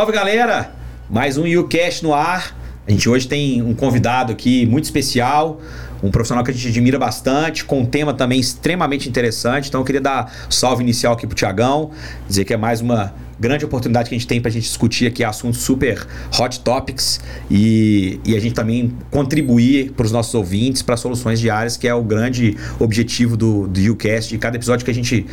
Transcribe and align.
Salve 0.00 0.14
galera! 0.14 0.72
Mais 1.10 1.36
um 1.36 1.46
YouCast 1.46 2.02
no 2.02 2.14
ar. 2.14 2.56
A 2.88 2.90
gente 2.90 3.06
hoje 3.06 3.28
tem 3.28 3.60
um 3.60 3.74
convidado 3.74 4.32
aqui 4.32 4.64
muito 4.64 4.84
especial, 4.84 5.60
um 6.02 6.10
profissional 6.10 6.42
que 6.42 6.50
a 6.50 6.54
gente 6.54 6.68
admira 6.68 6.98
bastante, 6.98 7.66
com 7.66 7.80
um 7.80 7.84
tema 7.84 8.14
também 8.14 8.40
extremamente 8.40 9.10
interessante. 9.10 9.68
Então 9.68 9.82
eu 9.82 9.84
queria 9.84 10.00
dar 10.00 10.32
salve 10.48 10.82
inicial 10.82 11.12
aqui 11.12 11.26
pro 11.26 11.36
Tiagão, 11.36 11.90
dizer 12.26 12.46
que 12.46 12.54
é 12.54 12.56
mais 12.56 12.80
uma 12.80 13.12
grande 13.38 13.66
oportunidade 13.66 14.08
que 14.08 14.14
a 14.14 14.18
gente 14.18 14.26
tem 14.26 14.40
para 14.40 14.48
a 14.48 14.52
gente 14.52 14.62
discutir 14.62 15.06
aqui 15.06 15.22
assuntos 15.22 15.60
super 15.60 16.06
hot 16.38 16.60
topics 16.60 17.20
e, 17.50 18.18
e 18.24 18.34
a 18.34 18.40
gente 18.40 18.54
também 18.54 18.96
contribuir 19.10 19.92
para 19.92 20.06
os 20.06 20.12
nossos 20.12 20.34
ouvintes 20.34 20.80
para 20.80 20.96
soluções 20.96 21.38
diárias, 21.38 21.76
que 21.76 21.86
é 21.86 21.94
o 21.94 22.02
grande 22.02 22.56
objetivo 22.78 23.36
do, 23.36 23.66
do 23.66 23.92
UCast, 23.92 24.30
de 24.30 24.38
cada 24.38 24.56
episódio 24.56 24.82
que 24.82 24.90
a 24.90 24.94
gente 24.94 25.26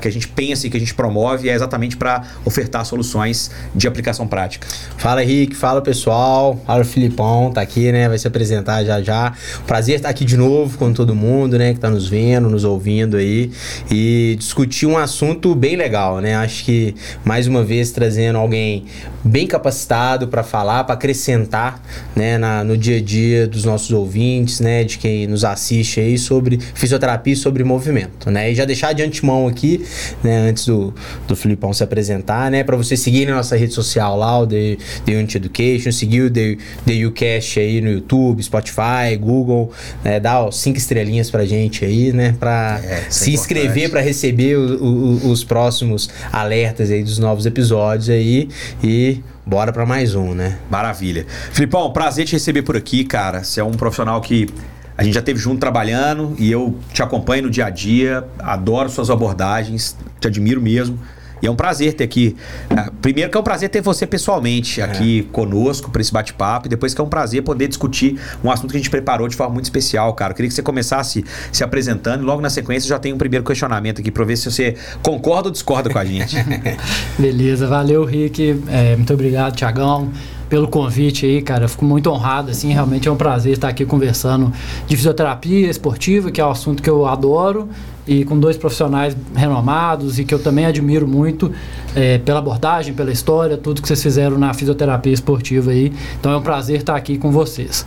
que 0.00 0.08
a 0.08 0.10
gente 0.10 0.28
pensa 0.28 0.66
e 0.66 0.70
que 0.70 0.76
a 0.76 0.80
gente 0.80 0.94
promove 0.94 1.48
é 1.48 1.54
exatamente 1.54 1.96
para 1.96 2.24
ofertar 2.44 2.84
soluções 2.86 3.50
de 3.74 3.86
aplicação 3.86 4.26
prática. 4.26 4.66
Fala 4.96 5.22
Henrique, 5.22 5.54
fala 5.54 5.82
pessoal, 5.82 6.60
fala 6.66 6.82
o 6.82 6.84
Filipão, 6.84 7.50
tá 7.52 7.60
aqui, 7.60 7.92
né? 7.92 8.08
Vai 8.08 8.18
se 8.18 8.26
apresentar 8.26 8.84
já 8.84 9.02
já. 9.02 9.32
Prazer 9.66 9.96
estar 9.96 10.08
aqui 10.08 10.24
de 10.24 10.36
novo 10.36 10.78
com 10.78 10.92
todo 10.92 11.14
mundo, 11.14 11.58
né? 11.58 11.74
Que 11.74 11.80
tá 11.80 11.90
nos 11.90 12.08
vendo, 12.08 12.48
nos 12.48 12.64
ouvindo 12.64 13.16
aí 13.16 13.50
e 13.90 14.36
discutir 14.38 14.86
um 14.86 14.96
assunto 14.96 15.54
bem 15.54 15.76
legal, 15.76 16.20
né? 16.20 16.34
Acho 16.36 16.64
que 16.64 16.94
mais 17.24 17.46
uma 17.46 17.62
vez 17.62 17.90
trazendo 17.90 18.38
alguém 18.38 18.86
bem 19.22 19.46
capacitado 19.46 20.28
para 20.28 20.42
falar, 20.42 20.84
para 20.84 20.94
acrescentar, 20.94 21.82
né? 22.14 22.38
Na, 22.38 22.64
no 22.64 22.76
dia 22.76 22.98
a 22.98 23.02
dia 23.02 23.46
dos 23.46 23.64
nossos 23.64 23.90
ouvintes, 23.90 24.60
né? 24.60 24.84
De 24.84 24.98
quem 24.98 25.26
nos 25.26 25.44
assiste 25.44 26.00
aí 26.00 26.16
sobre 26.16 26.58
fisioterapia 26.74 27.32
e 27.32 27.36
sobre 27.36 27.64
movimento, 27.64 28.30
né? 28.30 28.50
E 28.50 28.54
já 28.54 28.64
deixar 28.64 28.92
de 28.92 29.02
antemão 29.02 29.46
aqui 29.46 29.73
né, 30.22 30.48
antes 30.48 30.66
do, 30.66 30.94
do 31.26 31.36
Filipão 31.36 31.72
se 31.72 31.82
apresentar, 31.82 32.50
né, 32.50 32.62
para 32.64 32.76
você 32.76 32.96
seguir 32.96 33.26
na 33.26 33.34
nossa 33.34 33.56
rede 33.56 33.72
social 33.72 34.16
lá, 34.16 34.38
o 34.38 34.46
The, 34.46 34.76
The 35.04 35.12
Unity 35.12 35.36
Education, 35.38 35.92
seguir 35.92 36.22
o 36.22 36.30
The, 36.30 36.56
The 36.86 37.06
Ucast 37.06 37.60
aí 37.60 37.80
no 37.80 37.90
YouTube, 37.90 38.42
Spotify, 38.42 39.16
Google, 39.18 39.70
né, 40.02 40.20
dá 40.20 40.40
ó, 40.40 40.50
cinco 40.50 40.78
estrelinhas 40.78 41.30
pra 41.30 41.44
gente 41.44 41.84
aí, 41.84 42.12
né, 42.12 42.34
para 42.38 42.80
é, 42.84 43.04
se 43.08 43.30
é 43.30 43.34
inscrever 43.34 43.90
para 43.90 44.00
receber 44.00 44.56
o, 44.56 44.82
o, 44.82 45.30
os 45.30 45.44
próximos 45.44 46.08
alertas 46.32 46.90
aí 46.90 47.02
dos 47.02 47.18
novos 47.18 47.46
episódios 47.46 48.08
aí 48.08 48.48
e 48.82 49.20
bora 49.46 49.72
para 49.72 49.84
mais 49.84 50.14
um, 50.14 50.34
né? 50.34 50.58
Maravilha. 50.70 51.26
Filipão, 51.52 51.92
prazer 51.92 52.24
te 52.24 52.32
receber 52.32 52.62
por 52.62 52.76
aqui, 52.76 53.04
cara. 53.04 53.44
Você 53.44 53.60
é 53.60 53.64
um 53.64 53.72
profissional 53.72 54.20
que 54.20 54.48
a 54.96 55.02
gente 55.02 55.14
já 55.14 55.22
teve 55.22 55.38
junto 55.38 55.58
trabalhando 55.58 56.34
e 56.38 56.50
eu 56.50 56.78
te 56.92 57.02
acompanho 57.02 57.44
no 57.44 57.50
dia 57.50 57.66
a 57.66 57.70
dia, 57.70 58.24
adoro 58.38 58.88
suas 58.88 59.10
abordagens, 59.10 59.96
te 60.20 60.28
admiro 60.28 60.60
mesmo. 60.60 60.98
E 61.42 61.46
é 61.46 61.50
um 61.50 61.56
prazer 61.56 61.92
ter 61.92 62.04
aqui. 62.04 62.34
Uh, 62.70 62.90
primeiro 63.02 63.30
que 63.30 63.36
é 63.36 63.40
um 63.40 63.44
prazer 63.44 63.68
ter 63.68 63.82
você 63.82 64.06
pessoalmente 64.06 64.80
é. 64.80 64.84
aqui 64.84 65.26
é. 65.28 65.32
conosco 65.32 65.90
para 65.90 66.00
esse 66.00 66.10
bate-papo. 66.10 66.66
E 66.66 66.70
depois 66.70 66.94
que 66.94 67.00
é 67.02 67.04
um 67.04 67.08
prazer 67.08 67.42
poder 67.42 67.68
discutir 67.68 68.18
um 68.42 68.50
assunto 68.50 68.70
que 68.70 68.78
a 68.78 68.80
gente 68.80 68.88
preparou 68.88 69.28
de 69.28 69.36
forma 69.36 69.52
muito 69.52 69.66
especial, 69.66 70.14
cara. 70.14 70.32
Eu 70.32 70.36
queria 70.36 70.48
que 70.48 70.54
você 70.54 70.62
começasse 70.62 71.22
se 71.52 71.62
apresentando 71.62 72.22
e 72.22 72.24
logo 72.24 72.40
na 72.40 72.48
sequência 72.48 72.88
já 72.88 72.98
tem 72.98 73.12
um 73.12 73.18
primeiro 73.18 73.44
questionamento 73.44 74.00
aqui 74.00 74.10
para 74.10 74.24
ver 74.24 74.36
se 74.36 74.50
você 74.50 74.76
concorda 75.02 75.48
ou 75.48 75.52
discorda 75.52 75.90
com 75.90 75.98
a 75.98 76.04
gente. 76.04 76.34
Beleza, 77.18 77.66
valeu, 77.66 78.04
Rick. 78.06 78.62
É, 78.68 78.96
muito 78.96 79.12
obrigado, 79.12 79.54
Tiagão 79.54 80.10
pelo 80.54 80.68
convite 80.68 81.26
aí, 81.26 81.42
cara. 81.42 81.66
Fico 81.66 81.84
muito 81.84 82.08
honrado, 82.08 82.52
assim, 82.52 82.72
realmente 82.72 83.08
é 83.08 83.10
um 83.10 83.16
prazer 83.16 83.54
estar 83.54 83.66
aqui 83.66 83.84
conversando 83.84 84.52
de 84.86 84.96
fisioterapia 84.96 85.68
esportiva, 85.68 86.30
que 86.30 86.40
é 86.40 86.46
um 86.46 86.50
assunto 86.50 86.80
que 86.80 86.88
eu 86.88 87.04
adoro 87.06 87.68
e 88.06 88.24
com 88.24 88.38
dois 88.38 88.56
profissionais 88.56 89.16
renomados 89.34 90.18
e 90.18 90.24
que 90.24 90.34
eu 90.34 90.38
também 90.38 90.66
admiro 90.66 91.06
muito 91.08 91.50
é, 91.94 92.18
pela 92.18 92.38
abordagem, 92.38 92.92
pela 92.92 93.10
história, 93.10 93.56
tudo 93.56 93.80
que 93.80 93.88
vocês 93.88 94.02
fizeram 94.02 94.38
na 94.38 94.52
fisioterapia 94.52 95.12
esportiva 95.12 95.70
aí. 95.70 95.92
Então 96.18 96.32
é 96.32 96.36
um 96.36 96.42
prazer 96.42 96.80
estar 96.80 96.96
aqui 96.96 97.16
com 97.16 97.30
vocês. 97.30 97.86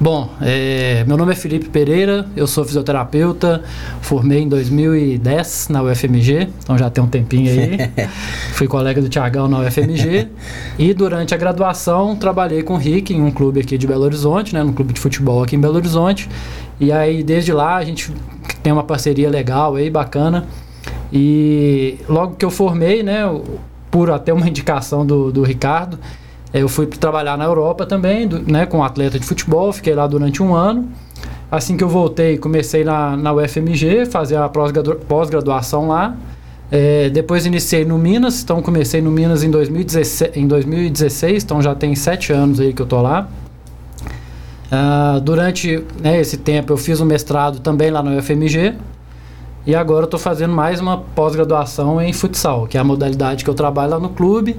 Bom, 0.00 0.30
é, 0.40 1.04
meu 1.06 1.16
nome 1.16 1.32
é 1.32 1.36
Felipe 1.36 1.68
Pereira, 1.68 2.26
eu 2.36 2.46
sou 2.46 2.64
fisioterapeuta, 2.64 3.62
formei 4.00 4.40
em 4.40 4.48
2010 4.48 5.68
na 5.70 5.82
UFMG, 5.82 6.48
então 6.62 6.76
já 6.76 6.90
tem 6.90 7.02
um 7.02 7.06
tempinho 7.06 7.50
aí. 7.50 8.08
Fui 8.52 8.66
colega 8.66 9.00
do 9.00 9.08
Tiagão 9.08 9.48
na 9.48 9.60
UFMG 9.60 10.28
e 10.78 10.92
durante 10.92 11.34
a 11.34 11.36
graduação 11.36 12.16
trabalhei 12.16 12.62
com 12.62 12.74
o 12.74 12.76
Rick 12.76 13.14
em 13.14 13.22
um 13.22 13.30
clube 13.30 13.60
aqui 13.60 13.78
de 13.78 13.86
Belo 13.86 14.04
Horizonte, 14.04 14.54
né, 14.54 14.62
no 14.62 14.72
clube 14.72 14.92
de 14.92 15.00
futebol 15.00 15.42
aqui 15.42 15.56
em 15.56 15.60
Belo 15.60 15.76
Horizonte. 15.76 16.28
E 16.80 16.90
aí 16.90 17.22
desde 17.22 17.52
lá 17.52 17.76
a 17.76 17.84
gente 17.84 18.12
tem 18.64 18.72
uma 18.72 18.82
parceria 18.82 19.28
legal 19.28 19.76
aí, 19.76 19.90
bacana. 19.90 20.46
E 21.12 21.98
logo 22.08 22.34
que 22.34 22.44
eu 22.44 22.50
formei, 22.50 23.02
né, 23.02 23.22
por 23.90 24.10
até 24.10 24.32
uma 24.32 24.48
indicação 24.48 25.06
do, 25.06 25.30
do 25.30 25.42
Ricardo, 25.42 25.98
eh, 26.52 26.62
eu 26.62 26.68
fui 26.68 26.86
trabalhar 26.86 27.36
na 27.36 27.44
Europa 27.44 27.84
também, 27.84 28.26
do, 28.26 28.40
né, 28.50 28.64
com 28.64 28.82
atleta 28.82 29.20
de 29.20 29.26
futebol, 29.26 29.70
fiquei 29.72 29.94
lá 29.94 30.06
durante 30.06 30.42
um 30.42 30.54
ano. 30.54 30.88
Assim 31.52 31.76
que 31.76 31.84
eu 31.84 31.88
voltei, 31.88 32.38
comecei 32.38 32.82
na, 32.82 33.16
na 33.16 33.32
UFMG, 33.34 34.06
fazer 34.06 34.36
a 34.36 34.48
pós-graduação 34.48 35.88
lá. 35.88 36.16
É, 36.72 37.10
depois 37.10 37.44
iniciei 37.44 37.84
no 37.84 37.98
Minas, 37.98 38.42
então 38.42 38.62
comecei 38.62 39.00
no 39.02 39.10
Minas 39.10 39.44
em 39.44 39.50
2016, 39.50 40.36
em 40.36 40.48
2016 40.48 41.44
então 41.44 41.60
já 41.62 41.74
tem 41.74 41.94
sete 41.94 42.32
anos 42.32 42.58
aí 42.58 42.72
que 42.72 42.80
eu 42.80 42.86
tô 42.86 43.00
lá. 43.02 43.28
Uh, 44.72 45.20
durante 45.20 45.84
né, 46.00 46.20
esse 46.20 46.38
tempo 46.38 46.72
eu 46.72 46.76
fiz 46.76 47.00
um 47.00 47.04
mestrado 47.04 47.60
também 47.60 47.90
lá 47.90 48.02
no 48.02 48.16
UFMG 48.16 48.74
e 49.66 49.74
agora 49.74 50.04
estou 50.04 50.18
fazendo 50.18 50.52
mais 50.54 50.80
uma 50.80 50.98
pós-graduação 50.98 52.00
em 52.00 52.12
futsal, 52.12 52.66
que 52.66 52.76
é 52.76 52.80
a 52.80 52.84
modalidade 52.84 53.44
que 53.44 53.50
eu 53.50 53.54
trabalho 53.54 53.92
lá 53.92 54.00
no 54.00 54.08
clube 54.08 54.56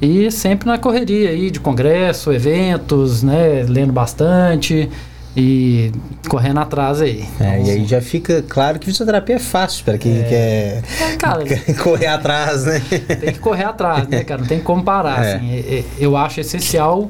e 0.00 0.30
sempre 0.30 0.66
na 0.66 0.78
correria 0.78 1.30
aí 1.30 1.50
de 1.50 1.60
congresso, 1.60 2.32
eventos, 2.32 3.22
né, 3.22 3.64
lendo 3.68 3.92
bastante 3.92 4.90
e 5.36 5.90
correndo 6.28 6.60
atrás 6.60 7.00
aí. 7.00 7.24
É, 7.40 7.62
e 7.62 7.70
aí 7.70 7.84
já 7.84 8.00
fica 8.00 8.44
claro 8.48 8.78
que 8.78 8.86
fisioterapia 8.86 9.36
é 9.36 9.38
fácil 9.38 9.84
para 9.84 9.98
quem 9.98 10.20
é. 10.20 10.22
quer, 10.22 10.82
é, 11.02 11.16
cara, 11.16 11.44
correr 11.82 12.06
atrás, 12.06 12.64
né? 12.64 12.80
Tem 13.20 13.32
que 13.32 13.40
correr 13.40 13.64
atrás, 13.64 14.06
né, 14.06 14.22
cara? 14.22 14.40
Não 14.40 14.48
tem 14.48 14.60
como 14.60 14.82
parar. 14.82 15.24
É. 15.24 15.34
Assim. 15.34 15.84
Eu 15.98 16.16
acho 16.16 16.40
essencial 16.40 17.08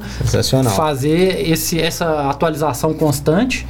fazer 0.74 1.48
esse, 1.48 1.80
essa 1.80 2.30
atualização 2.30 2.94
constante 2.94 3.66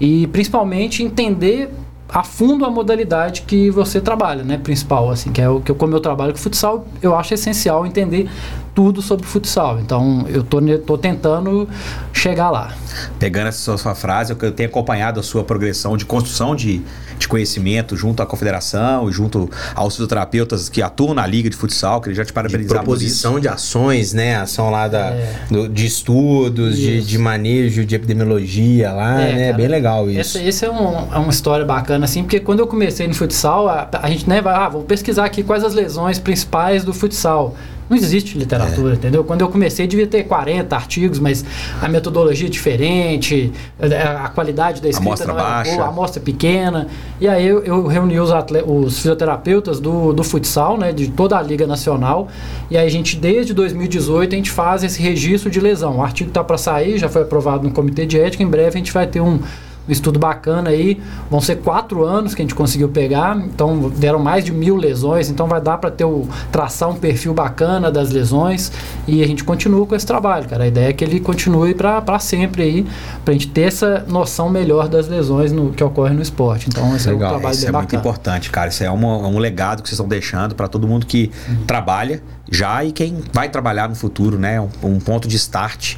e 0.00 0.26
principalmente 0.28 1.02
entender 1.02 1.70
a 2.08 2.22
fundo 2.22 2.66
a 2.66 2.70
modalidade 2.70 3.42
que 3.42 3.70
você 3.70 4.00
trabalha, 4.00 4.42
né, 4.42 4.58
principal, 4.58 5.10
assim, 5.10 5.32
que 5.32 5.40
é 5.40 5.48
o 5.48 5.60
que 5.60 5.70
eu, 5.70 5.74
como 5.74 5.94
eu 5.94 6.00
trabalho 6.00 6.32
com 6.32 6.38
futsal, 6.38 6.86
eu 7.00 7.16
acho 7.16 7.32
essencial 7.32 7.86
entender 7.86 8.28
tudo 8.74 9.02
sobre 9.02 9.26
futsal. 9.26 9.80
Então, 9.80 10.24
eu 10.28 10.42
tô, 10.42 10.60
tô 10.78 10.96
tentando 10.96 11.68
chegar 12.12 12.50
lá. 12.50 12.74
Pegando 13.18 13.48
essa 13.48 13.76
sua 13.76 13.94
frase, 13.94 14.34
eu 14.40 14.52
tenho 14.52 14.68
acompanhado 14.68 15.20
a 15.20 15.22
sua 15.22 15.44
progressão 15.44 15.96
de 15.96 16.04
construção 16.04 16.54
de, 16.54 16.82
de 17.22 17.28
conhecimento 17.28 17.96
junto 17.96 18.22
à 18.22 18.26
confederação 18.26 19.08
e 19.08 19.12
junto 19.12 19.50
aos 19.74 19.94
fisioterapeutas 19.94 20.68
que 20.68 20.82
atuam 20.82 21.14
na 21.14 21.26
liga 21.26 21.48
de 21.48 21.56
futsal, 21.56 22.00
que 22.00 22.12
já 22.14 22.24
te 22.24 22.32
parabenizar 22.32 22.78
de 22.78 22.84
proposição 22.84 23.40
de 23.40 23.48
ações, 23.48 24.12
né? 24.12 24.36
Ação 24.36 24.70
lá 24.70 24.88
da, 24.88 25.10
é. 25.10 25.34
do, 25.50 25.68
de 25.68 25.86
estudos, 25.86 26.76
de, 26.76 27.02
de, 27.02 27.18
manejo, 27.18 27.84
de 27.84 27.94
epidemiologia 27.94 28.92
lá, 28.92 29.20
é, 29.20 29.32
né? 29.32 29.44
Cara, 29.46 29.56
Bem 29.56 29.68
legal 29.68 30.10
isso. 30.10 30.38
Essa, 30.38 30.42
esse 30.42 30.64
é, 30.64 30.70
um, 30.70 31.12
é 31.12 31.18
uma 31.18 31.30
história 31.30 31.64
bacana, 31.64 32.04
assim, 32.04 32.22
porque 32.22 32.40
quando 32.40 32.60
eu 32.60 32.66
comecei 32.66 33.06
no 33.06 33.14
futsal, 33.14 33.68
a, 33.68 33.88
a 33.92 34.08
gente, 34.10 34.28
né, 34.28 34.40
vai, 34.40 34.54
ah, 34.54 34.68
vou 34.68 34.82
pesquisar 34.82 35.24
aqui 35.24 35.42
quais 35.42 35.64
as 35.64 35.74
lesões 35.74 36.18
principais 36.18 36.84
do 36.84 36.92
futsal. 36.92 37.54
Não 37.92 37.98
existe 37.98 38.38
literatura, 38.38 38.94
é. 38.94 38.96
entendeu? 38.96 39.22
Quando 39.22 39.42
eu 39.42 39.50
comecei, 39.50 39.86
devia 39.86 40.06
ter 40.06 40.22
40 40.22 40.74
artigos, 40.74 41.18
mas 41.18 41.44
a 41.78 41.88
metodologia 41.88 42.46
é 42.46 42.50
diferente, 42.50 43.52
a 43.78 44.30
qualidade 44.30 44.80
da 44.80 44.88
escrita 44.88 45.10
amostra 45.10 45.26
não 45.26 45.38
era 45.38 45.48
baixa. 45.48 45.72
boa, 45.72 45.84
a 45.84 45.88
amostra 45.88 46.22
é 46.22 46.24
pequena. 46.24 46.86
E 47.22 47.28
aí 47.28 47.46
eu, 47.46 47.62
eu 47.62 47.86
reuni 47.86 48.18
os, 48.18 48.30
os 48.66 48.96
fisioterapeutas 48.96 49.78
do, 49.78 50.12
do 50.12 50.24
futsal, 50.24 50.76
né, 50.76 50.90
de 50.90 51.06
toda 51.06 51.38
a 51.38 51.40
Liga 51.40 51.68
Nacional, 51.68 52.26
e 52.68 52.76
aí 52.76 52.84
a 52.84 52.90
gente, 52.90 53.16
desde 53.16 53.54
2018, 53.54 54.32
a 54.32 54.36
gente 54.36 54.50
faz 54.50 54.82
esse 54.82 55.00
registro 55.00 55.48
de 55.48 55.60
lesão. 55.60 55.98
O 55.98 56.02
artigo 56.02 56.30
está 56.30 56.42
para 56.42 56.58
sair, 56.58 56.98
já 56.98 57.08
foi 57.08 57.22
aprovado 57.22 57.62
no 57.62 57.72
Comitê 57.72 58.06
de 58.06 58.18
Ética, 58.18 58.42
em 58.42 58.48
breve 58.48 58.70
a 58.70 58.78
gente 58.78 58.92
vai 58.92 59.06
ter 59.06 59.20
um 59.20 59.38
um 59.88 59.92
estudo 59.92 60.18
bacana 60.18 60.70
aí. 60.70 61.00
Vão 61.30 61.40
ser 61.40 61.56
quatro 61.56 62.04
anos 62.04 62.34
que 62.34 62.42
a 62.42 62.44
gente 62.44 62.54
conseguiu 62.54 62.88
pegar, 62.88 63.36
então 63.36 63.90
deram 63.90 64.18
mais 64.18 64.44
de 64.44 64.52
mil 64.52 64.76
lesões, 64.76 65.28
então 65.28 65.46
vai 65.46 65.60
dar 65.60 65.78
para 65.78 65.90
ter 65.90 66.04
o 66.04 66.28
traçar 66.50 66.88
um 66.88 66.94
perfil 66.94 67.34
bacana 67.34 67.90
das 67.90 68.10
lesões 68.10 68.72
e 69.06 69.22
a 69.22 69.26
gente 69.26 69.44
continua 69.44 69.86
com 69.86 69.94
esse 69.94 70.06
trabalho, 70.06 70.48
cara. 70.48 70.64
A 70.64 70.66
ideia 70.66 70.88
é 70.88 70.92
que 70.92 71.04
ele 71.04 71.20
continue 71.20 71.74
para 71.74 72.18
sempre 72.18 72.62
aí, 72.62 72.86
para 73.24 73.32
a 73.32 73.34
gente 73.34 73.48
ter 73.48 73.62
essa 73.62 74.04
noção 74.08 74.48
melhor 74.48 74.88
das 74.88 75.08
lesões 75.08 75.52
no, 75.52 75.72
que 75.72 75.82
ocorrem 75.82 76.14
no 76.14 76.22
esporte. 76.22 76.68
Então, 76.68 76.94
esse 76.94 77.08
Legal. 77.08 77.22
é 77.22 77.26
um 77.26 77.38
trabalho 77.38 77.54
Isso 77.54 77.62
é 77.62 77.66
bacana. 77.66 77.82
muito 77.82 77.96
importante, 77.96 78.50
cara. 78.50 78.68
Isso 78.68 78.84
é 78.84 78.90
uma, 78.90 79.16
um 79.26 79.38
legado 79.38 79.82
que 79.82 79.88
vocês 79.88 79.98
estão 79.98 80.08
deixando 80.08 80.54
para 80.54 80.68
todo 80.68 80.86
mundo 80.86 81.06
que 81.06 81.30
uhum. 81.48 81.64
trabalha 81.66 82.22
já 82.50 82.84
e 82.84 82.92
quem 82.92 83.22
vai 83.32 83.48
trabalhar 83.48 83.88
no 83.88 83.94
futuro, 83.94 84.38
né? 84.38 84.60
Um, 84.60 84.68
um 84.82 85.00
ponto 85.00 85.26
de 85.26 85.36
start. 85.36 85.96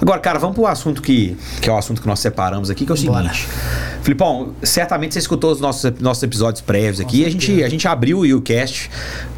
Agora, 0.00 0.18
cara, 0.18 0.38
vamos 0.38 0.56
para 0.56 0.64
o 0.64 0.66
assunto 0.66 1.02
que, 1.02 1.36
que 1.60 1.68
é 1.68 1.72
o 1.72 1.76
assunto 1.76 2.00
que 2.00 2.06
nós 2.08 2.18
separamos 2.20 2.70
aqui, 2.70 2.86
que 2.86 2.92
é 2.92 2.94
o 2.94 2.96
seguinte. 2.96 3.12
Filipão, 4.02 4.54
certamente 4.62 5.14
você 5.14 5.18
escutou 5.18 5.52
os 5.52 5.60
nossos, 5.60 5.92
nossos 6.00 6.22
episódios 6.22 6.62
prévios 6.62 7.00
aqui. 7.00 7.24
A 7.24 7.30
gente, 7.30 7.62
a 7.62 7.68
gente 7.68 7.86
abriu 7.86 8.20
o 8.20 8.26
YouCast, 8.26 8.90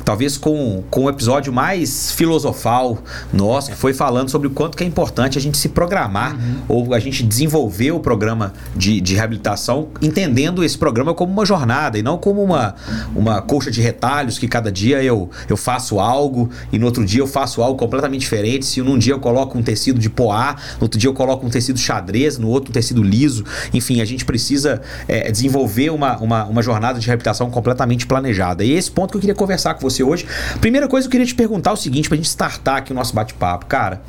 talvez 0.04 0.36
com, 0.36 0.82
com 0.90 1.04
o 1.04 1.10
episódio 1.10 1.52
mais 1.52 2.12
filosofal 2.12 2.98
nosso, 3.32 3.70
que 3.70 3.76
foi 3.76 3.92
falando 3.92 4.30
sobre 4.30 4.48
o 4.48 4.50
quanto 4.50 4.76
que 4.76 4.84
é 4.84 4.86
importante 4.86 5.38
a 5.38 5.40
gente 5.40 5.58
se 5.58 5.68
programar 5.68 6.34
uhum. 6.34 6.62
ou 6.68 6.94
a 6.94 6.98
gente 6.98 7.22
desenvolver 7.22 7.92
o 7.92 8.00
programa 8.00 8.52
de, 8.76 9.00
de 9.00 9.14
reabilitação, 9.14 9.88
entendendo 10.00 10.64
esse 10.64 10.76
programa 10.76 11.14
como 11.14 11.32
uma 11.32 11.44
jornada 11.44 11.98
e 11.98 12.02
não 12.02 12.18
como 12.18 12.42
uma, 12.42 12.74
uma 13.14 13.42
colcha 13.42 13.70
de 13.70 13.80
retalhos 13.80 14.38
que 14.38 14.48
cada 14.48 14.70
dia 14.70 15.02
eu, 15.02 15.30
eu 15.48 15.56
faço 15.56 16.00
algo 16.00 16.50
e 16.72 16.78
no 16.78 16.86
outro 16.86 17.04
dia 17.04 17.20
eu 17.20 17.26
faço 17.26 17.62
algo 17.62 17.78
completamente 17.78 18.20
diferente. 18.20 18.66
Se 18.66 18.82
num 18.82 18.98
dia 18.98 19.12
eu 19.12 19.20
coloco 19.20 19.56
um 19.56 19.62
tecido 19.62 19.98
de 19.98 20.10
poá, 20.10 20.56
no 20.78 20.84
outro 20.84 20.98
dia 20.98 21.08
eu 21.08 21.14
coloco 21.14 21.46
um 21.46 21.50
tecido 21.50 21.78
xadrez, 21.78 22.38
no 22.38 22.48
outro 22.48 22.70
um 22.70 22.72
tecido 22.72 23.02
liso. 23.02 23.44
Enfim, 23.72 24.00
a 24.00 24.04
gente 24.04 24.24
precisa 24.24 24.80
é, 25.06 25.30
desenvolver 25.30 25.90
uma, 25.90 26.16
uma, 26.18 26.44
uma 26.44 26.62
jornada 26.62 26.98
de 26.98 27.06
reabilitação 27.06 27.50
completamente 27.50 28.06
planejada. 28.06 28.64
E 28.64 28.72
esse 28.72 28.90
ponto 28.90 29.12
que 29.12 29.16
eu 29.16 29.20
queria 29.20 29.34
conversar 29.34 29.74
com 29.74 29.80
você 29.80 29.91
hoje. 30.00 30.24
Primeira 30.60 30.86
coisa, 30.86 31.08
eu 31.08 31.10
queria 31.10 31.26
te 31.26 31.34
perguntar 31.34 31.72
o 31.72 31.76
seguinte, 31.76 32.08
pra 32.08 32.14
gente 32.14 32.26
startar 32.26 32.76
aqui 32.76 32.92
o 32.92 32.94
nosso 32.94 33.12
bate-papo. 33.12 33.66
Cara, 33.66 34.00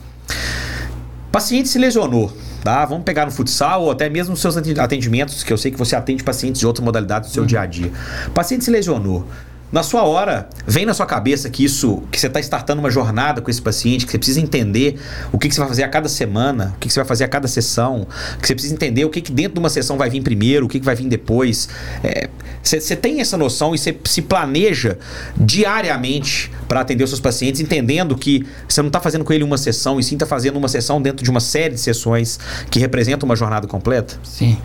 paciente 1.31 1.67
se 1.67 1.79
lesionou. 1.79 2.31
Tá? 2.63 2.85
Vamos 2.85 3.03
pegar 3.03 3.25
no 3.25 3.31
futsal 3.31 3.81
ou 3.81 3.91
até 3.91 4.09
mesmo 4.09 4.31
nos 4.31 4.39
seus 4.39 4.55
atendimentos, 4.55 5.43
que 5.43 5.51
eu 5.51 5.57
sei 5.57 5.69
que 5.69 5.77
você 5.77 5.97
atende 5.97 6.23
pacientes 6.23 6.61
de 6.61 6.67
outras 6.67 6.85
modalidades 6.85 7.29
do 7.29 7.33
seu 7.33 7.41
uhum. 7.41 7.47
dia 7.47 7.59
a 7.59 7.65
dia. 7.65 7.91
Paciente 8.33 8.63
se 8.63 8.71
lesionou 8.71 9.27
na 9.73 9.81
sua 9.81 10.03
hora, 10.03 10.47
vem 10.67 10.85
na 10.85 10.93
sua 10.93 11.07
cabeça 11.07 11.49
que 11.49 11.65
isso, 11.65 12.03
que 12.11 12.19
você 12.19 12.27
está 12.27 12.39
startando 12.39 12.79
uma 12.79 12.91
jornada 12.91 13.41
com 13.41 13.49
esse 13.49 13.59
paciente, 13.59 14.05
que 14.05 14.11
você 14.11 14.19
precisa 14.19 14.39
entender 14.39 14.99
o 15.31 15.39
que, 15.39 15.49
que 15.49 15.55
você 15.55 15.59
vai 15.59 15.67
fazer 15.67 15.81
a 15.81 15.89
cada 15.89 16.07
semana, 16.07 16.75
o 16.75 16.79
que, 16.79 16.87
que 16.87 16.93
você 16.93 16.99
vai 16.99 17.07
fazer 17.07 17.23
a 17.23 17.27
cada 17.27 17.47
sessão, 17.47 18.05
que 18.39 18.45
você 18.45 18.53
precisa 18.53 18.75
entender 18.75 19.03
o 19.03 19.09
que, 19.09 19.19
que 19.19 19.31
dentro 19.31 19.55
de 19.55 19.59
uma 19.59 19.71
sessão 19.71 19.97
vai 19.97 20.11
vir 20.11 20.21
primeiro, 20.21 20.67
o 20.67 20.69
que, 20.69 20.79
que 20.79 20.85
vai 20.85 20.93
vir 20.93 21.07
depois. 21.07 21.67
É, 22.03 22.29
você, 22.61 22.79
você 22.79 22.95
tem 22.95 23.19
essa 23.19 23.35
noção 23.35 23.73
e 23.73 23.79
você 23.79 23.97
se 24.05 24.21
planeja 24.21 24.99
diariamente 25.35 26.51
para 26.67 26.81
atender 26.81 27.03
os 27.03 27.09
seus 27.09 27.19
pacientes, 27.19 27.59
entendendo 27.59 28.15
que 28.15 28.45
você 28.69 28.79
não 28.79 28.89
está 28.89 28.99
fazendo 28.99 29.25
com 29.25 29.33
ele 29.33 29.43
uma 29.43 29.57
sessão, 29.57 29.99
e 29.99 30.03
sim 30.03 30.13
está 30.13 30.27
fazendo 30.27 30.55
uma 30.55 30.67
sessão 30.67 31.01
dentro 31.01 31.23
de 31.23 31.31
uma 31.31 31.39
série 31.39 31.73
de 31.73 31.81
sessões 31.81 32.39
que 32.69 32.77
representam 32.77 33.27
uma 33.27 33.35
jornada 33.35 33.65
completa? 33.65 34.19
Sim. 34.23 34.55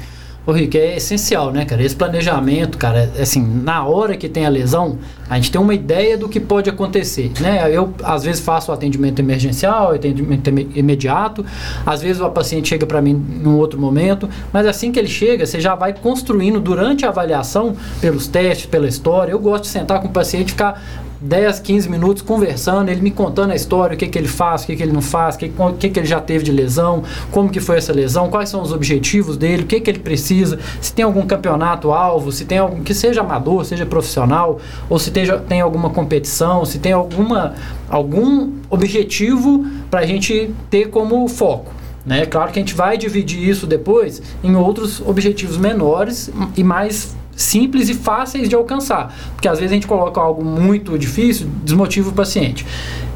Ô 0.48 0.52
Rick, 0.52 0.78
é 0.78 0.96
essencial, 0.96 1.52
né, 1.52 1.66
cara? 1.66 1.82
Esse 1.82 1.94
planejamento, 1.94 2.78
cara, 2.78 3.12
é 3.14 3.20
assim, 3.20 3.46
na 3.62 3.84
hora 3.84 4.16
que 4.16 4.30
tem 4.30 4.46
a 4.46 4.48
lesão, 4.48 4.98
a 5.28 5.36
gente 5.36 5.52
tem 5.52 5.60
uma 5.60 5.74
ideia 5.74 6.16
do 6.16 6.26
que 6.26 6.40
pode 6.40 6.70
acontecer, 6.70 7.30
né? 7.38 7.70
Eu, 7.70 7.92
às 8.02 8.22
vezes, 8.24 8.40
faço 8.40 8.72
atendimento 8.72 9.18
emergencial, 9.18 9.92
atendimento 9.92 10.48
imediato, 10.48 11.44
às 11.84 12.00
vezes 12.00 12.22
o 12.22 12.30
paciente 12.30 12.66
chega 12.66 12.86
para 12.86 13.02
mim 13.02 13.12
num 13.12 13.58
outro 13.58 13.78
momento, 13.78 14.26
mas 14.50 14.66
assim 14.66 14.90
que 14.90 14.98
ele 14.98 15.06
chega, 15.06 15.44
você 15.44 15.60
já 15.60 15.74
vai 15.74 15.92
construindo 15.92 16.58
durante 16.58 17.04
a 17.04 17.10
avaliação, 17.10 17.76
pelos 18.00 18.26
testes, 18.26 18.64
pela 18.64 18.88
história. 18.88 19.32
Eu 19.32 19.38
gosto 19.38 19.64
de 19.64 19.68
sentar 19.68 20.00
com 20.00 20.08
o 20.08 20.12
paciente 20.12 20.48
e 20.48 20.52
ficar 20.52 20.82
10, 21.20 21.60
15 21.60 21.88
minutos 21.88 22.22
conversando, 22.22 22.90
ele 22.90 23.00
me 23.00 23.10
contando 23.10 23.50
a 23.50 23.56
história, 23.56 23.94
o 23.94 23.98
que, 23.98 24.06
que 24.06 24.18
ele 24.18 24.28
faz, 24.28 24.62
o 24.62 24.66
que, 24.66 24.76
que 24.76 24.82
ele 24.82 24.92
não 24.92 25.02
faz, 25.02 25.34
o 25.34 25.38
que, 25.38 25.52
que, 25.78 25.90
que 25.90 26.00
ele 26.00 26.06
já 26.06 26.20
teve 26.20 26.44
de 26.44 26.52
lesão, 26.52 27.02
como 27.32 27.48
que 27.48 27.60
foi 27.60 27.78
essa 27.78 27.92
lesão, 27.92 28.28
quais 28.28 28.48
são 28.48 28.62
os 28.62 28.72
objetivos 28.72 29.36
dele, 29.36 29.64
o 29.64 29.66
que, 29.66 29.80
que 29.80 29.90
ele 29.90 29.98
precisa, 29.98 30.58
se 30.80 30.92
tem 30.92 31.04
algum 31.04 31.26
campeonato 31.26 31.90
alvo, 31.90 32.30
se 32.30 32.44
tem 32.44 32.58
algum 32.58 32.82
que 32.82 32.94
seja 32.94 33.20
amador, 33.20 33.64
seja 33.64 33.84
profissional, 33.84 34.60
ou 34.88 34.98
se 34.98 35.10
tem, 35.10 35.26
tem 35.48 35.60
alguma 35.60 35.90
competição, 35.90 36.64
se 36.64 36.78
tem 36.78 36.92
alguma, 36.92 37.54
algum 37.88 38.52
objetivo 38.70 39.66
para 39.90 40.00
a 40.00 40.06
gente 40.06 40.54
ter 40.70 40.88
como 40.88 41.26
foco. 41.26 41.78
Né? 42.06 42.24
Claro 42.26 42.52
que 42.52 42.58
a 42.58 42.62
gente 42.62 42.74
vai 42.74 42.96
dividir 42.96 43.46
isso 43.46 43.66
depois 43.66 44.22
em 44.42 44.54
outros 44.56 45.00
objetivos 45.00 45.56
menores 45.56 46.30
e 46.56 46.64
mais 46.64 47.14
simples 47.38 47.88
e 47.88 47.94
fáceis 47.94 48.48
de 48.48 48.54
alcançar. 48.54 49.16
Porque 49.32 49.48
às 49.48 49.58
vezes 49.58 49.70
a 49.70 49.74
gente 49.74 49.86
coloca 49.86 50.20
algo 50.20 50.44
muito 50.44 50.98
difícil, 50.98 51.48
desmotiva 51.64 52.10
o 52.10 52.12
paciente. 52.12 52.66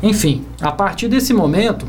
Enfim, 0.03 0.45
a 0.61 0.71
partir 0.71 1.09
desse 1.09 1.35
momento, 1.35 1.85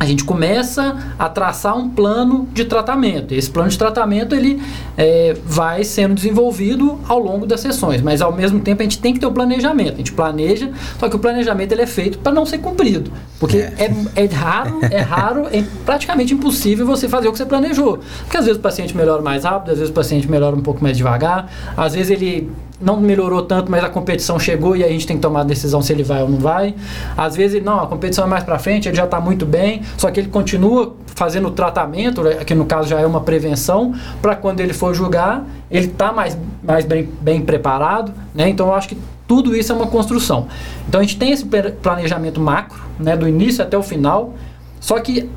a 0.00 0.06
gente 0.06 0.24
começa 0.24 0.96
a 1.18 1.28
traçar 1.28 1.76
um 1.76 1.90
plano 1.90 2.48
de 2.54 2.64
tratamento. 2.64 3.34
Esse 3.34 3.50
plano 3.50 3.68
de 3.68 3.76
tratamento 3.76 4.34
ele 4.34 4.58
é, 4.96 5.36
vai 5.44 5.84
sendo 5.84 6.14
desenvolvido 6.14 6.98
ao 7.06 7.18
longo 7.18 7.44
das 7.44 7.60
sessões, 7.60 8.00
mas 8.00 8.22
ao 8.22 8.32
mesmo 8.32 8.60
tempo 8.60 8.80
a 8.80 8.84
gente 8.84 8.98
tem 8.98 9.12
que 9.12 9.20
ter 9.20 9.26
o 9.26 9.32
planejamento. 9.32 9.92
A 9.92 9.96
gente 9.98 10.12
planeja, 10.12 10.70
só 10.98 11.06
que 11.06 11.16
o 11.16 11.18
planejamento 11.18 11.72
ele 11.72 11.82
é 11.82 11.86
feito 11.86 12.18
para 12.18 12.32
não 12.32 12.46
ser 12.46 12.58
cumprido, 12.58 13.12
porque 13.38 13.58
é. 13.58 13.92
É, 14.16 14.24
é 14.24 14.26
raro, 14.26 14.80
é 14.90 15.00
raro, 15.00 15.46
é 15.52 15.62
praticamente 15.84 16.32
impossível 16.32 16.86
você 16.86 17.06
fazer 17.06 17.28
o 17.28 17.32
que 17.32 17.36
você 17.36 17.44
planejou, 17.44 17.98
porque 18.22 18.38
às 18.38 18.46
vezes 18.46 18.58
o 18.58 18.62
paciente 18.62 18.96
melhora 18.96 19.20
mais 19.20 19.44
rápido, 19.44 19.72
às 19.72 19.76
vezes 19.76 19.90
o 19.90 19.94
paciente 19.94 20.30
melhora 20.30 20.56
um 20.56 20.62
pouco 20.62 20.82
mais 20.82 20.96
devagar, 20.96 21.52
às 21.76 21.92
vezes 21.92 22.10
ele 22.10 22.50
não 22.80 22.98
melhorou 22.98 23.42
tanto, 23.42 23.70
mas 23.70 23.84
a 23.84 23.88
competição 23.88 24.38
chegou 24.38 24.74
e 24.76 24.82
a 24.82 24.88
gente 24.88 25.06
tem 25.06 25.16
que 25.16 25.22
tomar 25.22 25.40
a 25.40 25.44
decisão 25.44 25.82
se 25.82 25.92
ele 25.92 26.02
vai 26.02 26.22
ou 26.22 26.28
não 26.28 26.38
vai. 26.38 26.74
Às 27.16 27.36
vezes, 27.36 27.62
não, 27.62 27.80
a 27.80 27.86
competição 27.86 28.24
é 28.24 28.26
mais 28.26 28.42
para 28.42 28.58
frente, 28.58 28.88
ele 28.88 28.96
já 28.96 29.04
está 29.04 29.20
muito 29.20 29.44
bem, 29.44 29.82
só 29.96 30.10
que 30.10 30.20
ele 30.20 30.28
continua 30.28 30.94
fazendo 31.14 31.48
o 31.48 31.50
tratamento, 31.50 32.22
né, 32.22 32.36
que 32.44 32.54
no 32.54 32.64
caso 32.64 32.88
já 32.88 32.98
é 32.98 33.06
uma 33.06 33.20
prevenção, 33.20 33.94
para 34.22 34.34
quando 34.34 34.60
ele 34.60 34.72
for 34.72 34.94
julgar, 34.94 35.44
ele 35.70 35.86
está 35.86 36.12
mais, 36.12 36.38
mais 36.62 36.84
bem, 36.84 37.08
bem 37.20 37.42
preparado, 37.42 38.12
né? 38.34 38.48
Então 38.48 38.68
eu 38.68 38.74
acho 38.74 38.88
que 38.88 38.96
tudo 39.28 39.54
isso 39.54 39.70
é 39.70 39.74
uma 39.74 39.86
construção. 39.86 40.48
Então 40.88 41.00
a 41.00 41.04
gente 41.04 41.18
tem 41.18 41.30
esse 41.30 41.44
planejamento 41.82 42.40
macro, 42.40 42.80
né, 42.98 43.16
do 43.16 43.28
início 43.28 43.62
até 43.62 43.76
o 43.76 43.82
final, 43.82 44.34
só 44.80 44.98
que 44.98 45.28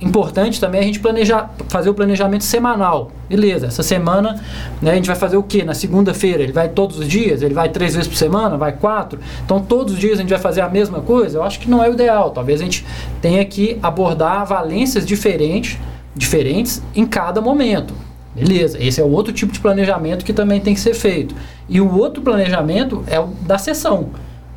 importante 0.00 0.60
também 0.60 0.80
a 0.80 0.84
gente 0.84 1.00
planejar, 1.00 1.54
fazer 1.68 1.90
o 1.90 1.94
planejamento 1.94 2.44
semanal. 2.44 3.10
Beleza, 3.28 3.66
essa 3.66 3.82
semana 3.82 4.42
né, 4.80 4.92
a 4.92 4.94
gente 4.94 5.06
vai 5.06 5.16
fazer 5.16 5.36
o 5.36 5.42
que? 5.42 5.62
Na 5.62 5.74
segunda-feira, 5.74 6.42
ele 6.42 6.52
vai 6.52 6.68
todos 6.68 6.98
os 6.98 7.06
dias? 7.06 7.42
Ele 7.42 7.54
vai 7.54 7.68
três 7.68 7.94
vezes 7.94 8.08
por 8.08 8.16
semana? 8.16 8.56
Vai 8.56 8.72
quatro? 8.72 9.20
Então 9.44 9.60
todos 9.60 9.94
os 9.94 9.98
dias 9.98 10.18
a 10.18 10.22
gente 10.22 10.30
vai 10.30 10.38
fazer 10.38 10.62
a 10.62 10.68
mesma 10.68 11.00
coisa? 11.00 11.38
Eu 11.38 11.42
acho 11.42 11.60
que 11.60 11.68
não 11.68 11.82
é 11.82 11.88
o 11.88 11.92
ideal. 11.92 12.30
Talvez 12.30 12.60
a 12.60 12.64
gente 12.64 12.84
tenha 13.20 13.44
que 13.44 13.78
abordar 13.82 14.46
valências 14.46 15.04
diferentes, 15.04 15.78
diferentes 16.14 16.82
em 16.94 17.06
cada 17.06 17.40
momento. 17.40 17.94
Beleza, 18.34 18.78
esse 18.82 19.00
é 19.00 19.04
o 19.04 19.10
outro 19.10 19.32
tipo 19.32 19.52
de 19.52 19.60
planejamento 19.60 20.24
que 20.24 20.32
também 20.32 20.60
tem 20.60 20.74
que 20.74 20.80
ser 20.80 20.94
feito. 20.94 21.34
E 21.68 21.80
o 21.80 21.96
outro 21.96 22.22
planejamento 22.22 23.04
é 23.06 23.18
o 23.18 23.26
da 23.26 23.58
sessão. 23.58 24.10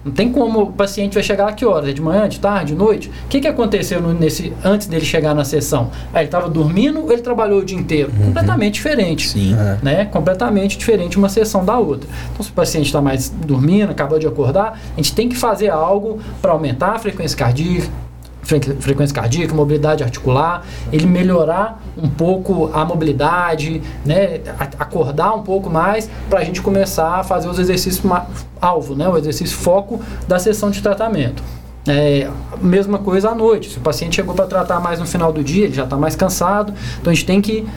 Não 0.03 0.11
tem 0.11 0.31
como 0.31 0.63
o 0.63 0.71
paciente 0.73 1.13
vai 1.13 1.23
chegar 1.23 1.47
a 1.47 1.53
que 1.53 1.65
horas? 1.65 1.89
É 1.89 1.93
de 1.93 2.01
manhã, 2.01 2.27
de 2.27 2.39
tarde, 2.39 2.73
de 2.73 2.75
noite? 2.75 3.09
O 3.25 3.27
que, 3.29 3.39
que 3.39 3.47
aconteceu 3.47 4.01
no, 4.01 4.13
nesse, 4.13 4.51
antes 4.63 4.87
dele 4.87 5.05
chegar 5.05 5.33
na 5.33 5.45
sessão? 5.45 5.91
Ah, 6.13 6.19
ele 6.19 6.25
estava 6.25 6.49
dormindo 6.49 7.01
ou 7.01 7.11
ele 7.11 7.21
trabalhou 7.21 7.59
o 7.59 7.65
dia 7.65 7.77
inteiro? 7.77 8.11
Uhum. 8.17 8.25
Completamente 8.25 8.73
diferente. 8.75 9.29
Sim. 9.29 9.55
É. 9.55 9.77
Né? 9.81 10.05
Completamente 10.05 10.77
diferente 10.77 11.17
uma 11.17 11.29
sessão 11.29 11.63
da 11.63 11.77
outra. 11.77 12.09
Então, 12.33 12.43
se 12.43 12.51
o 12.51 12.53
paciente 12.53 12.87
está 12.87 13.01
mais 13.01 13.29
dormindo, 13.29 13.91
acabou 13.91 14.19
de 14.19 14.27
acordar, 14.27 14.79
a 14.93 14.95
gente 14.97 15.15
tem 15.15 15.29
que 15.29 15.35
fazer 15.35 15.69
algo 15.69 16.19
para 16.41 16.51
aumentar 16.51 16.91
a 16.91 16.99
frequência 16.99 17.37
cardíaca, 17.37 17.87
frequência 18.43 19.15
cardíaca, 19.15 19.53
mobilidade 19.53 20.03
articular, 20.03 20.63
ele 20.91 21.05
melhorar 21.05 21.81
um 21.97 22.09
pouco 22.09 22.69
a 22.73 22.83
mobilidade, 22.83 23.81
né, 24.05 24.41
acordar 24.77 25.33
um 25.33 25.43
pouco 25.43 25.69
mais 25.69 26.09
para 26.29 26.39
a 26.39 26.43
gente 26.43 26.61
começar 26.61 27.19
a 27.19 27.23
fazer 27.23 27.47
os 27.47 27.59
exercícios 27.59 28.03
alvo, 28.61 28.95
né, 28.95 29.07
o 29.07 29.17
exercício 29.17 29.57
foco 29.57 30.01
da 30.27 30.37
sessão 30.39 30.69
de 30.69 30.81
tratamento. 30.81 31.43
É, 31.85 32.29
mesma 32.61 32.97
coisa 32.97 33.31
à 33.31 33.35
noite. 33.35 33.71
Se 33.71 33.77
o 33.77 33.81
paciente 33.81 34.15
chegou 34.15 34.33
para 34.33 34.45
tratar 34.45 34.79
mais 34.79 34.99
no 34.99 35.05
final 35.05 35.33
do 35.33 35.43
dia, 35.43 35.65
ele 35.65 35.73
já 35.73 35.83
está 35.83 35.97
mais 35.97 36.15
cansado, 36.15 36.73
então 36.99 37.11
a 37.11 37.13
gente 37.13 37.25
tem 37.25 37.41
que 37.41 37.67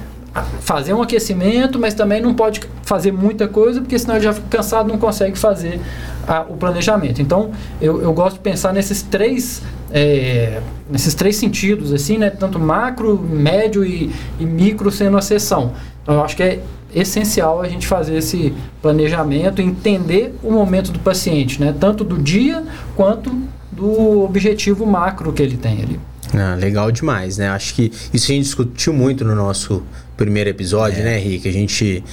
fazer 0.43 0.93
um 0.93 1.03
aquecimento, 1.03 1.79
mas 1.79 1.95
também 1.95 2.21
não 2.21 2.35
pode 2.35 2.61
fazer 2.83 3.13
muita 3.13 3.49
coisa, 3.49 3.81
porque 3.81 3.99
senão 3.99 4.17
ele 4.17 4.25
já 4.25 4.33
fica 4.33 4.47
cansado 4.49 4.89
não 4.89 4.99
consegue 4.99 5.39
fazer 5.39 5.81
a, 6.27 6.43
o 6.43 6.57
planejamento. 6.57 7.21
Então, 7.21 7.51
eu, 7.81 8.03
eu 8.03 8.13
gosto 8.13 8.37
de 8.37 8.41
pensar 8.41 8.73
nesses 8.73 9.03
três, 9.03 9.63
é, 9.91 10.61
nesses 10.91 11.15
três 11.15 11.37
sentidos, 11.37 11.93
assim, 11.93 12.19
né? 12.19 12.31
Tanto 12.31 12.59
macro, 12.59 13.19
médio 13.19 13.85
e, 13.85 14.13
e 14.39 14.45
micro 14.45 14.91
sendo 14.91 15.17
a 15.17 15.23
sessão. 15.23 15.73
Então, 16.03 16.17
eu 16.17 16.25
acho 16.25 16.37
que 16.37 16.43
é 16.43 16.61
essencial 16.95 17.61
a 17.61 17.69
gente 17.69 17.87
fazer 17.87 18.17
esse 18.17 18.55
planejamento, 18.81 19.61
entender 19.61 20.35
o 20.43 20.51
momento 20.51 20.91
do 20.91 20.99
paciente, 20.99 21.61
né? 21.61 21.75
Tanto 21.79 22.05
do 22.05 22.19
dia 22.19 22.65
quanto 22.95 23.37
do 23.71 24.25
objetivo 24.25 24.87
macro 24.87 25.33
que 25.33 25.43
ele 25.43 25.57
tem 25.57 25.83
ali. 25.83 26.01
Ah, 26.37 26.55
legal 26.55 26.93
demais, 26.93 27.39
né? 27.39 27.49
Acho 27.49 27.75
que 27.75 27.91
isso 28.13 28.31
a 28.31 28.35
gente 28.35 28.45
discutiu 28.45 28.93
muito 28.93 29.25
no 29.25 29.35
nosso 29.35 29.83
primeiro 30.17 30.51
episódio, 30.51 31.01
é. 31.01 31.05
né, 31.05 31.19
Rick? 31.19 31.49
A 31.49 31.53
gente 31.53 32.05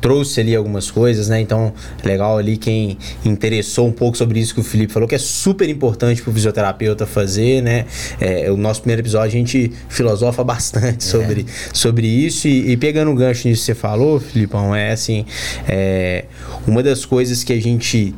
trouxe 0.00 0.40
ali 0.40 0.54
algumas 0.54 0.90
coisas, 0.90 1.28
né? 1.28 1.40
Então, 1.40 1.72
legal 2.04 2.38
ali 2.38 2.56
quem 2.56 2.98
interessou 3.24 3.86
um 3.86 3.92
pouco 3.92 4.16
sobre 4.16 4.38
isso 4.38 4.54
que 4.54 4.60
o 4.60 4.62
Felipe 4.62 4.92
falou, 4.92 5.08
que 5.08 5.14
é 5.14 5.18
super 5.18 5.68
importante 5.68 6.22
para 6.22 6.30
o 6.30 6.34
fisioterapeuta 6.34 7.06
fazer, 7.06 7.62
né? 7.62 7.86
É, 8.20 8.50
o 8.50 8.56
nosso 8.56 8.80
primeiro 8.80 9.02
episódio 9.02 9.28
a 9.28 9.30
gente 9.30 9.72
filosofa 9.88 10.44
bastante 10.44 11.06
é. 11.06 11.08
sobre, 11.08 11.46
sobre 11.72 12.06
isso 12.06 12.48
e, 12.48 12.72
e, 12.72 12.76
pegando 12.76 13.10
o 13.10 13.14
gancho 13.14 13.48
nisso 13.48 13.62
que 13.62 13.66
você 13.66 13.74
falou, 13.74 14.20
Filipão, 14.20 14.74
é 14.74 14.92
assim, 14.92 15.24
é, 15.66 16.24
uma 16.66 16.82
das 16.82 17.04
coisas 17.04 17.42
que 17.44 17.52
a 17.52 17.60
gente 17.60 18.14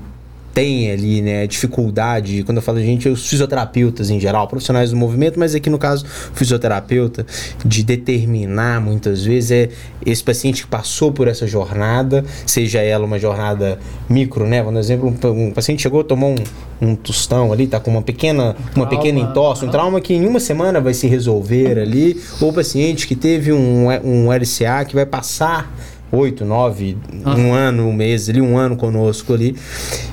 tem 0.54 0.90
ali, 0.90 1.22
né, 1.22 1.46
dificuldade, 1.46 2.42
quando 2.44 2.58
eu 2.58 2.62
falo 2.62 2.80
gente, 2.80 3.08
os 3.08 3.26
fisioterapeutas 3.26 4.10
em 4.10 4.20
geral, 4.20 4.46
profissionais 4.46 4.90
do 4.90 4.96
movimento, 4.96 5.38
mas 5.38 5.54
aqui 5.54 5.70
no 5.70 5.78
caso, 5.78 6.04
fisioterapeuta, 6.34 7.26
de 7.64 7.82
determinar 7.82 8.80
muitas 8.80 9.24
vezes 9.24 9.50
é 9.50 9.68
esse 10.04 10.22
paciente 10.22 10.62
que 10.62 10.68
passou 10.68 11.12
por 11.12 11.28
essa 11.28 11.46
jornada, 11.46 12.24
seja 12.46 12.80
ela 12.80 13.04
uma 13.04 13.18
jornada 13.18 13.78
micro, 14.08 14.46
né, 14.46 14.62
por 14.62 14.74
exemplo, 14.76 15.14
um, 15.24 15.46
um 15.46 15.50
paciente 15.52 15.82
chegou, 15.82 16.04
tomou 16.04 16.34
um, 16.80 16.88
um 16.88 16.96
tostão 16.96 17.52
ali, 17.52 17.66
tá 17.66 17.80
com 17.80 17.90
uma 17.90 18.02
pequena, 18.02 18.54
uma 18.76 18.86
pequena 18.86 19.20
entorse, 19.20 19.64
um 19.64 19.70
trauma 19.70 20.00
que 20.00 20.12
em 20.12 20.26
uma 20.26 20.40
semana 20.40 20.80
vai 20.80 20.92
se 20.92 21.06
resolver 21.06 21.78
ali, 21.78 22.20
ou 22.40 22.50
o 22.50 22.52
paciente 22.52 23.06
que 23.06 23.14
teve 23.14 23.52
um, 23.52 23.86
um 24.04 24.30
LCA 24.30 24.84
que 24.86 24.94
vai 24.94 25.06
passar 25.06 25.72
oito, 26.12 26.44
nove, 26.44 26.96
ah. 27.24 27.34
um 27.34 27.52
ano, 27.54 27.88
um 27.88 27.92
mês 27.92 28.28
ali, 28.28 28.40
um 28.40 28.58
ano 28.58 28.76
conosco 28.76 29.32
ali. 29.32 29.56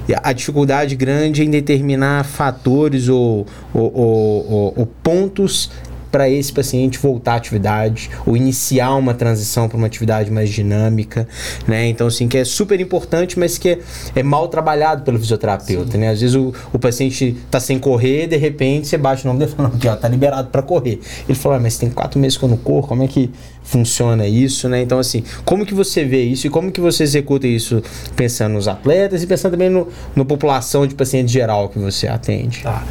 E 0.07 0.15
a 0.23 0.31
dificuldade 0.31 0.95
grande 0.95 1.41
é 1.41 1.45
em 1.45 1.49
determinar 1.49 2.23
fatores 2.23 3.09
ou, 3.09 3.45
ou, 3.73 3.93
ou, 3.93 4.73
ou 4.77 4.85
pontos 5.03 5.69
para 6.11 6.29
esse 6.29 6.51
paciente 6.51 6.97
voltar 6.97 7.33
à 7.33 7.35
atividade 7.35 8.09
ou 8.25 8.35
iniciar 8.35 8.95
uma 8.95 9.13
transição 9.13 9.67
para 9.67 9.77
uma 9.77 9.87
atividade 9.87 10.31
mais 10.31 10.49
dinâmica, 10.49 11.27
né? 11.67 11.87
Então, 11.87 12.07
assim, 12.07 12.27
que 12.27 12.37
é 12.37 12.45
super 12.45 12.79
importante, 12.79 13.37
mas 13.37 13.57
que 13.57 13.69
é, 13.69 13.79
é 14.15 14.23
mal 14.23 14.47
trabalhado 14.47 15.03
pelo 15.03 15.19
fisioterapeuta, 15.19 15.93
Sim. 15.93 15.97
né? 15.97 16.09
Às 16.09 16.21
vezes 16.21 16.35
o, 16.35 16.53
o 16.73 16.79
paciente 16.79 17.37
está 17.45 17.59
sem 17.59 17.79
correr, 17.79 18.27
de 18.27 18.37
repente 18.37 18.87
você 18.87 18.97
bate 18.97 19.23
o 19.23 19.27
nome 19.27 19.39
dele 19.39 19.51
e 19.51 19.55
fala, 19.55 19.69
não, 19.69 19.97
tá 19.97 20.07
liberado 20.07 20.49
para 20.49 20.61
correr. 20.61 20.99
Ele 21.27 21.37
falou, 21.37 21.57
ah, 21.57 21.61
mas 21.61 21.77
tem 21.77 21.89
quatro 21.89 22.19
meses 22.19 22.37
que 22.37 22.43
eu 22.43 22.49
não 22.49 22.57
corro, 22.57 22.87
como 22.87 23.03
é 23.03 23.07
que 23.07 23.31
funciona 23.63 24.27
isso, 24.27 24.67
né? 24.67 24.81
Então, 24.81 24.97
assim, 24.99 25.23
como 25.45 25.65
que 25.65 25.73
você 25.73 26.03
vê 26.03 26.23
isso 26.23 26.47
e 26.47 26.49
como 26.49 26.71
que 26.71 26.81
você 26.81 27.03
executa 27.03 27.47
isso 27.47 27.81
pensando 28.15 28.53
nos 28.53 28.67
atletas 28.67 29.21
e 29.21 29.27
pensando 29.27 29.51
também 29.51 29.69
no, 29.69 29.87
no 30.15 30.25
população 30.25 30.87
de 30.87 30.95
paciente 30.95 31.31
geral 31.31 31.69
que 31.69 31.77
você 31.77 32.07
atende? 32.07 32.63
Tá 32.63 32.83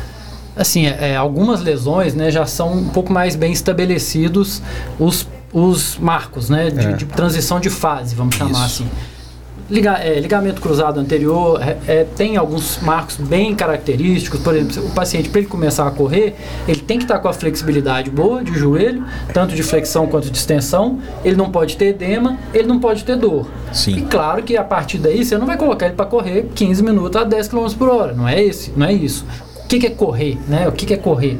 assim, 0.59 0.87
é, 0.87 1.13
é, 1.13 1.17
algumas 1.17 1.63
lesões 1.63 2.15
né, 2.15 2.31
já 2.31 2.45
são 2.45 2.73
um 2.73 2.89
pouco 2.89 3.13
mais 3.13 3.37
bem 3.37 3.53
estabelecidos 3.53 4.61
os, 4.99 5.27
os 5.53 5.97
marcos 5.99 6.51
né, 6.51 6.71
de, 6.71 6.87
é. 6.87 6.93
de 6.93 7.05
transição 7.07 7.61
de 7.61 7.71
fase, 7.71 8.15
vamos 8.15 8.35
Isso. 8.35 8.45
chamar 8.45 8.65
assim. 8.65 8.87
Liga, 9.71 9.99
é, 9.99 10.19
ligamento 10.19 10.63
cruzado 10.63 10.99
anterior 10.99 11.61
é, 11.63 11.77
é, 11.87 12.05
tem 12.05 12.39
alguns 12.39 12.79
marcos 12.81 13.17
bem 13.17 13.55
característicos. 13.55 14.41
Por 14.41 14.57
exemplo, 14.57 14.87
o 14.87 14.91
paciente, 14.93 15.29
para 15.29 15.41
ele 15.41 15.49
começar 15.49 15.87
a 15.87 15.91
correr, 15.91 16.37
ele 16.67 16.81
tem 16.81 16.97
que 16.97 17.05
estar 17.05 17.19
com 17.19 17.29
a 17.29 17.35
flexibilidade 17.35 18.09
boa 18.09 18.43
de 18.43 18.55
joelho, 18.55 19.05
tanto 19.35 19.55
de 19.55 19.63
flexão 19.63 20.07
quanto 20.07 20.31
de 20.31 20.39
extensão. 20.39 20.99
Ele 21.23 21.37
não 21.37 21.51
pode 21.51 21.77
ter 21.77 21.89
edema, 21.89 22.39
ele 22.55 22.67
não 22.67 22.79
pode 22.81 23.05
ter 23.05 23.17
dor. 23.17 23.47
Sim. 23.71 23.99
E 23.99 24.03
claro 24.03 24.43
que 24.43 24.57
a 24.57 24.65
partir 24.65 24.97
daí 24.97 25.23
você 25.23 25.37
não 25.37 25.47
vai 25.47 25.59
colocar 25.59 25.85
ele 25.85 25.97
para 25.97 26.07
correr 26.07 26.49
15 26.55 26.83
minutos 26.83 27.21
a 27.21 27.25
10 27.25 27.49
km 27.49 27.67
por 27.79 27.91
hora. 27.91 28.15
Não 28.15 28.27
é 28.27 28.43
esse, 28.43 28.73
não 28.75 28.87
é 28.87 28.95
isso 28.95 29.27
que, 29.69 29.79
que 29.79 29.87
é 29.87 29.91
correr, 29.91 30.39
né? 30.49 30.67
O 30.67 30.73
que, 30.73 30.87
que 30.87 30.95
é 30.95 30.97
correr? 30.97 31.39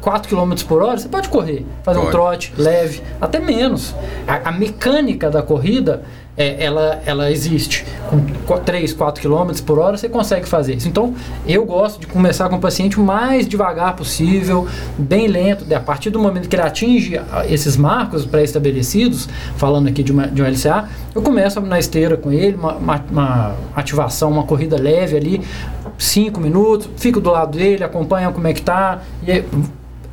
4 0.00 0.28
km 0.28 0.54
por 0.66 0.82
hora, 0.82 0.98
você 0.98 1.08
pode 1.08 1.28
correr, 1.28 1.66
fazer 1.82 1.98
pode. 1.98 2.08
um 2.08 2.10
trote 2.10 2.52
leve, 2.56 3.02
até 3.20 3.38
menos. 3.38 3.94
A, 4.26 4.48
a 4.48 4.52
mecânica 4.52 5.30
da 5.30 5.42
corrida 5.42 6.02
é, 6.38 6.64
ela, 6.64 7.02
ela 7.04 7.30
existe. 7.32 7.84
Com 8.46 8.58
3, 8.58 8.92
4 8.92 9.20
km 9.20 9.50
por 9.66 9.80
hora 9.80 9.96
você 9.96 10.08
consegue 10.08 10.46
fazer 10.46 10.76
isso. 10.76 10.86
Então, 10.86 11.14
eu 11.46 11.64
gosto 11.66 12.00
de 12.00 12.06
começar 12.06 12.48
com 12.48 12.56
o 12.56 12.60
paciente 12.60 12.98
o 12.98 13.02
mais 13.02 13.46
devagar 13.48 13.96
possível, 13.96 14.68
bem 14.96 15.26
lento. 15.26 15.66
A 15.74 15.80
partir 15.80 16.10
do 16.10 16.18
momento 16.20 16.48
que 16.48 16.54
ele 16.54 16.62
atinge 16.62 17.20
esses 17.48 17.76
marcos 17.76 18.24
pré-estabelecidos, 18.24 19.28
falando 19.56 19.88
aqui 19.88 20.02
de, 20.04 20.12
uma, 20.12 20.28
de 20.28 20.40
um 20.40 20.46
LCA, 20.46 20.88
eu 21.12 21.20
começo 21.20 21.60
na 21.60 21.78
esteira 21.78 22.16
com 22.16 22.30
ele, 22.30 22.54
uma, 22.54 22.74
uma, 22.74 23.04
uma 23.10 23.54
ativação, 23.74 24.30
uma 24.30 24.44
corrida 24.44 24.80
leve 24.80 25.16
ali, 25.16 25.42
5 25.98 26.40
minutos, 26.40 26.88
fico 26.96 27.20
do 27.20 27.30
lado 27.30 27.58
dele, 27.58 27.82
acompanha 27.82 28.30
como 28.30 28.46
é 28.46 28.52
que 28.52 28.62
tá, 28.62 29.02
e 29.26 29.44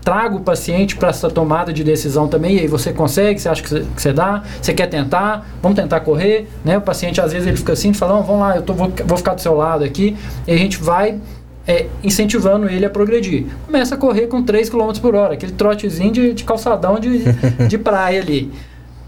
trago 0.04 0.38
o 0.38 0.42
paciente 0.42 0.96
para 0.96 1.10
essa 1.10 1.30
tomada 1.30 1.72
de 1.72 1.84
decisão 1.84 2.28
também, 2.28 2.58
e 2.58 2.60
aí 2.62 2.68
você 2.68 2.92
consegue, 2.92 3.40
você 3.40 3.50
acha 3.50 3.64
que 3.64 3.70
você, 3.70 3.80
que 3.96 4.02
você 4.02 4.14
dá, 4.14 4.44
você 4.62 4.74
quer 4.74 4.88
tentar, 4.88 5.48
vamos 5.62 5.76
tentar 5.76 6.00
correr, 6.02 6.48
né? 6.64 6.78
O 6.78 6.82
paciente 6.82 7.20
às 7.20 7.32
vezes 7.32 7.48
ele 7.48 7.58
fica 7.58 7.74
assim, 7.74 7.92
fala, 7.92 8.22
vamos 8.22 8.42
lá, 8.42 8.56
eu 8.56 8.62
tô, 8.62 8.74
vou, 8.74 8.92
vou 9.06 9.18
ficar 9.18 9.34
do 9.34 9.42
seu 9.42 9.56
lado 9.56 9.84
aqui, 9.84 10.16
e 10.48 10.52
a 10.52 10.58
gente 10.58 10.78
vai 10.78 11.20
é, 11.68 11.88
incentivando 12.04 12.70
ele 12.70 12.86
a 12.86 12.90
progredir. 12.90 13.48
Começa 13.66 13.96
a 13.96 13.98
correr 13.98 14.28
com 14.28 14.44
3 14.44 14.70
km 14.70 14.92
por 15.02 15.16
hora, 15.16 15.34
aquele 15.34 15.54
trotezinho 15.54 16.12
de, 16.12 16.34
de 16.34 16.44
calçadão 16.44 17.00
de, 17.00 17.24
de 17.68 17.78
praia 17.78 18.22
ali. 18.22 18.52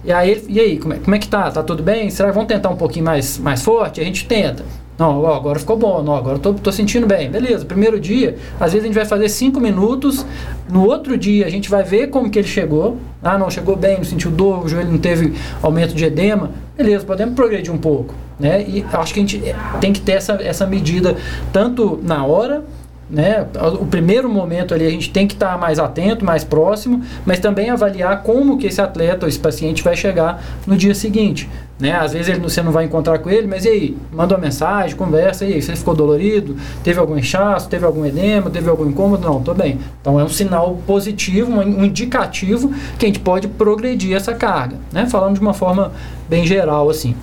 E 0.03 0.11
aí, 0.11 0.45
e 0.47 0.59
aí 0.59 0.77
como, 0.79 0.93
é, 0.93 0.97
como 0.97 1.15
é 1.15 1.19
que 1.19 1.27
tá? 1.27 1.51
Tá 1.51 1.61
tudo 1.61 1.83
bem? 1.83 2.09
Será 2.09 2.29
que 2.29 2.35
vamos 2.35 2.47
tentar 2.47 2.69
um 2.69 2.75
pouquinho 2.75 3.05
mais, 3.05 3.37
mais 3.37 3.61
forte? 3.61 4.01
A 4.01 4.03
gente 4.03 4.25
tenta. 4.25 4.63
Não, 4.97 5.21
ó, 5.21 5.35
agora 5.35 5.59
ficou 5.59 5.77
bom, 5.77 6.01
não, 6.01 6.15
agora 6.15 6.39
tô, 6.39 6.53
tô 6.53 6.71
sentindo 6.71 7.05
bem. 7.05 7.29
Beleza, 7.29 7.63
primeiro 7.65 7.99
dia, 7.99 8.35
às 8.59 8.71
vezes 8.71 8.83
a 8.83 8.87
gente 8.87 8.95
vai 8.95 9.05
fazer 9.05 9.29
cinco 9.29 9.59
minutos, 9.59 10.25
no 10.69 10.85
outro 10.85 11.17
dia 11.17 11.45
a 11.45 11.49
gente 11.49 11.69
vai 11.69 11.83
ver 11.83 12.07
como 12.07 12.29
que 12.29 12.39
ele 12.39 12.47
chegou. 12.47 12.97
Ah, 13.21 13.37
não, 13.37 13.49
chegou 13.49 13.75
bem, 13.75 13.97
não 13.97 14.03
sentiu 14.03 14.31
dor, 14.31 14.65
o 14.65 14.67
joelho 14.67 14.91
não 14.91 14.97
teve 14.97 15.33
aumento 15.61 15.93
de 15.93 16.03
edema. 16.03 16.49
Beleza, 16.75 17.05
podemos 17.05 17.35
progredir 17.35 17.71
um 17.71 17.77
pouco. 17.77 18.15
Né? 18.39 18.63
E 18.67 18.85
acho 18.93 19.13
que 19.13 19.19
a 19.19 19.23
gente 19.23 19.41
tem 19.79 19.93
que 19.93 20.01
ter 20.01 20.13
essa, 20.13 20.33
essa 20.41 20.65
medida 20.65 21.15
tanto 21.51 21.99
na 22.03 22.25
hora 22.25 22.63
né? 23.09 23.47
O 23.79 23.85
primeiro 23.85 24.29
momento 24.29 24.73
ali 24.73 24.85
a 24.85 24.89
gente 24.89 25.09
tem 25.09 25.25
que 25.27 25.33
estar 25.33 25.53
tá 25.53 25.57
mais 25.57 25.79
atento, 25.79 26.25
mais 26.25 26.43
próximo, 26.43 27.01
mas 27.25 27.39
também 27.39 27.69
avaliar 27.69 28.21
como 28.21 28.57
que 28.57 28.67
esse 28.67 28.81
atleta 28.81 29.25
ou 29.25 29.29
esse 29.29 29.39
paciente 29.39 29.81
vai 29.81 29.95
chegar 29.95 30.43
no 30.65 30.75
dia 30.75 30.93
seguinte. 30.93 31.49
Né? 31.79 31.91
Às 31.91 32.13
vezes 32.13 32.29
ele, 32.29 32.39
você 32.39 32.61
não 32.61 32.71
vai 32.71 32.85
encontrar 32.85 33.19
com 33.19 33.29
ele, 33.29 33.45
mas 33.45 33.63
e 33.65 33.69
aí? 33.69 33.97
Manda 34.11 34.35
uma 34.35 34.41
mensagem, 34.41 34.95
conversa, 34.95 35.45
e 35.45 35.53
aí? 35.53 35.61
Você 35.61 35.75
ficou 35.75 35.93
dolorido? 35.93 36.57
Teve 36.83 36.99
algum 36.99 37.17
inchaço? 37.17 37.69
Teve 37.69 37.85
algum 37.85 38.03
edema? 38.03 38.49
Teve 38.49 38.69
algum 38.69 38.87
incômodo? 38.87 39.27
Não, 39.27 39.41
tô 39.41 39.53
bem. 39.53 39.79
Então 40.01 40.19
é 40.19 40.23
um 40.23 40.29
sinal 40.29 40.79
positivo, 40.87 41.51
um 41.51 41.85
indicativo 41.85 42.73
que 42.97 43.05
a 43.05 43.09
gente 43.09 43.19
pode 43.19 43.47
progredir 43.47 44.15
essa 44.15 44.33
carga. 44.33 44.77
Né? 44.91 45.05
Falando 45.05 45.35
de 45.35 45.41
uma 45.41 45.53
forma 45.53 45.91
bem 46.27 46.47
geral 46.47 46.89
assim. 46.89 47.15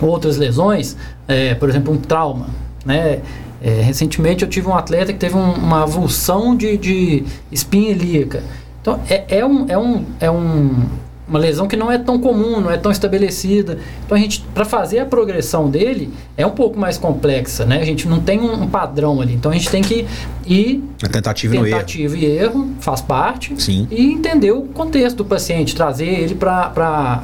Outras 0.00 0.36
lesões, 0.36 0.96
é, 1.26 1.54
por 1.54 1.68
exemplo, 1.68 1.92
um 1.92 1.96
trauma. 1.96 2.48
Né? 2.84 3.20
É, 3.60 3.80
recentemente 3.80 4.44
eu 4.44 4.48
tive 4.48 4.68
um 4.68 4.74
atleta 4.74 5.12
que 5.12 5.18
teve 5.18 5.36
um, 5.36 5.52
uma 5.52 5.82
avulsão 5.82 6.54
de, 6.54 6.76
de 6.76 7.24
espinha 7.50 7.90
ilíaca. 7.90 8.42
Então 8.80 9.00
é, 9.08 9.38
é, 9.38 9.44
um, 9.44 9.66
é, 9.68 9.78
um, 9.78 10.04
é 10.20 10.30
um, 10.30 10.84
uma 11.28 11.38
lesão 11.38 11.68
que 11.68 11.76
não 11.76 11.92
é 11.92 11.98
tão 11.98 12.18
comum, 12.18 12.60
não 12.60 12.70
é 12.70 12.76
tão 12.76 12.90
estabelecida. 12.90 13.78
Então 14.04 14.16
a 14.16 14.20
gente, 14.20 14.40
para 14.54 14.64
fazer 14.64 15.00
a 15.00 15.06
progressão 15.06 15.68
dele, 15.68 16.12
é 16.36 16.46
um 16.46 16.50
pouco 16.50 16.78
mais 16.78 16.96
complexa, 16.96 17.66
né? 17.66 17.80
A 17.80 17.84
gente 17.84 18.08
não 18.08 18.20
tem 18.20 18.40
um, 18.40 18.62
um 18.62 18.68
padrão 18.68 19.20
ali. 19.20 19.34
Então 19.34 19.50
a 19.50 19.54
gente 19.54 19.70
tem 19.70 19.82
que 19.82 20.06
ir. 20.46 20.82
A 21.02 21.08
tentativa, 21.08 21.54
tentativa 21.54 22.16
e 22.16 22.24
erro. 22.24 22.34
e 22.34 22.38
erro 22.38 22.70
faz 22.80 23.00
parte. 23.00 23.54
Sim. 23.60 23.86
E 23.90 24.12
entender 24.12 24.52
o 24.52 24.62
contexto 24.62 25.18
do 25.18 25.24
paciente, 25.24 25.76
trazer 25.76 26.06
ele 26.06 26.34
para 26.34 27.22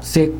ser 0.00 0.34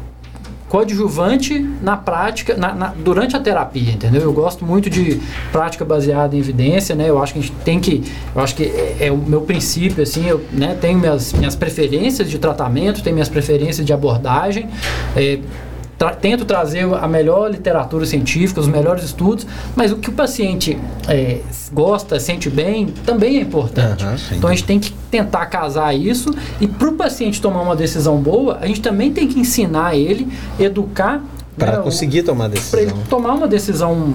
coadjuvante 0.73 1.59
na 1.83 1.99
prática, 1.99 2.57
na, 2.57 2.73
na, 2.73 2.87
durante 2.87 3.37
a 3.37 3.41
terapia, 3.41 3.93
entendeu? 3.93 4.23
Eu 4.23 4.33
gosto 4.33 4.65
muito 4.65 4.89
de 4.89 5.21
prática 5.53 5.85
baseada 5.85 6.35
em 6.35 6.39
evidência, 6.39 6.95
né? 6.95 7.11
Eu 7.11 7.23
acho 7.23 7.35
que 7.35 7.41
a 7.41 7.43
gente 7.43 7.55
tem 7.57 7.79
que, 7.79 8.03
eu 8.35 8.41
acho 8.41 8.57
que 8.57 8.65
é, 8.65 8.97
é 9.01 9.13
o 9.13 9.19
meu 9.19 9.43
princípio, 9.43 10.03
assim, 10.03 10.27
eu 10.27 10.43
né, 10.51 10.75
tenho 10.81 10.99
minhas, 10.99 11.35
minhas 11.35 11.55
preferências 11.55 12.31
de 12.31 12.39
tratamento, 12.39 13.03
tenho 13.03 13.13
minhas 13.13 13.29
preferências 13.29 13.85
de 13.85 13.93
abordagem, 13.93 14.67
é, 15.15 15.41
tra 16.03 16.13
tento 16.13 16.45
trazer 16.45 16.85
a 16.95 17.07
melhor 17.07 17.49
literatura 17.49 18.05
científica, 18.05 18.61
os 18.61 18.67
melhores 18.67 19.05
estudos, 19.05 19.47
mas 19.77 19.93
o 19.93 19.97
que 19.97 20.11
o 20.11 20.13
paciente 20.13 20.77
é, 21.09 21.41
gosta, 21.73 22.19
sente 22.19 22.51
bem, 22.51 22.87
também 23.07 23.37
é 23.37 23.41
importante. 23.43 24.05
Uhum, 24.05 24.17
então 24.33 24.51
a 24.51 24.53
gente 24.53 24.65
tem 24.65 24.81
que 24.81 24.93
tentar 25.13 25.47
casar 25.47 25.95
isso 25.95 26.35
e 26.61 26.67
para 26.67 26.89
o 26.89 26.95
paciente 26.95 27.41
tomar 27.41 27.63
uma 27.63 27.77
decisão 27.77 28.17
boa, 28.17 28.59
a 28.61 28.67
gente 28.67 28.81
também 28.81 29.13
tem 29.13 29.29
que 29.29 29.39
ensinar 29.39 29.95
ele, 29.95 30.27
educar 30.59 31.23
para 31.57 31.77
né, 31.77 31.83
conseguir 31.85 32.25
tomar 32.25 32.49
decisão. 32.49 32.71
Para 32.71 32.83
ele 32.83 32.93
tomar 33.09 33.35
uma 33.35 33.47
decisão 33.47 34.13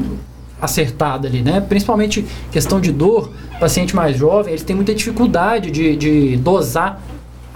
acertada 0.62 1.28
ali, 1.28 1.42
né? 1.42 1.62
Principalmente 1.62 2.26
questão 2.52 2.82
de 2.82 2.92
dor, 2.92 3.32
paciente 3.62 3.96
mais 3.96 4.18
jovem, 4.18 4.52
eles 4.54 4.64
têm 4.64 4.76
muita 4.76 4.94
dificuldade 4.94 5.72
de, 5.72 5.96
de 5.96 6.36
dosar 6.38 7.02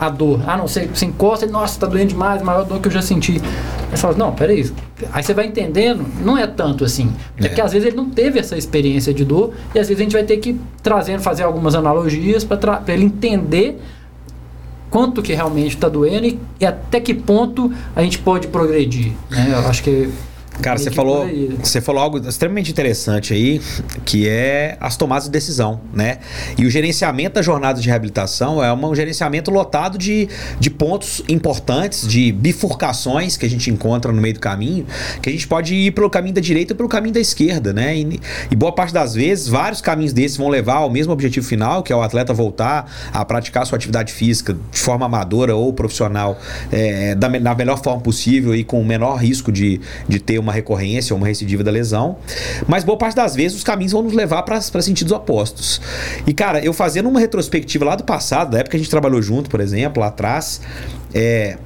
a 0.02 0.10
dor. 0.10 0.42
Ah, 0.48 0.58
não, 0.58 0.68
você, 0.68 0.88
você 0.88 1.06
encosta 1.06 1.46
e, 1.46 1.50
nossa, 1.50 1.80
tá 1.80 1.86
doendo 1.86 2.08
demais, 2.08 2.42
maior 2.42 2.66
dor 2.66 2.82
que 2.82 2.88
eu 2.88 2.92
já 2.92 3.04
senti. 3.04 3.34
Aí 3.34 3.92
você 3.92 3.98
fala, 3.98 4.18
não, 4.18 4.34
peraí. 4.34 4.68
Aí 5.14 5.22
você 5.22 5.32
vai 5.32 5.46
entendendo, 5.46 6.04
não 6.26 6.36
é 6.36 6.48
tanto 6.48 6.84
assim. 6.84 7.14
É. 7.38 7.48
Porque 7.48 7.62
às 7.62 7.72
vezes 7.72 7.88
ele 7.88 7.96
não 7.96 8.10
teve 8.10 8.40
essa 8.40 8.58
experiência 8.58 9.14
de 9.14 9.24
dor 9.24 9.54
e 9.76 9.80
às 9.80 9.88
vezes 9.88 10.02
a 10.02 10.04
gente 10.04 10.14
vai 10.14 10.24
ter 10.24 10.38
que 10.38 10.60
trazendo, 10.82 11.22
fazer 11.22 11.44
algumas 11.44 11.76
analogias 11.76 12.44
para 12.44 12.82
ele 12.88 13.06
entender 13.06 13.80
quanto 14.90 15.22
que 15.22 15.34
realmente 15.34 15.76
está 15.76 15.88
doendo 15.88 16.26
e, 16.26 16.40
e, 16.60 16.66
até 16.66 17.00
que 17.00 17.14
ponto 17.14 17.72
a 17.96 18.02
gente 18.02 18.18
pode 18.18 18.48
progredir. 18.48 19.12
Né? 19.30 19.50
Eu 19.52 19.70
acho 19.70 19.84
que 19.84 20.10
Cara, 20.62 20.78
você 20.78 20.92
falou, 20.92 21.28
você 21.60 21.82
falou 21.82 22.02
algo 22.02 22.18
extremamente 22.20 22.72
interessante 22.72 23.34
aí, 23.34 23.60
que 24.06 24.28
é 24.30 24.78
as 24.80 24.96
tomadas 24.96 25.26
de 25.26 25.32
decisão, 25.32 25.82
né? 25.94 26.20
E 26.58 26.66
o 26.66 26.70
gerenciamento 26.70 27.36
da 27.36 27.42
jornada 27.42 27.82
de 27.82 27.88
reabilitação 27.88 28.64
é 28.64 28.72
um 28.72 28.96
gerenciamento 28.96 29.50
lotado 29.50 29.98
de, 29.98 30.30
de 30.60 30.70
pontos 30.70 31.24
importantes, 31.28 32.08
de 32.08 32.32
bifurcações 32.32 33.38
que 33.38 33.46
a 33.46 33.50
gente 33.50 33.70
encontra 33.72 34.12
no 34.12 34.22
meio 34.22 34.36
do 34.36 34.40
caminho, 34.40 34.86
que 35.22 35.30
a 35.30 35.32
gente 35.32 35.48
pode 35.48 35.74
ir 35.74 35.92
pelo 35.92 36.10
caminho 36.10 36.36
da 36.36 36.42
direita 36.42 36.74
ou 36.74 36.78
pelo 36.78 36.90
caminho 36.90 37.14
da 37.14 37.20
esquerda, 37.20 37.74
né? 37.74 37.98
E, 37.98 38.20
e 38.52 38.56
boa 38.56 38.72
parte 38.72 38.94
das 38.94 39.16
vezes, 39.16 39.48
vários 39.48 39.82
caminhos 39.82 40.14
desses 40.14 40.38
vão 40.38 40.48
levar 40.48 40.76
ao 40.76 40.90
mesmo 40.90 41.12
objetivo 41.12 41.46
final, 41.46 41.82
que 41.82 41.92
é 41.92 41.96
o 41.96 42.02
atleta 42.02 42.34
voltar 42.34 42.92
a 43.12 43.26
praticar 43.26 43.66
sua 43.66 43.78
atividade 43.78 44.14
física 44.14 44.56
de 44.72 44.80
forma 44.80 45.06
amadora 45.08 45.56
ou 45.56 45.74
profissional 45.74 46.40
é, 46.72 47.16
da, 47.16 47.28
da 47.28 47.56
melhor 47.56 47.82
forma 47.82 48.02
possível 48.02 48.56
e 48.56 48.64
com 48.64 48.80
o 48.80 48.86
menor 48.86 49.16
risco 49.16 49.52
de, 49.52 49.82
de 50.08 50.20
ter 50.20 50.38
uma 50.38 50.51
recorrência 50.52 51.14
ou 51.14 51.18
uma 51.18 51.28
recidiva 51.28 51.64
da 51.64 51.72
lesão. 51.72 52.18
Mas 52.68 52.84
boa 52.84 52.98
parte 52.98 53.16
das 53.16 53.36
vezes 53.36 53.58
os 53.58 53.64
caminhos 53.64 53.92
vão 53.92 54.02
nos 54.02 54.14
levar 54.14 54.44
para 54.44 54.62
sentidos 54.62 55.12
opostos. 55.12 55.82
E, 56.26 56.34
cara, 56.34 56.64
eu 56.64 56.74
fazendo 56.74 57.10
uma 57.10 57.20
retrospectiva 57.20 57.86
lá 57.86 57.96
do 57.96 58.04
passado, 58.04 58.52
da 58.52 58.60
época 58.60 58.72
que 58.72 58.78
a 58.78 58.80
gente 58.80 58.90
trabalhou 58.90 59.22
junto, 59.22 59.50
por 59.50 59.60
exemplo, 59.60 60.02
lá 60.02 60.08
atrás, 60.08 60.62
é, 61.14 61.58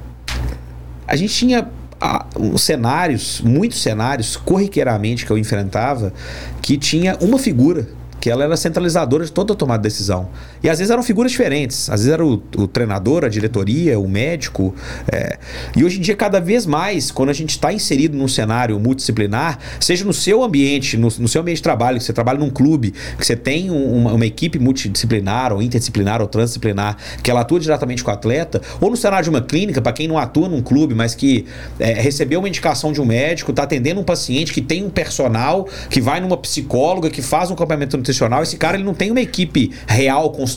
a 1.06 1.16
gente 1.16 1.34
tinha 1.34 1.68
ah, 2.00 2.26
cenários, 2.58 3.40
muitos 3.42 3.80
cenários, 3.80 4.36
corriqueiramente 4.36 5.24
que 5.24 5.30
eu 5.30 5.38
enfrentava, 5.38 6.12
que 6.60 6.76
tinha 6.76 7.16
uma 7.20 7.38
figura 7.38 7.88
que 8.20 8.30
ela 8.30 8.42
era 8.42 8.56
centralizadora 8.56 9.24
de 9.24 9.30
toda 9.30 9.52
a 9.52 9.56
tomada 9.56 9.82
de 9.82 9.88
decisão. 9.88 10.28
E 10.62 10.68
às 10.68 10.78
vezes 10.78 10.90
eram 10.90 11.02
figuras 11.02 11.30
diferentes. 11.30 11.90
Às 11.90 12.00
vezes 12.00 12.12
era 12.12 12.24
o, 12.24 12.42
o 12.56 12.66
treinador, 12.66 13.24
a 13.24 13.28
diretoria, 13.28 13.98
o 13.98 14.08
médico. 14.08 14.74
É. 15.10 15.38
E 15.76 15.84
hoje 15.84 15.98
em 15.98 16.00
dia, 16.00 16.16
cada 16.16 16.40
vez 16.40 16.66
mais, 16.66 17.10
quando 17.10 17.30
a 17.30 17.32
gente 17.32 17.50
está 17.50 17.72
inserido 17.72 18.16
num 18.16 18.28
cenário 18.28 18.78
multidisciplinar, 18.80 19.58
seja 19.80 20.04
no 20.04 20.12
seu 20.12 20.42
ambiente, 20.42 20.96
no, 20.96 21.08
no, 21.18 21.28
seu 21.28 21.42
ambiente 21.42 21.58
de 21.58 21.62
trabalho, 21.62 21.98
que 21.98 22.04
você 22.04 22.12
trabalha 22.12 22.38
num 22.38 22.50
clube, 22.50 22.92
que 23.18 23.26
você 23.26 23.36
tem 23.36 23.70
uma, 23.70 24.12
uma, 24.12 24.26
equipe 24.26 24.58
multidisciplinar, 24.58 25.52
ou 25.52 25.62
interdisciplinar, 25.62 26.20
ou 26.20 26.26
transdisciplinar, 26.26 26.96
que 27.22 27.30
ela 27.30 27.40
atua 27.40 27.60
diretamente 27.60 28.02
com 28.02 28.10
o 28.10 28.14
atleta, 28.14 28.60
ou 28.80 28.90
no 28.90 28.96
cenário 28.96 29.24
de 29.24 29.30
uma 29.30 29.40
clínica, 29.40 29.82
para 29.82 29.92
quem 29.92 30.08
não 30.08 30.18
atua 30.18 30.48
num 30.48 30.62
clube, 30.62 30.94
mas 30.94 31.14
que 31.14 31.46
é, 31.78 31.92
recebeu 31.94 32.40
uma 32.40 32.48
indicação 32.48 32.92
de 32.92 33.00
um 33.00 33.04
médico, 33.04 33.50
está 33.50 33.64
atendendo 33.64 34.00
um 34.00 34.04
paciente 34.04 34.52
que 34.52 34.60
tem 34.60 34.84
um 34.84 34.90
personal, 34.90 35.68
que 35.90 36.00
vai 36.00 36.20
numa 36.20 36.36
psicóloga, 36.36 37.10
que 37.10 37.22
faz 37.22 37.50
um 37.50 37.54
acompanhamento 37.54 37.96
nutricional 37.96 38.42
esse 38.42 38.56
cara 38.56 38.76
ele 38.76 38.84
não 38.84 38.94
tem 38.94 39.10
uma 39.10 39.20
equipe 39.20 39.72
real 39.86 40.30
construída, 40.30 40.55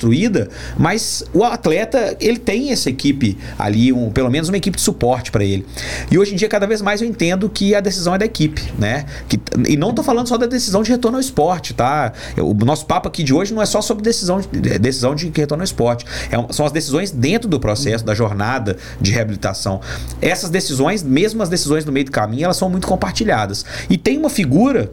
mas 0.78 1.24
o 1.34 1.44
atleta 1.44 2.16
ele 2.20 2.38
tem 2.38 2.72
essa 2.72 2.90
equipe 2.90 3.38
ali, 3.58 3.92
um, 3.92 4.12
pelo 4.12 4.30
menos 4.30 4.50
uma 4.50 4.58
equipe 4.58 4.78
de 4.78 4.84
suporte 4.84 5.32
para 5.32 5.44
ele. 5.44 5.66
E 6.12 6.18
hoje 6.18 6.34
em 6.34 6.38
dia 6.38 6.48
cada 6.48 6.68
vez 6.68 6.82
mais 6.82 7.02
eu 7.02 7.08
entendo 7.08 7.50
que 7.50 7.76
a 7.76 7.80
decisão 7.80 8.16
é 8.16 8.18
da 8.18 8.26
equipe, 8.26 8.62
né? 8.78 9.06
Que, 9.28 9.40
e 9.68 9.76
não 9.76 9.94
tô 9.94 10.04
falando 10.04 10.28
só 10.28 10.38
da 10.38 10.46
decisão 10.46 10.84
de 10.84 10.92
retorno 10.92 11.18
ao 11.18 11.22
esporte, 11.22 11.74
tá? 11.74 12.14
O 12.38 12.54
nosso 12.54 12.86
papo 12.86 13.08
aqui 13.08 13.24
de 13.24 13.34
hoje 13.34 13.54
não 13.54 13.62
é 13.62 13.66
só 13.66 13.82
sobre 13.82 14.04
decisão 14.04 14.40
de, 14.40 14.48
decisão 14.80 15.16
de 15.16 15.32
retorno 15.36 15.62
ao 15.62 15.66
esporte, 15.66 16.06
é, 16.32 16.54
são 16.54 16.66
as 16.66 16.72
decisões 16.72 17.12
dentro 17.12 17.50
do 17.50 17.60
processo 17.60 18.06
da 18.06 18.14
jornada 18.14 18.78
de 19.00 19.12
reabilitação. 19.12 19.82
Essas 20.22 20.50
decisões, 20.50 21.04
mesmo 21.04 21.42
as 21.42 21.50
decisões 21.50 21.86
no 21.86 21.92
meio 21.92 22.06
do 22.06 22.12
caminho, 22.12 22.46
elas 22.46 22.58
são 22.58 22.70
muito 22.70 22.88
compartilhadas. 22.88 23.66
E 23.90 23.98
tem 23.98 24.18
uma 24.18 24.30
figura 24.30 24.92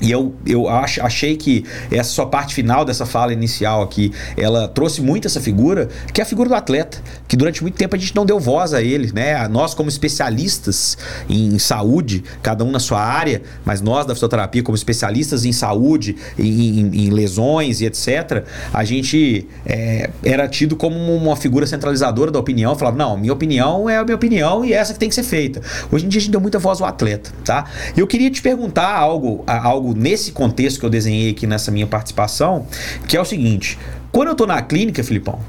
e 0.00 0.10
eu, 0.10 0.34
eu 0.46 0.68
ach, 0.68 0.98
achei 0.98 1.36
que 1.36 1.64
essa 1.90 2.10
sua 2.10 2.26
parte 2.26 2.54
final 2.54 2.84
dessa 2.84 3.04
fala 3.04 3.32
inicial 3.32 3.82
aqui, 3.82 4.12
ela 4.36 4.66
trouxe 4.66 5.02
muito 5.02 5.26
essa 5.26 5.40
figura, 5.40 5.88
que 6.12 6.20
é 6.20 6.24
a 6.24 6.26
figura 6.26 6.48
do 6.48 6.54
atleta, 6.54 6.98
que 7.28 7.36
durante 7.36 7.62
muito 7.62 7.76
tempo 7.76 7.94
a 7.94 7.98
gente 7.98 8.14
não 8.16 8.24
deu 8.24 8.40
voz 8.40 8.72
a 8.72 8.82
ele, 8.82 9.12
né? 9.12 9.46
Nós 9.48 9.74
como 9.74 9.88
especialistas 9.88 10.96
em 11.28 11.58
saúde, 11.58 12.24
cada 12.42 12.64
um 12.64 12.70
na 12.70 12.78
sua 12.78 13.00
área, 13.00 13.42
mas 13.64 13.80
nós 13.80 14.06
da 14.06 14.14
fisioterapia 14.14 14.62
como 14.62 14.76
especialistas 14.76 15.44
em 15.44 15.52
saúde, 15.52 16.16
em, 16.38 16.80
em, 16.80 17.06
em 17.06 17.10
lesões 17.10 17.80
e 17.80 17.86
etc, 17.86 18.44
a 18.72 18.84
gente 18.84 19.46
é, 19.66 20.10
era 20.24 20.48
tido 20.48 20.76
como 20.76 20.96
uma 21.14 21.36
figura 21.36 21.66
centralizadora 21.66 22.30
da 22.30 22.38
opinião, 22.38 22.74
falava, 22.74 22.96
não, 22.96 23.16
minha 23.16 23.32
opinião 23.32 23.88
é 23.88 23.98
a 23.98 24.04
minha 24.04 24.16
opinião 24.16 24.64
e 24.64 24.72
é 24.72 24.76
essa 24.76 24.92
que 24.92 24.98
tem 24.98 25.08
que 25.08 25.14
ser 25.14 25.22
feita. 25.22 25.60
Hoje 25.92 26.06
em 26.06 26.08
dia 26.08 26.18
a 26.18 26.22
gente 26.22 26.32
deu 26.32 26.40
muita 26.40 26.58
voz 26.58 26.80
ao 26.80 26.86
atleta, 26.86 27.30
tá? 27.44 27.66
E 27.96 28.00
eu 28.00 28.06
queria 28.06 28.30
te 28.30 28.40
perguntar 28.40 28.96
algo, 28.96 29.44
algo 29.46 29.89
nesse 29.94 30.32
contexto 30.32 30.80
que 30.80 30.86
eu 30.86 30.90
desenhei 30.90 31.30
aqui 31.30 31.46
nessa 31.46 31.70
minha 31.70 31.86
participação, 31.86 32.66
que 33.06 33.16
é 33.16 33.20
o 33.20 33.24
seguinte: 33.24 33.78
quando 34.12 34.28
eu 34.28 34.34
tô 34.34 34.46
na 34.46 34.60
clínica, 34.62 35.02
Filipão, 35.04 35.40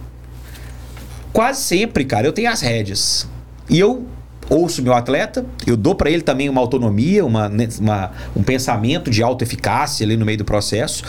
quase 1.34 1.62
sempre, 1.62 2.06
cara, 2.06 2.28
eu 2.28 2.34
tenho 2.34 2.50
as 2.50 2.62
rédeas. 2.62 3.28
E 3.70 3.80
eu 3.80 4.06
ouço 4.50 4.82
meu 4.82 4.94
atleta, 4.94 5.46
eu 5.66 5.78
dou 5.78 5.96
para 5.96 6.10
ele 6.10 6.22
também 6.22 6.50
uma 6.50 6.60
autonomia, 6.60 7.26
uma, 7.26 7.48
né, 7.48 7.70
uma, 7.80 8.12
um 8.36 8.44
pensamento 8.44 9.10
de 9.10 9.24
autoeficácia 9.24 10.06
ali 10.06 10.18
no 10.18 10.26
meio 10.26 10.38
do 10.38 10.46
processo. 10.46 11.04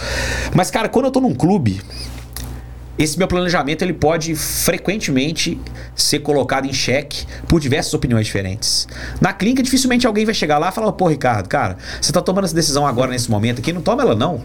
Mas, 0.55 0.71
cara, 0.71 0.89
quando 0.89 1.07
eu 1.07 1.11
tô 1.11 1.21
num 1.21 1.35
clube, 1.35 1.81
esse 2.99 3.19
meu 3.19 3.27
planejamento 3.27 3.83
ele 3.83 3.93
pode 3.93 4.35
frequentemente 4.35 5.59
ser 5.95 6.21
colocado 6.21 6.67
em 6.67 6.73
xeque 6.73 7.27
por 7.49 7.61
diversas 7.61 7.95
opiniões 7.95 8.27
diferentes. 8.27 8.87
Na 9.21 9.33
clínica, 9.33 9.63
dificilmente 9.63 10.07
alguém 10.07 10.25
vai 10.25 10.35
chegar 10.35 10.59
lá 10.59 10.69
e 10.69 10.73
falar: 10.73 10.93
pô, 10.93 11.09
Ricardo, 11.09 11.49
cara, 11.49 11.77
você 12.01 12.11
está 12.11 12.21
tomando 12.21 12.45
essa 12.45 12.55
decisão 12.55 12.87
agora 12.87 13.11
nesse 13.11 13.31
momento 13.31 13.61
aqui, 13.61 13.73
não 13.73 13.81
toma 13.81 14.03
ela 14.03 14.15
não. 14.15 14.43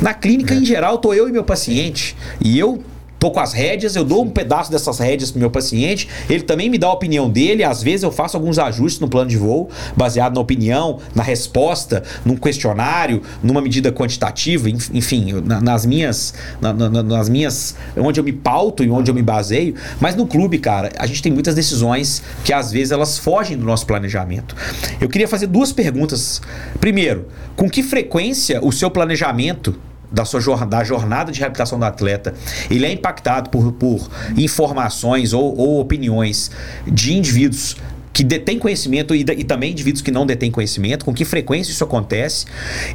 Na 0.00 0.14
clínica, 0.14 0.54
é. 0.54 0.56
em 0.56 0.64
geral, 0.64 0.98
tô 0.98 1.12
eu 1.12 1.28
e 1.28 1.32
meu 1.32 1.44
paciente. 1.44 2.16
E 2.40 2.58
eu 2.58 2.82
tô 3.20 3.30
com 3.30 3.38
as 3.38 3.52
rédeas, 3.52 3.94
eu 3.94 4.02
dou 4.02 4.24
um 4.24 4.30
pedaço 4.30 4.70
dessas 4.70 4.98
rédeas 4.98 5.30
pro 5.30 5.38
meu 5.38 5.50
paciente, 5.50 6.08
ele 6.28 6.42
também 6.42 6.70
me 6.70 6.78
dá 6.78 6.86
a 6.86 6.92
opinião 6.92 7.28
dele, 7.28 7.62
às 7.62 7.82
vezes 7.82 8.02
eu 8.02 8.10
faço 8.10 8.34
alguns 8.36 8.58
ajustes 8.58 8.98
no 8.98 9.08
plano 9.08 9.28
de 9.28 9.36
voo, 9.36 9.68
baseado 9.94 10.34
na 10.34 10.40
opinião, 10.40 10.98
na 11.14 11.22
resposta, 11.22 12.02
num 12.24 12.34
questionário, 12.34 13.22
numa 13.42 13.60
medida 13.60 13.92
quantitativa, 13.92 14.70
enfim, 14.70 15.34
nas 15.44 15.84
minhas, 15.84 16.32
na, 16.60 16.72
na, 16.72 17.02
nas 17.02 17.28
minhas, 17.28 17.76
onde 17.94 18.18
eu 18.18 18.24
me 18.24 18.32
pauto 18.32 18.82
e 18.82 18.90
onde 18.90 19.10
eu 19.10 19.14
me 19.14 19.22
baseio, 19.22 19.74
mas 20.00 20.16
no 20.16 20.26
clube, 20.26 20.58
cara, 20.58 20.90
a 20.98 21.06
gente 21.06 21.20
tem 21.20 21.30
muitas 21.30 21.54
decisões 21.54 22.22
que 22.42 22.54
às 22.54 22.72
vezes 22.72 22.90
elas 22.90 23.18
fogem 23.18 23.58
do 23.58 23.66
nosso 23.66 23.84
planejamento. 23.84 24.56
Eu 24.98 25.10
queria 25.10 25.28
fazer 25.28 25.46
duas 25.46 25.72
perguntas. 25.72 26.40
Primeiro, 26.80 27.28
com 27.54 27.68
que 27.68 27.82
frequência 27.82 28.64
o 28.64 28.72
seu 28.72 28.90
planejamento 28.90 29.78
da 30.10 30.24
sua 30.24 30.40
jornada, 30.40 30.76
da 30.76 30.84
jornada 30.84 31.32
de 31.32 31.38
reabilitação 31.38 31.78
do 31.78 31.84
atleta, 31.84 32.34
ele 32.70 32.84
é 32.86 32.92
impactado 32.92 33.50
por, 33.50 33.72
por 33.72 34.08
informações 34.36 35.32
ou, 35.32 35.56
ou 35.56 35.80
opiniões 35.80 36.50
de 36.86 37.14
indivíduos 37.14 37.76
que 38.12 38.24
detêm 38.24 38.58
conhecimento 38.58 39.14
e, 39.14 39.20
e, 39.20 39.44
também 39.44 39.70
indivíduos 39.70 40.02
que 40.02 40.10
não 40.10 40.26
detêm 40.26 40.50
conhecimento, 40.50 41.04
com 41.04 41.14
que 41.14 41.24
frequência 41.24 41.70
isso 41.70 41.84
acontece. 41.84 42.44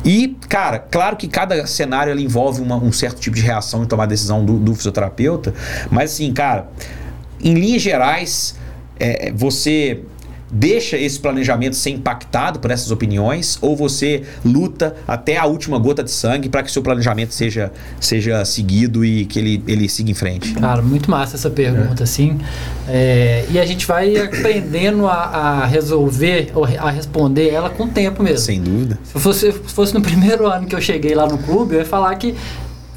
E, 0.04 0.36
cara, 0.50 0.78
claro 0.78 1.16
que 1.16 1.28
cada 1.28 1.66
cenário 1.66 2.12
ele 2.12 2.24
envolve 2.24 2.62
uma, 2.62 2.76
um 2.76 2.92
certo 2.92 3.20
tipo 3.20 3.36
de 3.36 3.42
reação 3.42 3.84
em 3.84 3.88
tomar 3.88 4.06
decisão 4.08 4.44
do, 4.44 4.60
do 4.60 4.76
fisioterapeuta, 4.76 5.54
mas 5.90 6.14
assim, 6.14 6.34
cara, 6.34 6.68
em 7.42 7.54
linhas 7.54 7.82
gerais, 7.82 8.56
é, 9.00 9.32
você 9.32 10.02
deixa 10.52 10.98
esse 10.98 11.20
planejamento 11.20 11.76
ser 11.76 11.90
impactado 11.90 12.60
por 12.60 12.72
essas 12.72 12.92
opiniões 12.92 13.58
ou 13.62 13.76
você 13.76 14.24
luta 14.44 14.96
até 15.08 15.38
a 15.38 15.46
última 15.46 15.78
gota 15.78 16.04
de 16.04 16.12
sangue 16.12 16.50
para 16.50 16.64
que 16.64 16.70
o 16.70 16.72
seu 16.72 16.82
planejamento 16.82 17.34
seja, 17.34 17.72
seja 18.00 18.44
seguido 18.46 19.04
e 19.04 19.26
que 19.26 19.40
ele, 19.40 19.64
ele 19.68 19.90
siga 19.90 20.12
em 20.12 20.14
frente? 20.14 20.54
Cara, 20.54 20.82
muito 20.82 21.10
massa 21.10 21.36
essa 21.36 21.50
pergunta, 21.50 22.02
é. 22.02 22.06
assim. 22.06 22.40
É, 22.88 23.46
e 23.50 23.60
a 23.60 23.66
gente 23.66 23.86
vai 23.86 24.16
aprendendo 24.18 25.08
a, 25.08 25.14
a, 25.14 25.66
resolver 25.66 26.52
a 26.80 26.90
responder 26.90 27.50
ela 27.50 27.70
com 27.70 27.84
o 27.84 27.88
tempo 27.88 28.22
mesmo. 28.22 28.40
Sem 28.40 28.62
dúvida. 28.62 29.00
Se 29.04 29.20
fosse, 29.20 29.52
se 29.52 29.74
fosse 29.74 29.94
no 29.94 30.02
primeiro 30.04 30.48
ano 30.48 30.68
que 30.68 30.76
eu 30.76 30.82
cheguei 30.82 31.16
lá 31.16 31.28
no 31.28 31.38
clube, 31.38 31.76
eu 31.76 31.80
ia 31.80 31.86
falar 31.86 32.16
que 32.16 32.36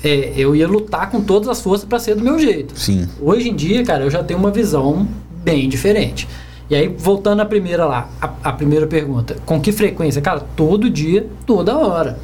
é, 0.03 0.33
eu 0.37 0.55
ia 0.55 0.69
lutar 0.69 1.11
com 1.11 1.21
todas 1.21 1.49
as 1.49 1.61
forças 1.61 1.89
para 1.89 1.99
ser 1.99 2.15
do 2.15 2.23
meu 2.23 2.39
jeito. 2.39 2.79
Sim. 2.79 3.09
Hoje 3.21 3.49
em 3.49 3.57
dia, 3.57 3.83
cara, 3.85 4.05
eu 4.05 4.11
já 4.11 4.23
tenho 4.23 4.39
uma 4.39 4.51
visão 4.51 5.09
bem 5.43 5.69
diferente. 5.69 6.29
E 6.71 6.75
aí, 6.75 6.87
voltando 6.89 7.41
à 7.41 7.47
primeira 7.47 7.87
lá, 7.87 8.09
a, 8.21 8.31
a, 8.45 8.53
primeira 8.53 8.87
pergunta. 8.87 9.37
Com 9.47 9.61
que 9.61 9.73
frequência? 9.73 10.21
Cara, 10.21 10.41
todo 10.55 10.91
dia, 10.91 11.27
toda 11.47 11.77
hora. 11.77 12.19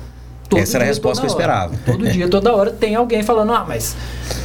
Todo 0.48 0.60
Essa 0.60 0.76
era 0.76 0.84
a 0.84 0.86
resposta 0.86 1.22
que 1.22 1.26
eu 1.26 1.30
esperava. 1.30 1.74
Todo 1.86 2.06
dia, 2.06 2.28
toda 2.28 2.54
hora 2.54 2.70
tem 2.70 2.94
alguém 2.94 3.22
falando, 3.22 3.52
ah, 3.52 3.64
mas 3.66 3.96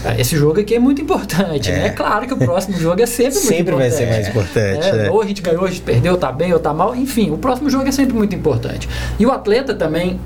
ah, 0.05 0.17
esse 0.17 0.37
jogo 0.37 0.61
aqui 0.61 0.73
é 0.73 0.79
muito 0.79 1.01
importante, 1.01 1.69
é. 1.69 1.75
né? 1.75 1.87
É 1.87 1.89
claro 1.89 2.25
que 2.25 2.33
o 2.33 2.37
próximo 2.37 2.77
jogo 2.77 3.01
é 3.01 3.05
sempre, 3.05 3.33
sempre 3.33 3.75
muito 3.75 3.87
importante. 3.87 3.91
Sempre 3.91 4.05
vai 4.05 4.07
ser 4.07 4.09
mais 4.09 4.27
importante. 4.29 4.87
É, 4.87 5.03
né? 5.03 5.09
Ou 5.11 5.21
a 5.21 5.25
gente 5.25 5.41
ganhou, 5.41 5.65
a 5.65 5.67
gente 5.67 5.81
perdeu, 5.81 6.17
tá 6.17 6.31
bem 6.31 6.53
ou 6.53 6.59
tá 6.59 6.73
mal. 6.73 6.95
Enfim, 6.95 7.31
o 7.31 7.37
próximo 7.37 7.69
jogo 7.69 7.87
é 7.89 7.91
sempre 7.91 8.15
muito 8.15 8.33
importante. 8.33 8.87
E 9.19 9.25
o 9.25 9.31
atleta 9.31 9.75
também 9.75 10.17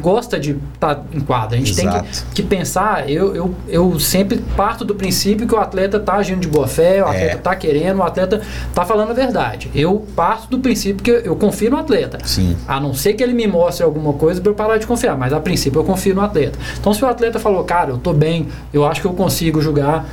gosta 0.00 0.38
de 0.38 0.52
estar 0.74 0.94
tá 0.94 1.02
em 1.12 1.20
quadra. 1.20 1.56
A 1.56 1.58
gente 1.58 1.70
Exato. 1.70 2.02
tem 2.02 2.10
que, 2.10 2.34
que, 2.34 2.42
pensar, 2.42 3.10
eu, 3.10 3.34
eu, 3.34 3.54
eu 3.68 4.00
sempre 4.00 4.38
parto 4.56 4.84
do 4.84 4.94
princípio 4.94 5.46
que 5.46 5.54
o 5.54 5.58
atleta 5.58 5.98
está 5.98 6.14
agindo 6.14 6.40
de 6.40 6.48
boa 6.48 6.66
fé, 6.66 7.02
o 7.02 7.06
atleta 7.06 7.36
está 7.36 7.52
é. 7.52 7.56
querendo, 7.56 7.98
o 7.98 8.02
atleta 8.02 8.40
está 8.68 8.84
falando 8.84 9.10
a 9.10 9.14
verdade. 9.14 9.70
Eu 9.74 10.06
parto 10.16 10.48
do 10.48 10.58
princípio 10.58 11.02
que 11.02 11.10
eu, 11.10 11.20
eu, 11.20 11.36
confio 11.36 11.70
no 11.70 11.76
atleta. 11.76 12.18
Sim. 12.24 12.56
A 12.66 12.80
não 12.80 12.94
ser 12.94 13.14
que 13.14 13.22
ele 13.22 13.34
me 13.34 13.46
mostre 13.46 13.84
alguma 13.84 14.14
coisa 14.14 14.40
para 14.40 14.50
eu 14.50 14.54
parar 14.54 14.78
de 14.78 14.86
confiar, 14.86 15.16
mas 15.16 15.32
a 15.32 15.40
princípio 15.40 15.80
eu 15.80 15.84
confio 15.84 16.14
no 16.14 16.22
atleta. 16.22 16.58
Então 16.80 16.94
se 16.94 17.04
o 17.04 17.08
atleta 17.08 17.38
falou, 17.38 17.62
cara, 17.64 17.90
eu 17.90 17.96
estou 17.96 18.14
bem, 18.14 18.48
eu 18.72 18.86
acho 18.86 19.00
que 19.00 19.06
eu 19.06 19.12
consigo 19.12 19.60
jogar, 19.60 20.06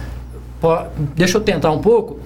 deixa 1.16 1.38
eu 1.38 1.42
tentar 1.42 1.72
um 1.72 1.80
pouco, 1.80 2.20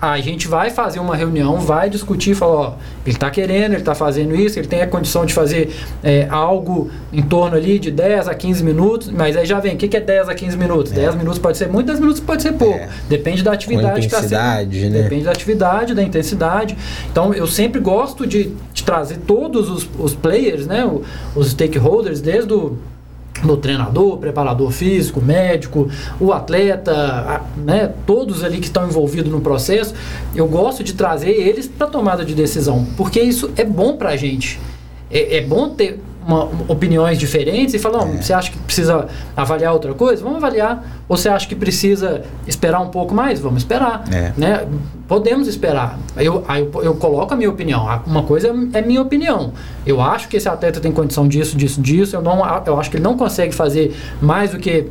a 0.00 0.20
gente 0.20 0.46
vai 0.48 0.70
fazer 0.70 0.98
uma 0.98 1.16
reunião, 1.16 1.58
vai 1.58 1.88
discutir, 1.88 2.34
falar, 2.34 2.54
ó, 2.54 2.74
ele 3.06 3.16
está 3.16 3.30
querendo, 3.30 3.72
ele 3.72 3.80
está 3.80 3.94
fazendo 3.94 4.34
isso, 4.34 4.58
ele 4.58 4.68
tem 4.68 4.82
a 4.82 4.86
condição 4.86 5.24
de 5.24 5.32
fazer 5.32 5.74
é, 6.02 6.26
algo 6.28 6.90
em 7.12 7.22
torno 7.22 7.56
ali 7.56 7.78
de 7.78 7.90
10 7.90 8.28
a 8.28 8.34
15 8.34 8.62
minutos, 8.62 9.10
mas 9.10 9.36
aí 9.36 9.46
já 9.46 9.60
vem, 9.60 9.74
o 9.74 9.76
que, 9.76 9.88
que 9.88 9.96
é 9.96 10.00
10 10.00 10.28
a 10.28 10.34
15 10.34 10.56
minutos? 10.56 10.92
É. 10.92 10.96
10 10.96 11.14
minutos 11.16 11.38
pode 11.38 11.56
ser 11.56 11.68
muito, 11.68 11.86
10 11.86 12.00
minutos 12.00 12.20
pode 12.20 12.42
ser 12.42 12.52
pouco. 12.52 12.78
É. 12.78 12.88
Depende 13.08 13.42
da 13.42 13.52
atividade 13.52 14.00
que 14.00 14.06
está 14.06 14.20
sendo. 14.20 14.30
Né? 14.90 15.02
Depende 15.02 15.24
da 15.24 15.30
atividade, 15.30 15.94
da 15.94 16.02
intensidade. 16.02 16.76
Então 17.10 17.32
eu 17.32 17.46
sempre 17.46 17.80
gosto 17.80 18.26
de, 18.26 18.52
de 18.72 18.82
trazer 18.84 19.18
todos 19.26 19.70
os, 19.70 19.88
os 19.98 20.14
players, 20.14 20.66
né? 20.66 20.84
Os 21.34 21.50
stakeholders, 21.50 22.20
desde 22.20 22.52
o 22.52 22.76
no 23.46 23.56
treinador, 23.56 24.18
preparador 24.18 24.70
físico, 24.70 25.20
médico, 25.20 25.88
o 26.20 26.32
atleta, 26.32 27.42
né, 27.56 27.92
todos 28.06 28.42
ali 28.42 28.58
que 28.58 28.66
estão 28.66 28.86
envolvidos 28.86 29.30
no 29.30 29.40
processo, 29.40 29.94
eu 30.34 30.46
gosto 30.46 30.82
de 30.82 30.94
trazer 30.94 31.30
eles 31.30 31.66
para 31.66 31.86
tomada 31.86 32.24
de 32.24 32.34
decisão, 32.34 32.86
porque 32.96 33.20
isso 33.20 33.50
é 33.56 33.64
bom 33.64 33.96
para 33.96 34.10
a 34.10 34.16
gente. 34.16 34.58
É, 35.10 35.38
é 35.38 35.40
bom 35.40 35.68
ter 35.70 36.00
uma, 36.26 36.48
opiniões 36.68 37.18
diferentes 37.18 37.74
e 37.74 37.78
falar, 37.78 38.06
não, 38.06 38.14
é. 38.14 38.22
você 38.22 38.32
acha 38.32 38.50
que 38.50 38.58
precisa 38.58 39.06
avaliar 39.36 39.72
outra 39.72 39.94
coisa? 39.94 40.22
Vamos 40.22 40.38
avaliar. 40.38 40.84
Ou 41.08 41.16
você 41.16 41.28
acha 41.28 41.46
que 41.46 41.54
precisa 41.54 42.22
esperar 42.46 42.80
um 42.80 42.88
pouco 42.88 43.14
mais? 43.14 43.40
Vamos 43.40 43.62
esperar. 43.62 44.04
É. 44.12 44.32
Né? 44.36 44.66
Podemos 45.06 45.46
esperar. 45.46 45.98
Eu, 46.16 46.44
eu, 46.48 46.82
eu, 46.82 46.94
coloco 46.94 47.34
a 47.34 47.36
minha 47.36 47.50
opinião. 47.50 47.86
Uma 48.06 48.22
coisa 48.22 48.48
é 48.72 48.82
minha 48.82 49.02
opinião. 49.02 49.52
Eu 49.86 50.00
acho 50.00 50.28
que 50.28 50.36
esse 50.36 50.48
atleta 50.48 50.80
tem 50.80 50.90
condição 50.90 51.28
disso, 51.28 51.56
disso, 51.56 51.80
disso. 51.80 52.16
Eu, 52.16 52.22
não, 52.22 52.40
eu 52.66 52.80
acho 52.80 52.90
que 52.90 52.96
ele 52.96 53.04
não 53.04 53.16
consegue 53.16 53.54
fazer 53.54 53.94
mais 54.20 54.52
do 54.52 54.58
que 54.58 54.90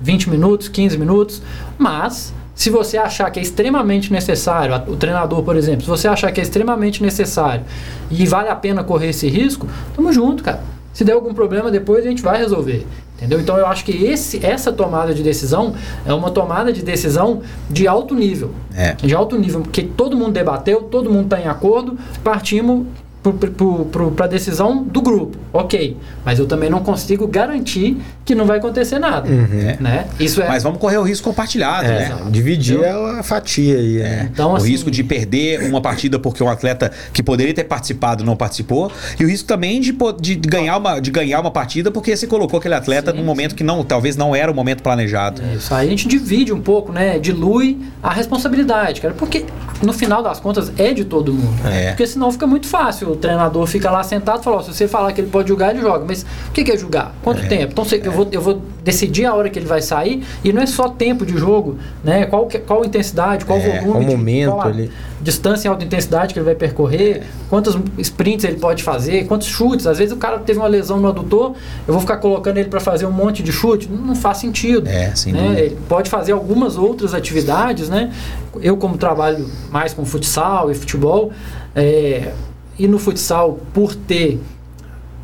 20 0.00 0.28
minutos, 0.28 0.68
15 0.68 0.98
minutos, 0.98 1.42
mas 1.78 2.32
se 2.54 2.70
você 2.70 2.96
achar 2.96 3.30
que 3.30 3.40
é 3.40 3.42
extremamente 3.42 4.12
necessário, 4.12 4.74
o 4.86 4.96
treinador, 4.96 5.42
por 5.42 5.56
exemplo, 5.56 5.82
se 5.82 5.88
você 5.88 6.06
achar 6.06 6.30
que 6.30 6.40
é 6.40 6.42
extremamente 6.42 7.02
necessário 7.02 7.64
e 8.10 8.24
vale 8.26 8.48
a 8.48 8.54
pena 8.54 8.84
correr 8.84 9.08
esse 9.08 9.28
risco, 9.28 9.66
tamo 9.94 10.12
junto, 10.12 10.44
cara. 10.44 10.73
Se 10.94 11.04
der 11.04 11.12
algum 11.12 11.34
problema 11.34 11.70
depois 11.70 12.06
a 12.06 12.08
gente 12.08 12.22
vai 12.22 12.38
resolver. 12.38 12.86
Entendeu? 13.16 13.40
Então 13.40 13.56
eu 13.56 13.66
acho 13.66 13.84
que 13.84 13.92
esse, 14.04 14.44
essa 14.44 14.72
tomada 14.72 15.14
de 15.14 15.22
decisão 15.22 15.74
é 16.06 16.12
uma 16.12 16.30
tomada 16.30 16.72
de 16.72 16.82
decisão 16.82 17.42
de 17.68 17.86
alto 17.86 18.14
nível. 18.14 18.52
É. 18.74 18.94
De 18.94 19.14
alto 19.14 19.38
nível, 19.38 19.60
porque 19.60 19.82
todo 19.82 20.16
mundo 20.16 20.32
debateu, 20.32 20.82
todo 20.82 21.10
mundo 21.10 21.24
está 21.24 21.40
em 21.40 21.46
acordo, 21.46 21.98
partimos 22.22 22.86
para 23.32 24.24
a 24.24 24.28
decisão 24.28 24.82
do 24.82 25.00
grupo. 25.00 25.38
Ok, 25.52 25.96
mas 26.24 26.38
eu 26.38 26.46
também 26.46 26.68
não 26.68 26.80
consigo 26.80 27.26
garantir 27.26 27.96
que 28.24 28.34
não 28.34 28.44
vai 28.44 28.58
acontecer 28.58 28.98
nada. 28.98 29.28
Uhum. 29.28 29.76
Né? 29.80 30.06
Isso 30.20 30.42
é... 30.42 30.48
Mas 30.48 30.62
vamos 30.62 30.78
correr 30.78 30.98
o 30.98 31.02
risco 31.02 31.28
compartilhado, 31.28 31.86
é, 31.86 32.08
né? 32.08 32.16
Dividir 32.30 32.80
eu... 32.80 33.06
a 33.06 33.22
fatia 33.22 33.78
aí. 33.78 34.02
É. 34.02 34.28
Então, 34.30 34.52
o 34.52 34.56
assim... 34.56 34.68
risco 34.68 34.90
de 34.90 35.02
perder 35.02 35.62
uma 35.70 35.80
partida 35.80 36.18
porque 36.18 36.42
um 36.42 36.48
atleta 36.48 36.92
que 37.12 37.22
poderia 37.22 37.54
ter 37.54 37.64
participado 37.64 38.24
não 38.24 38.36
participou, 38.36 38.90
e 39.18 39.24
o 39.24 39.28
risco 39.28 39.48
também 39.48 39.80
de, 39.80 39.96
de, 40.20 40.34
ganhar, 40.36 40.76
uma, 40.76 41.00
de 41.00 41.10
ganhar 41.10 41.40
uma 41.40 41.50
partida 41.50 41.90
porque 41.90 42.16
você 42.16 42.26
colocou 42.26 42.58
aquele 42.58 42.74
atleta 42.74 43.10
sim, 43.10 43.18
num 43.18 43.24
momento 43.24 43.50
sim. 43.50 43.56
que 43.56 43.64
não, 43.64 43.82
talvez 43.84 44.16
não 44.16 44.34
era 44.34 44.50
o 44.50 44.54
momento 44.54 44.82
planejado. 44.82 45.42
É 45.42 45.54
isso 45.54 45.74
aí 45.74 45.86
a 45.86 45.90
gente 45.90 46.06
divide 46.08 46.52
um 46.52 46.60
pouco, 46.60 46.92
né? 46.92 47.18
Dilui 47.18 47.78
a 48.02 48.12
responsabilidade, 48.12 49.00
cara. 49.00 49.14
Porque 49.14 49.44
no 49.84 49.92
final 49.92 50.22
das 50.22 50.40
contas 50.40 50.72
é 50.78 50.92
de 50.92 51.04
todo 51.04 51.32
mundo. 51.32 51.66
É. 51.66 51.88
Porque 51.88 52.06
senão 52.06 52.30
fica 52.32 52.46
muito 52.46 52.66
fácil 52.66 53.10
o 53.10 53.16
treinador 53.16 53.66
fica 53.66 53.90
lá 53.90 54.02
sentado 54.02 54.40
e 54.40 54.44
fala, 54.44 54.62
se 54.62 54.72
você 54.72 54.88
falar 54.88 55.12
que 55.12 55.20
ele 55.20 55.30
pode 55.30 55.48
jogar, 55.48 55.70
ele 55.70 55.80
joga. 55.80 56.04
Mas 56.06 56.24
o 56.48 56.52
que, 56.52 56.70
é 56.70 56.76
jogar? 56.76 57.14
Quanto 57.22 57.42
é. 57.42 57.46
tempo? 57.46 57.72
Então 57.72 57.84
eu, 58.02 58.12
vou, 58.12 58.28
eu 58.30 58.40
vou 58.40 58.62
decidir 58.84 59.24
a 59.24 59.34
hora 59.34 59.48
que 59.48 59.58
ele 59.58 59.66
vai 59.66 59.80
sair 59.80 60.22
e 60.44 60.52
não 60.52 60.60
é 60.60 60.66
só 60.66 60.90
tempo 60.90 61.24
de 61.24 61.36
jogo, 61.36 61.78
né? 62.04 62.26
Qual, 62.26 62.46
qual 62.66 62.84
intensidade, 62.84 63.46
qual 63.46 63.58
é, 63.58 63.80
volume, 63.80 63.92
qual 63.92 64.02
momento 64.02 64.50
qual 64.50 64.68
ali. 64.68 64.92
distância 65.22 65.66
em 65.66 65.70
alta 65.70 65.84
intensidade 65.84 66.34
que 66.34 66.38
ele 66.38 66.44
vai 66.44 66.54
percorrer, 66.54 67.16
é. 67.16 67.22
quantos 67.48 67.76
sprints 67.98 68.44
ele 68.44 68.58
pode 68.58 68.82
fazer, 68.82 69.26
quantos 69.26 69.48
chutes. 69.48 69.86
Às 69.86 69.98
vezes 69.98 70.12
o 70.12 70.18
cara 70.18 70.38
teve 70.38 70.58
uma 70.58 70.68
lesão 70.68 71.00
no 71.00 71.08
adutor, 71.08 71.54
eu 71.88 71.94
vou 71.94 72.00
ficar 72.00 72.18
colocando 72.18 72.58
ele 72.58 72.68
para 72.68 72.80
fazer 72.80 73.06
um 73.06 73.10
monte 73.10 73.42
de 73.42 73.50
chute, 73.50 73.88
não, 73.90 74.04
não 74.08 74.14
faz 74.14 74.38
sentido. 74.38 74.86
É, 74.86 75.12
né? 75.32 75.60
Ele 75.60 75.78
pode 75.88 76.10
fazer 76.10 76.32
algumas 76.32 76.76
outras 76.76 77.14
atividades, 77.14 77.88
né? 77.88 78.12
Eu 78.60 78.76
como 78.76 78.98
trabalho 78.98 79.48
mais 79.70 79.94
com 79.94 80.04
futsal 80.04 80.70
e 80.70 80.74
futebol, 80.74 81.32
é, 81.74 82.32
e 82.78 82.86
no 82.86 82.98
futsal, 82.98 83.58
por 83.72 83.94
ter 83.94 84.38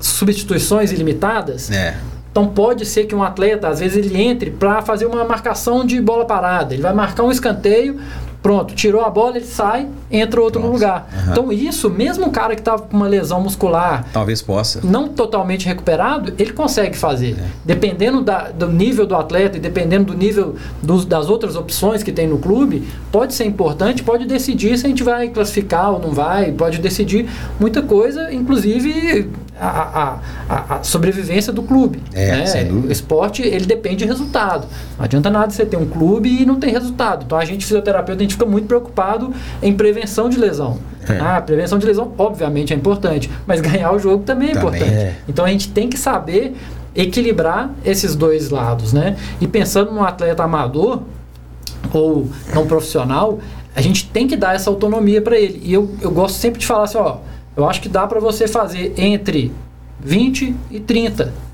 substituições 0.00 0.92
ilimitadas, 0.92 1.70
é. 1.70 1.94
Então 2.30 2.46
pode 2.46 2.86
ser 2.86 3.04
que 3.04 3.14
um 3.14 3.22
atleta, 3.22 3.68
às 3.68 3.80
vezes, 3.80 3.96
ele 3.96 4.20
entre 4.20 4.50
para 4.50 4.82
fazer 4.82 5.06
uma 5.06 5.24
marcação 5.24 5.84
de 5.84 6.00
bola 6.00 6.24
parada. 6.24 6.74
Ele 6.74 6.82
vai 6.82 6.94
marcar 6.94 7.24
um 7.24 7.30
escanteio, 7.30 8.00
Pronto, 8.42 8.74
tirou 8.74 9.02
a 9.02 9.10
bola, 9.10 9.36
ele 9.36 9.44
sai, 9.44 9.86
entra 10.10 10.40
outro 10.40 10.60
Nossa. 10.60 10.70
no 10.70 10.74
lugar. 10.74 11.08
Uhum. 11.12 11.30
Então, 11.30 11.52
isso, 11.52 11.90
mesmo 11.90 12.26
o 12.26 12.30
cara 12.30 12.54
que 12.54 12.62
estava 12.62 12.82
com 12.82 12.96
uma 12.96 13.06
lesão 13.06 13.40
muscular. 13.40 14.06
Talvez 14.14 14.40
possa. 14.40 14.80
Não 14.82 15.08
totalmente 15.08 15.66
recuperado, 15.66 16.32
ele 16.38 16.52
consegue 16.52 16.96
fazer. 16.96 17.36
É. 17.38 17.44
Dependendo 17.66 18.22
da, 18.22 18.50
do 18.50 18.66
nível 18.68 19.06
do 19.06 19.14
atleta 19.14 19.58
e 19.58 19.60
dependendo 19.60 20.12
do 20.12 20.18
nível 20.18 20.56
dos, 20.82 21.04
das 21.04 21.28
outras 21.28 21.54
opções 21.54 22.02
que 22.02 22.10
tem 22.10 22.26
no 22.26 22.38
clube, 22.38 22.88
pode 23.12 23.34
ser 23.34 23.44
importante, 23.44 24.02
pode 24.02 24.24
decidir 24.24 24.78
se 24.78 24.86
a 24.86 24.88
gente 24.88 25.02
vai 25.02 25.28
classificar 25.28 25.92
ou 25.92 25.98
não 25.98 26.12
vai, 26.12 26.50
pode 26.50 26.78
decidir 26.78 27.28
muita 27.58 27.82
coisa, 27.82 28.32
inclusive 28.32 29.28
a, 29.60 30.18
a, 30.48 30.76
a, 30.76 30.82
sobrevivência 30.82 31.52
do 31.52 31.62
clube. 31.62 32.02
É, 32.12 32.30
né? 32.30 32.46
sem 32.46 32.66
dúvida. 32.66 32.88
O 32.88 32.92
esporte, 32.92 33.42
ele 33.42 33.66
depende 33.66 33.96
de 33.96 34.04
resultado. 34.06 34.66
Não 34.96 35.04
adianta 35.04 35.28
nada 35.28 35.50
você 35.50 35.66
ter 35.66 35.76
um 35.76 35.86
clube 35.86 36.42
e 36.42 36.46
não 36.46 36.58
ter 36.58 36.70
resultado. 36.70 37.24
Então, 37.26 37.36
a 37.36 37.44
gente, 37.44 37.64
fisioterapeuta, 37.64 38.20
a 38.20 38.22
gente 38.22 38.34
fica 38.34 38.46
muito 38.46 38.66
preocupado 38.66 39.32
em 39.62 39.72
prevenção 39.72 40.28
de 40.28 40.38
lesão. 40.38 40.78
É. 41.08 41.18
Ah, 41.18 41.40
prevenção 41.40 41.78
de 41.78 41.86
lesão, 41.86 42.12
obviamente, 42.16 42.72
é 42.72 42.76
importante, 42.76 43.30
mas 43.46 43.60
ganhar 43.62 43.92
o 43.92 43.98
jogo 43.98 44.24
também 44.24 44.50
é 44.50 44.52
também 44.54 44.64
importante. 44.64 44.94
É. 44.94 45.14
Então, 45.28 45.44
a 45.44 45.48
gente 45.48 45.68
tem 45.68 45.88
que 45.88 45.98
saber 45.98 46.56
equilibrar 46.94 47.70
esses 47.84 48.14
dois 48.16 48.50
lados, 48.50 48.92
né? 48.92 49.16
E 49.40 49.46
pensando 49.46 49.92
num 49.92 50.02
atleta 50.02 50.42
amador 50.42 51.02
ou 51.92 52.28
não 52.54 52.66
profissional, 52.66 53.38
a 53.74 53.80
gente 53.80 54.06
tem 54.08 54.26
que 54.26 54.36
dar 54.36 54.54
essa 54.54 54.70
autonomia 54.70 55.22
para 55.22 55.38
ele. 55.38 55.60
E 55.64 55.72
eu, 55.72 55.90
eu 56.00 56.10
gosto 56.10 56.36
sempre 56.36 56.60
de 56.60 56.66
falar 56.66 56.84
assim, 56.84 56.98
ó, 56.98 57.18
eu 57.56 57.68
acho 57.68 57.80
que 57.80 57.88
dá 57.88 58.06
para 58.06 58.20
você 58.20 58.46
fazer 58.46 58.94
entre 58.98 59.52
20 60.00 60.54
e 60.70 60.80
30 60.80 61.49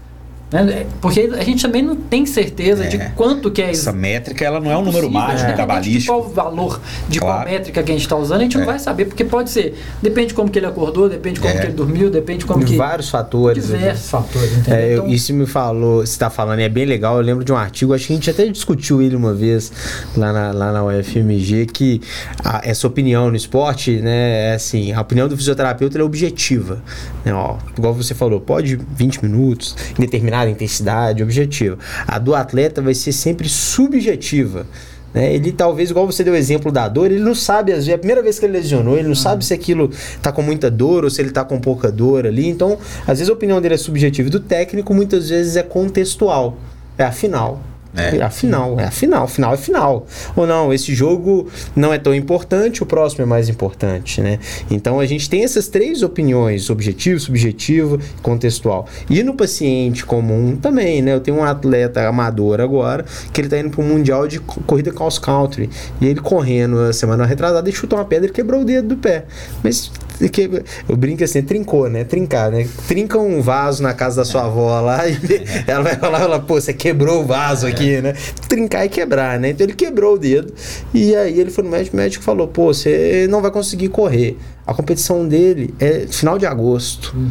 né? 0.50 0.86
Porque 1.00 1.28
a 1.36 1.42
gente 1.42 1.60
também 1.60 1.82
não 1.82 1.96
tem 1.96 2.24
certeza 2.24 2.84
é. 2.84 2.88
de 2.88 2.98
quanto 3.10 3.50
que 3.50 3.60
é 3.60 3.72
isso. 3.72 3.82
Essa 3.82 3.92
métrica 3.92 4.44
ela 4.44 4.60
não 4.60 4.70
é 4.70 4.78
um 4.78 4.82
número 4.82 5.10
mágico, 5.10 5.50
é. 5.50 5.54
cabalístico. 5.54 6.06
Qual 6.06 6.26
o 6.26 6.32
valor 6.32 6.80
de 7.08 7.18
claro. 7.18 7.42
qual 7.42 7.52
métrica 7.52 7.82
que 7.82 7.90
a 7.90 7.94
gente 7.94 8.02
está 8.02 8.16
usando, 8.16 8.40
a 8.40 8.42
gente 8.44 8.56
é. 8.56 8.60
não 8.60 8.66
vai 8.66 8.78
saber, 8.78 9.06
porque 9.06 9.24
pode 9.24 9.50
ser. 9.50 9.76
Depende 10.00 10.28
de 10.28 10.34
como 10.34 10.48
que 10.48 10.58
ele 10.58 10.66
acordou, 10.66 11.08
depende 11.08 11.34
de 11.34 11.40
como 11.40 11.52
é. 11.52 11.58
que 11.58 11.66
ele 11.66 11.72
dormiu, 11.72 12.10
depende 12.10 12.40
de 12.40 12.46
como 12.46 12.64
de 12.64 12.72
que. 12.72 12.76
Vários 12.76 13.10
fatores. 13.10 13.66
Diversos 13.66 14.08
fatores. 14.08 14.68
É, 14.68 14.94
então, 14.94 15.08
isso 15.08 15.34
me 15.34 15.46
falou, 15.46 15.98
você 15.98 16.12
está 16.12 16.30
falando, 16.30 16.60
é 16.60 16.68
bem 16.68 16.84
legal. 16.84 17.16
Eu 17.16 17.22
lembro 17.22 17.44
de 17.44 17.52
um 17.52 17.56
artigo, 17.56 17.92
acho 17.92 18.06
que 18.06 18.12
a 18.12 18.16
gente 18.16 18.30
até 18.30 18.46
discutiu 18.46 19.02
ele 19.02 19.16
uma 19.16 19.34
vez 19.34 19.72
lá 20.16 20.32
na, 20.32 20.52
lá 20.52 20.72
na 20.72 20.84
UFMG, 20.84 21.66
que 21.66 22.00
a, 22.44 22.60
essa 22.64 22.86
opinião 22.86 23.30
no 23.30 23.36
esporte, 23.36 23.96
né, 23.96 24.50
é 24.50 24.54
assim, 24.54 24.92
a 24.92 25.00
opinião 25.00 25.26
do 25.26 25.36
fisioterapeuta 25.36 25.98
é 25.98 26.02
objetiva. 26.02 26.80
Né, 27.24 27.34
ó, 27.34 27.56
igual 27.76 27.92
você 27.92 28.14
falou, 28.14 28.40
pode 28.40 28.78
20 28.96 29.24
minutos, 29.24 29.76
em 29.98 30.02
determinado 30.02 30.35
determinada 30.36 30.50
intensidade, 30.50 31.22
objetiva. 31.22 31.78
A 32.06 32.18
do 32.18 32.34
atleta 32.34 32.82
vai 32.82 32.94
ser 32.94 33.12
sempre 33.12 33.48
subjetiva. 33.48 34.66
Né? 35.14 35.34
Ele 35.34 35.52
talvez, 35.52 35.90
igual 35.90 36.06
você 36.06 36.22
deu 36.22 36.34
o 36.34 36.36
exemplo 36.36 36.70
da 36.70 36.88
dor, 36.88 37.10
ele 37.10 37.22
não 37.22 37.34
sabe, 37.34 37.72
às 37.72 37.78
vezes, 37.78 37.90
é 37.90 37.94
a 37.94 37.98
primeira 37.98 38.22
vez 38.22 38.38
que 38.38 38.44
ele 38.44 38.52
lesionou, 38.52 38.98
ele 38.98 39.08
não 39.08 39.14
sabe 39.14 39.44
se 39.44 39.54
aquilo 39.54 39.90
tá 40.20 40.30
com 40.30 40.42
muita 40.42 40.70
dor 40.70 41.04
ou 41.04 41.10
se 41.10 41.22
ele 41.22 41.30
tá 41.30 41.44
com 41.44 41.58
pouca 41.58 41.90
dor 41.90 42.26
ali. 42.26 42.46
Então, 42.46 42.78
às 43.02 43.18
vezes 43.18 43.30
a 43.30 43.32
opinião 43.32 43.60
dele 43.60 43.74
é 43.74 43.78
subjetiva. 43.78 44.28
E 44.28 44.30
do 44.30 44.40
técnico, 44.40 44.92
muitas 44.92 45.30
vezes, 45.30 45.56
é 45.56 45.62
contextual. 45.62 46.58
É 46.98 47.04
afinal. 47.04 47.62
É. 47.94 48.22
A 48.22 48.30
final, 48.30 48.78
é 48.78 48.84
a 48.84 48.90
final, 48.90 49.26
final 49.26 49.54
é 49.54 49.56
final. 49.56 50.06
Ou 50.34 50.46
não, 50.46 50.72
esse 50.72 50.94
jogo 50.94 51.48
não 51.74 51.92
é 51.92 51.98
tão 51.98 52.14
importante, 52.14 52.82
o 52.82 52.86
próximo 52.86 53.22
é 53.22 53.26
mais 53.26 53.48
importante, 53.48 54.20
né? 54.20 54.38
Então 54.70 55.00
a 55.00 55.06
gente 55.06 55.28
tem 55.30 55.44
essas 55.44 55.68
três 55.68 56.02
opiniões, 56.02 56.68
objetivo, 56.68 57.18
subjetivo, 57.18 57.98
contextual. 58.22 58.86
E 59.08 59.22
no 59.22 59.34
paciente 59.34 60.04
comum 60.04 60.56
também, 60.56 61.00
né? 61.00 61.14
Eu 61.14 61.20
tenho 61.20 61.38
um 61.38 61.44
atleta 61.44 62.06
amador 62.06 62.60
agora, 62.60 63.04
que 63.32 63.40
ele 63.40 63.48
tá 63.48 63.58
indo 63.58 63.80
um 63.80 63.84
mundial 63.84 64.28
de 64.28 64.40
corrida 64.40 64.92
cross 64.92 65.18
country, 65.18 65.70
e 66.00 66.06
ele 66.06 66.20
correndo 66.20 66.78
a 66.80 66.92
semana 66.92 67.24
retrasada 67.24 67.68
e 67.68 67.72
chutou 67.72 67.98
uma 67.98 68.04
pedra 68.04 68.28
e 68.28 68.32
quebrou 68.32 68.60
o 68.60 68.64
dedo 68.64 68.88
do 68.88 68.96
pé. 68.96 69.24
Mas 69.62 69.90
que, 70.30 70.50
eu 70.88 70.96
brinco 70.96 71.22
assim, 71.22 71.42
trincou, 71.42 71.88
né? 71.88 72.04
Trincar, 72.04 72.50
né? 72.50 72.66
Trinca 72.88 73.18
um 73.18 73.40
vaso 73.42 73.82
na 73.82 73.92
casa 73.92 74.16
da 74.16 74.24
sua 74.24 74.44
avó 74.44 74.80
lá 74.80 75.06
e 75.08 75.18
ela 75.66 75.82
vai 75.82 75.96
falar, 75.96 76.22
ela, 76.22 76.40
pô, 76.40 76.60
você 76.60 76.72
quebrou 76.72 77.22
o 77.22 77.26
vaso 77.26 77.66
aqui, 77.66 78.00
né? 78.00 78.14
Trincar 78.48 78.86
e 78.86 78.88
quebrar, 78.88 79.38
né? 79.38 79.50
Então 79.50 79.66
ele 79.66 79.74
quebrou 79.74 80.14
o 80.14 80.18
dedo 80.18 80.52
e 80.94 81.14
aí 81.14 81.38
ele 81.38 81.50
foi 81.50 81.64
no 81.64 81.70
médico, 81.70 81.96
o 81.96 82.00
médico 82.00 82.24
falou, 82.24 82.48
pô, 82.48 82.72
você 82.72 83.26
não 83.28 83.42
vai 83.42 83.50
conseguir 83.50 83.88
correr. 83.88 84.36
A 84.66 84.74
competição 84.74 85.28
dele 85.28 85.72
é 85.78 86.06
final 86.08 86.38
de 86.38 86.44
agosto. 86.44 87.14
Uhum. 87.16 87.30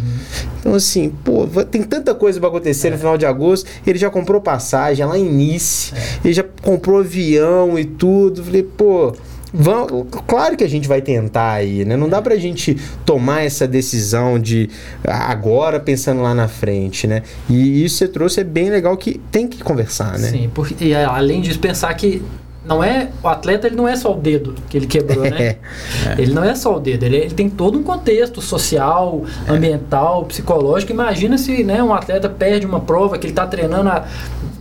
Então, 0.60 0.74
assim, 0.74 1.10
pô, 1.10 1.46
tem 1.70 1.84
tanta 1.84 2.16
coisa 2.16 2.40
para 2.40 2.48
acontecer 2.48 2.88
é. 2.88 2.92
no 2.92 2.98
final 2.98 3.18
de 3.18 3.26
agosto. 3.26 3.70
Ele 3.86 4.00
já 4.00 4.10
comprou 4.10 4.40
passagem 4.40 5.06
lá 5.06 5.18
em 5.18 5.30
Nice, 5.30 5.94
é. 5.94 6.20
ele 6.24 6.34
já 6.34 6.46
comprou 6.62 7.00
avião 7.00 7.78
e 7.78 7.84
tudo. 7.84 8.42
Falei, 8.42 8.64
pô, 8.64 9.14
Vamos, 9.58 10.08
claro 10.28 10.58
que 10.58 10.64
a 10.64 10.70
gente 10.70 10.88
vai 10.88 11.02
tentar 11.02 11.54
aí, 11.54 11.86
né? 11.86 11.96
Não 11.96 12.10
dá 12.10 12.22
pra 12.22 12.36
gente 12.36 12.76
tomar 13.06 13.44
essa 13.44 13.66
decisão 13.66 14.38
de 14.38 14.70
agora 15.04 15.80
pensando 15.80 16.22
lá 16.22 16.36
na 16.36 16.50
frente, 16.50 17.08
né? 17.08 17.24
E 17.50 17.84
isso 17.84 17.98
você 17.98 18.08
trouxe 18.08 18.42
é 18.42 18.44
bem 18.44 18.70
legal 18.70 18.98
que 18.98 19.20
tem 19.32 19.48
que 19.48 19.64
conversar, 19.64 20.20
né? 20.20 20.30
Sim, 20.30 20.52
porque 20.54 20.84
e, 20.84 20.94
além 20.94 21.42
disso 21.42 21.60
pensar 21.60 21.94
que 21.94 22.22
não 22.66 22.84
é 22.84 23.10
o 23.24 23.28
atleta 23.28 23.68
ele 23.68 23.76
não 23.76 23.88
é 23.88 23.96
só 23.96 24.12
o 24.12 24.20
dedo 24.20 24.56
que 24.70 24.76
ele 24.76 24.88
quebrou, 24.88 25.24
né? 25.24 25.56
É. 26.06 26.22
Ele 26.22 26.34
não 26.34 26.44
é 26.44 26.54
só 26.54 26.76
o 26.76 26.80
dedo, 26.80 27.04
ele, 27.04 27.18
ele 27.18 27.34
tem 27.34 27.50
todo 27.50 27.80
um 27.80 27.84
contexto 27.84 28.42
social, 28.42 29.24
é. 29.48 29.52
ambiental, 29.52 30.26
psicológico. 30.26 30.92
Imagina 30.92 31.38
se 31.38 31.64
né, 31.64 31.82
um 31.82 31.94
atleta 31.94 32.28
perde 32.28 32.66
uma 32.66 32.80
prova 32.80 33.18
que 33.18 33.26
ele 33.26 33.32
está 33.32 33.48
treinando 33.48 33.90
há 33.90 34.06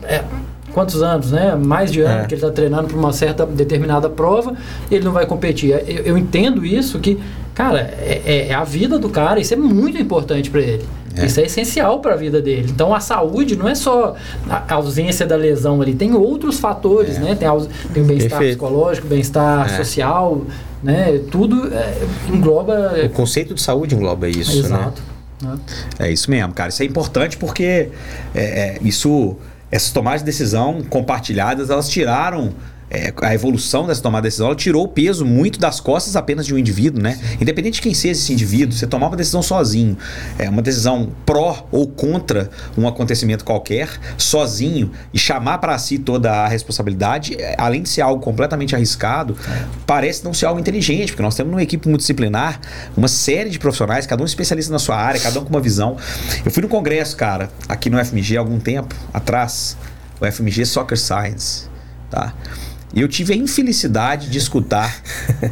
é, 0.04 0.22
quantos 0.74 1.02
anos, 1.02 1.30
né? 1.30 1.54
Mais 1.54 1.90
de 1.90 2.00
ano 2.00 2.22
é. 2.22 2.26
que 2.26 2.34
ele 2.34 2.42
está 2.42 2.50
treinando 2.50 2.88
para 2.88 2.96
uma 2.98 3.12
certa 3.12 3.46
determinada 3.46 4.10
prova, 4.10 4.54
ele 4.90 5.04
não 5.04 5.12
vai 5.12 5.24
competir. 5.24 5.70
Eu, 5.70 6.04
eu 6.04 6.18
entendo 6.18 6.66
isso 6.66 6.98
que, 6.98 7.18
cara, 7.54 7.80
é, 7.80 8.48
é, 8.48 8.54
a 8.54 8.64
vida 8.64 8.98
do 8.98 9.08
cara, 9.08 9.40
isso 9.40 9.54
é 9.54 9.56
muito 9.56 9.96
importante 9.96 10.50
para 10.50 10.60
ele. 10.60 10.84
É. 11.16 11.26
Isso 11.26 11.38
é 11.38 11.44
essencial 11.44 12.00
para 12.00 12.14
a 12.14 12.16
vida 12.16 12.42
dele. 12.42 12.66
Então 12.68 12.92
a 12.92 12.98
saúde 12.98 13.54
não 13.54 13.68
é 13.68 13.74
só 13.76 14.16
a 14.48 14.74
ausência 14.74 15.24
da 15.24 15.36
lesão 15.36 15.80
ali, 15.80 15.94
tem 15.94 16.12
outros 16.12 16.58
fatores, 16.58 17.16
é. 17.16 17.20
né? 17.20 17.34
Tem, 17.36 17.48
tem 17.92 18.02
o 18.02 18.06
bem-estar 18.06 18.40
psicológico, 18.40 19.06
bem-estar 19.06 19.66
é. 19.66 19.76
social, 19.76 20.42
né? 20.82 21.20
Tudo 21.30 21.72
é, 21.72 21.94
engloba. 22.28 22.94
O 23.04 23.10
conceito 23.10 23.54
de 23.54 23.62
saúde 23.62 23.94
engloba 23.94 24.28
isso, 24.28 24.54
né? 24.54 24.66
Exato. 24.66 25.02
né? 25.40 25.58
É 26.00 26.10
isso 26.10 26.28
mesmo, 26.28 26.52
cara. 26.52 26.70
Isso 26.70 26.82
é 26.82 26.86
importante 26.86 27.36
porque 27.36 27.90
é, 28.34 28.78
isso, 28.82 29.36
essas 29.74 29.90
tomadas 29.90 30.20
de 30.20 30.26
decisão 30.26 30.84
compartilhadas, 30.84 31.68
elas 31.68 31.88
tiraram 31.88 32.54
é, 32.94 33.12
a 33.22 33.34
evolução 33.34 33.86
dessa 33.88 34.00
tomada 34.00 34.22
de 34.22 34.28
decisão, 34.28 34.46
ela 34.46 34.54
tirou 34.54 34.84
o 34.84 34.88
peso 34.88 35.24
muito 35.24 35.58
das 35.58 35.80
costas 35.80 36.14
apenas 36.14 36.46
de 36.46 36.54
um 36.54 36.58
indivíduo, 36.58 37.02
né? 37.02 37.18
Independente 37.40 37.74
de 37.74 37.82
quem 37.82 37.92
seja 37.92 38.12
esse 38.12 38.32
indivíduo, 38.32 38.72
você 38.72 38.86
tomar 38.86 39.08
uma 39.08 39.16
decisão 39.16 39.42
sozinho, 39.42 39.98
é 40.38 40.48
uma 40.48 40.62
decisão 40.62 41.10
pró 41.26 41.66
ou 41.72 41.88
contra 41.88 42.48
um 42.78 42.86
acontecimento 42.86 43.44
qualquer, 43.44 43.88
sozinho, 44.16 44.92
e 45.12 45.18
chamar 45.18 45.58
para 45.58 45.76
si 45.76 45.98
toda 45.98 46.30
a 46.30 46.48
responsabilidade, 46.48 47.34
é, 47.34 47.56
além 47.58 47.82
de 47.82 47.88
ser 47.88 48.02
algo 48.02 48.22
completamente 48.22 48.76
arriscado, 48.76 49.36
parece 49.84 50.24
não 50.24 50.32
ser 50.32 50.46
algo 50.46 50.60
inteligente, 50.60 51.08
porque 51.08 51.22
nós 51.22 51.34
temos 51.34 51.52
uma 51.52 51.62
equipe 51.62 51.88
multidisciplinar, 51.88 52.60
uma 52.96 53.08
série 53.08 53.50
de 53.50 53.58
profissionais, 53.58 54.06
cada 54.06 54.22
um 54.22 54.26
especialista 54.26 54.72
na 54.72 54.78
sua 54.78 54.96
área, 54.96 55.20
cada 55.20 55.40
um 55.40 55.44
com 55.44 55.50
uma 55.50 55.60
visão. 55.60 55.96
Eu 56.44 56.50
fui 56.52 56.62
no 56.62 56.68
congresso, 56.68 57.16
cara, 57.16 57.50
aqui 57.68 57.90
no 57.90 58.02
FMG 58.04 58.36
há 58.36 58.40
algum 58.40 58.60
tempo 58.60 58.94
atrás, 59.12 59.76
o 60.20 60.30
FMG 60.30 60.64
Soccer 60.64 60.96
Science, 60.96 61.68
tá? 62.08 62.32
E 62.94 63.00
eu 63.00 63.08
tive 63.08 63.32
a 63.32 63.36
infelicidade 63.36 64.30
de 64.30 64.38
escutar 64.38 65.02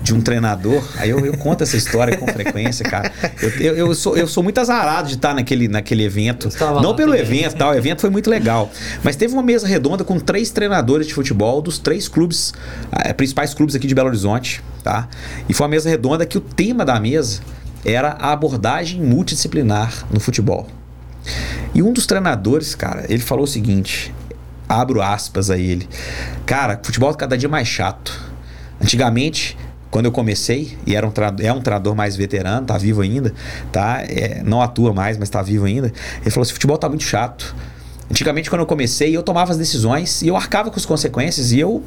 de 0.03 0.15
um 0.15 0.21
treinador. 0.21 0.83
Aí 0.97 1.11
eu, 1.11 1.19
eu 1.27 1.37
conto 1.37 1.63
essa 1.63 1.77
história 1.77 2.17
com 2.17 2.27
frequência, 2.29 2.85
cara. 2.85 3.13
Eu, 3.43 3.51
eu, 3.61 3.77
eu, 3.77 3.95
sou, 3.95 4.17
eu 4.17 4.29
sou 4.29 4.43
muito 4.43 4.59
azarado 4.59 5.09
de 5.09 5.15
estar 5.15 5.35
naquele, 5.35 5.67
naquele 5.67 6.05
evento. 6.05 6.49
Não 6.81 6.95
pelo 6.95 7.11
também. 7.11 7.21
evento, 7.21 7.57
tal. 7.57 7.73
O 7.73 7.75
evento 7.75 8.01
foi 8.01 8.11
muito 8.11 8.31
legal. 8.31 8.71
Mas 9.03 9.17
teve 9.17 9.33
uma 9.33 9.43
mesa 9.43 9.67
redonda 9.67 10.05
com 10.05 10.21
três 10.21 10.51
treinadores 10.51 11.07
de 11.07 11.15
futebol 11.15 11.61
dos 11.61 11.79
três 11.79 12.07
clubes, 12.07 12.55
eh, 12.93 13.13
principais 13.13 13.53
clubes 13.53 13.75
aqui 13.75 13.89
de 13.89 13.95
Belo 13.95 14.09
Horizonte, 14.09 14.63
tá? 14.85 15.09
E 15.49 15.53
foi 15.53 15.65
uma 15.65 15.71
mesa 15.71 15.89
redonda 15.91 16.25
que 16.25 16.39
o 16.39 16.41
tema 16.41 16.85
da 16.85 17.01
mesa 17.01 17.41
era 17.85 18.11
a 18.11 18.33
abordagem 18.33 19.01
multidisciplinar 19.03 20.07
no 20.13 20.21
futebol. 20.21 20.69
E 21.75 21.83
um 21.83 21.93
dos 21.93 22.07
treinadores, 22.07 22.75
cara, 22.75 23.05
ele 23.09 23.23
falou 23.23 23.45
o 23.45 23.49
seguinte: 23.49 24.15
abro 24.81 25.03
aspas 25.03 25.51
a 25.51 25.59
ele. 25.59 25.89
Cara, 26.47 26.81
futebol 26.83 27.11
é 27.11 27.15
cada 27.15 27.37
dia 27.37 27.49
mais 27.49 27.69
chato. 27.69 28.19
Antigamente, 28.81 29.57
quando 29.91 30.07
eu 30.07 30.13
comecei, 30.13 30.77
e 30.87 30.97
era 30.97 31.07
um 31.07 31.13
é 31.41 31.53
um 31.53 31.61
treinador 31.61 31.95
mais 31.95 32.17
veterano, 32.17 32.67
tá 32.67 32.79
vivo 32.79 33.03
ainda, 33.03 33.33
tá? 33.71 34.03
É, 34.03 34.43
não 34.43 34.63
atua 34.63 34.93
mais, 34.93 35.19
mas 35.19 35.29
tá 35.29 35.43
vivo 35.43 35.67
ainda. 35.67 35.93
Ele 36.21 36.31
falou 36.31 36.43
assim: 36.43 36.55
futebol 36.55 36.79
tá 36.79 36.89
muito 36.89 37.05
chato. 37.05 37.55
Antigamente, 38.11 38.51
quando 38.51 38.61
eu 38.61 38.67
comecei, 38.67 39.17
eu 39.17 39.23
tomava 39.23 39.53
as 39.53 39.59
decisões 39.59 40.23
e 40.23 40.29
eu 40.29 40.37
arcava 40.37 40.71
com 40.71 40.77
as 40.77 40.85
consequências 40.85 41.53
e 41.53 41.61
eu 41.61 41.83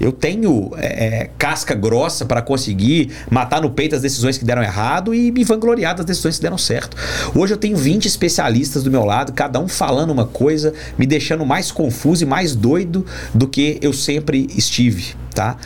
eu 0.00 0.12
tenho 0.12 0.70
é, 0.76 0.86
é, 0.86 1.30
casca 1.38 1.74
grossa 1.74 2.24
para 2.24 2.40
conseguir 2.42 3.10
matar 3.30 3.60
no 3.60 3.70
peito 3.70 3.94
as 3.94 4.02
decisões 4.02 4.38
que 4.38 4.44
deram 4.44 4.62
errado 4.62 5.14
e 5.14 5.30
me 5.30 5.44
vangloriar 5.44 5.94
das 5.96 6.06
decisões 6.06 6.36
que 6.36 6.42
deram 6.42 6.58
certo. 6.58 6.96
Hoje 7.34 7.54
eu 7.54 7.58
tenho 7.58 7.76
20 7.76 8.06
especialistas 8.06 8.82
do 8.82 8.90
meu 8.90 9.04
lado, 9.04 9.32
cada 9.32 9.58
um 9.58 9.68
falando 9.68 10.10
uma 10.10 10.26
coisa, 10.26 10.72
me 10.96 11.06
deixando 11.06 11.44
mais 11.44 11.70
confuso 11.70 12.22
e 12.24 12.26
mais 12.26 12.54
doido 12.54 13.04
do 13.34 13.48
que 13.48 13.78
eu 13.82 13.92
sempre 13.92 14.48
estive, 14.56 15.14
tá? 15.34 15.56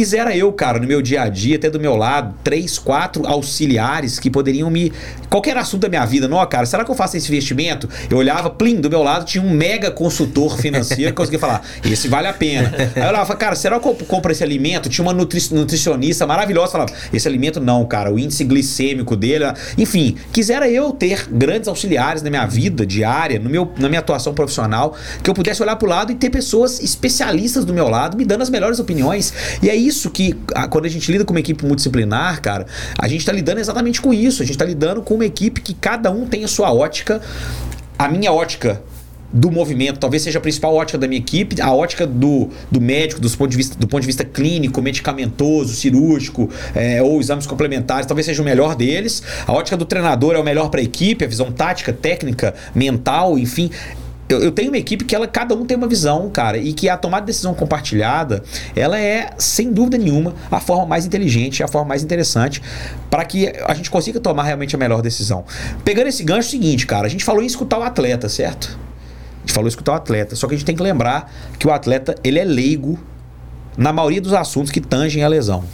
Quisera 0.00 0.34
eu, 0.34 0.50
cara, 0.50 0.78
no 0.78 0.86
meu 0.86 1.02
dia 1.02 1.20
a 1.20 1.28
dia, 1.28 1.58
ter 1.58 1.68
do 1.68 1.78
meu 1.78 1.94
lado 1.94 2.34
três, 2.42 2.78
quatro 2.78 3.26
auxiliares 3.26 4.18
que 4.18 4.30
poderiam 4.30 4.70
me. 4.70 4.90
Qualquer 5.28 5.54
assunto 5.58 5.82
da 5.82 5.90
minha 5.90 6.06
vida, 6.06 6.26
não, 6.26 6.44
cara, 6.46 6.64
será 6.64 6.86
que 6.86 6.90
eu 6.90 6.94
faço 6.94 7.18
esse 7.18 7.28
investimento? 7.28 7.86
Eu 8.08 8.16
olhava, 8.16 8.48
plim, 8.48 8.80
do 8.80 8.88
meu 8.88 9.02
lado 9.02 9.26
tinha 9.26 9.44
um 9.44 9.50
mega 9.50 9.90
consultor 9.90 10.56
financeiro 10.56 11.10
que 11.10 11.16
conseguia 11.16 11.38
falar, 11.38 11.62
esse 11.84 12.08
vale 12.08 12.28
a 12.28 12.32
pena. 12.32 12.72
Aí 12.96 13.02
eu 13.02 13.08
olhava, 13.08 13.36
cara, 13.36 13.54
será 13.54 13.78
que 13.78 13.86
eu 13.86 13.94
compro 13.94 14.32
esse 14.32 14.42
alimento? 14.42 14.88
Tinha 14.88 15.04
uma 15.04 15.12
nutri 15.12 15.38
nutricionista 15.50 16.26
maravilhosa, 16.26 16.72
falava, 16.72 16.92
esse 17.12 17.28
alimento 17.28 17.60
não, 17.60 17.84
cara, 17.84 18.10
o 18.10 18.18
índice 18.18 18.42
glicêmico 18.42 19.14
dele. 19.14 19.44
Enfim, 19.76 20.16
quisera 20.32 20.66
eu 20.66 20.92
ter 20.92 21.28
grandes 21.30 21.68
auxiliares 21.68 22.22
na 22.22 22.30
minha 22.30 22.46
vida 22.46 22.86
diária, 22.86 23.38
no 23.38 23.50
meu, 23.50 23.70
na 23.78 23.88
minha 23.90 24.00
atuação 24.00 24.32
profissional, 24.32 24.96
que 25.22 25.28
eu 25.28 25.34
pudesse 25.34 25.62
olhar 25.62 25.76
pro 25.76 25.86
lado 25.86 26.10
e 26.10 26.14
ter 26.14 26.30
pessoas 26.30 26.80
especialistas 26.80 27.66
do 27.66 27.74
meu 27.74 27.86
lado 27.86 28.16
me 28.16 28.24
dando 28.24 28.40
as 28.40 28.48
melhores 28.48 28.80
opiniões. 28.80 29.34
E 29.62 29.68
aí 29.68 29.89
isso 29.90 30.10
que, 30.10 30.34
quando 30.70 30.84
a 30.86 30.88
gente 30.88 31.10
lida 31.10 31.24
com 31.24 31.34
uma 31.34 31.40
equipe 31.40 31.64
multidisciplinar, 31.64 32.40
cara, 32.40 32.66
a 32.98 33.08
gente 33.08 33.20
está 33.20 33.32
lidando 33.32 33.60
exatamente 33.60 34.00
com 34.00 34.14
isso. 34.14 34.42
A 34.42 34.46
gente 34.46 34.54
está 34.54 34.64
lidando 34.64 35.02
com 35.02 35.14
uma 35.14 35.26
equipe 35.26 35.60
que 35.60 35.74
cada 35.74 36.10
um 36.10 36.26
tem 36.26 36.44
a 36.44 36.48
sua 36.48 36.72
ótica. 36.72 37.20
A 37.98 38.08
minha 38.08 38.32
ótica 38.32 38.80
do 39.32 39.50
movimento, 39.50 39.98
talvez 40.00 40.22
seja 40.22 40.38
a 40.38 40.40
principal 40.40 40.74
ótica 40.74 40.98
da 40.98 41.06
minha 41.06 41.20
equipe, 41.20 41.60
a 41.60 41.72
ótica 41.72 42.04
do, 42.06 42.48
do 42.70 42.80
médico, 42.80 43.20
do 43.20 43.30
ponto, 43.30 43.50
de 43.50 43.56
vista, 43.56 43.78
do 43.78 43.86
ponto 43.86 44.00
de 44.00 44.06
vista 44.06 44.24
clínico, 44.24 44.82
medicamentoso, 44.82 45.74
cirúrgico 45.74 46.50
é, 46.74 47.00
ou 47.00 47.20
exames 47.20 47.46
complementares, 47.46 48.06
talvez 48.06 48.26
seja 48.26 48.42
o 48.42 48.44
melhor 48.44 48.74
deles. 48.74 49.22
A 49.46 49.52
ótica 49.52 49.76
do 49.76 49.84
treinador 49.84 50.34
é 50.34 50.38
o 50.38 50.44
melhor 50.44 50.68
para 50.68 50.80
a 50.80 50.82
equipe, 50.82 51.24
a 51.24 51.28
visão 51.28 51.52
tática, 51.52 51.92
técnica, 51.92 52.54
mental, 52.74 53.38
enfim 53.38 53.70
eu, 54.30 54.40
eu, 54.44 54.52
tenho 54.52 54.70
uma 54.70 54.78
equipe 54.78 55.04
que 55.04 55.14
ela, 55.14 55.26
cada 55.26 55.56
um 55.56 55.66
tem 55.66 55.76
uma 55.76 55.88
visão, 55.88 56.30
cara, 56.30 56.56
e 56.56 56.72
que 56.72 56.88
a 56.88 56.96
tomada 56.96 57.22
de 57.22 57.26
decisão 57.26 57.52
compartilhada, 57.52 58.44
ela 58.76 58.98
é, 58.98 59.30
sem 59.36 59.72
dúvida 59.72 59.98
nenhuma, 59.98 60.34
a 60.48 60.60
forma 60.60 60.86
mais 60.86 61.04
inteligente, 61.04 61.64
a 61.64 61.68
forma 61.68 61.88
mais 61.88 62.04
interessante 62.04 62.62
para 63.10 63.24
que 63.24 63.52
a 63.66 63.74
gente 63.74 63.90
consiga 63.90 64.20
tomar 64.20 64.44
realmente 64.44 64.76
a 64.76 64.78
melhor 64.78 65.02
decisão. 65.02 65.44
Pegando 65.84 66.06
esse 66.06 66.22
gancho, 66.22 66.46
é 66.46 66.48
o 66.48 66.50
seguinte, 66.50 66.86
cara, 66.86 67.06
a 67.06 67.10
gente 67.10 67.24
falou 67.24 67.42
em 67.42 67.46
escutar 67.46 67.78
o 67.78 67.82
atleta, 67.82 68.28
certo? 68.28 68.78
A 69.38 69.40
gente 69.40 69.52
falou 69.52 69.66
em 69.66 69.70
escutar 69.70 69.92
o 69.92 69.96
atleta, 69.96 70.36
só 70.36 70.46
que 70.46 70.54
a 70.54 70.56
gente 70.56 70.66
tem 70.66 70.76
que 70.76 70.82
lembrar 70.82 71.32
que 71.58 71.66
o 71.66 71.72
atleta, 71.72 72.14
ele 72.22 72.38
é 72.38 72.44
leigo 72.44 72.98
na 73.76 73.92
maioria 73.92 74.20
dos 74.20 74.32
assuntos 74.32 74.70
que 74.70 74.80
tangem 74.80 75.24
a 75.24 75.28
lesão. 75.28 75.64